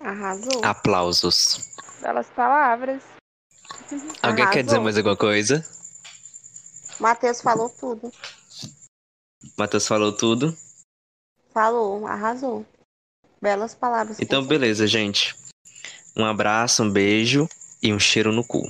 [0.00, 0.64] Arrasou.
[0.64, 1.70] Aplausos.
[2.00, 3.02] belas palavras.
[4.22, 5.64] Alguém quer dizer mais alguma coisa?
[7.00, 8.12] Matheus falou tudo.
[9.56, 10.56] Matheus falou tudo.
[11.52, 12.66] Falou, arrasou.
[13.44, 14.16] Belas palavras.
[14.18, 15.36] Então, beleza, gente.
[16.16, 17.46] Um abraço, um beijo
[17.82, 18.62] e um cheiro no cu.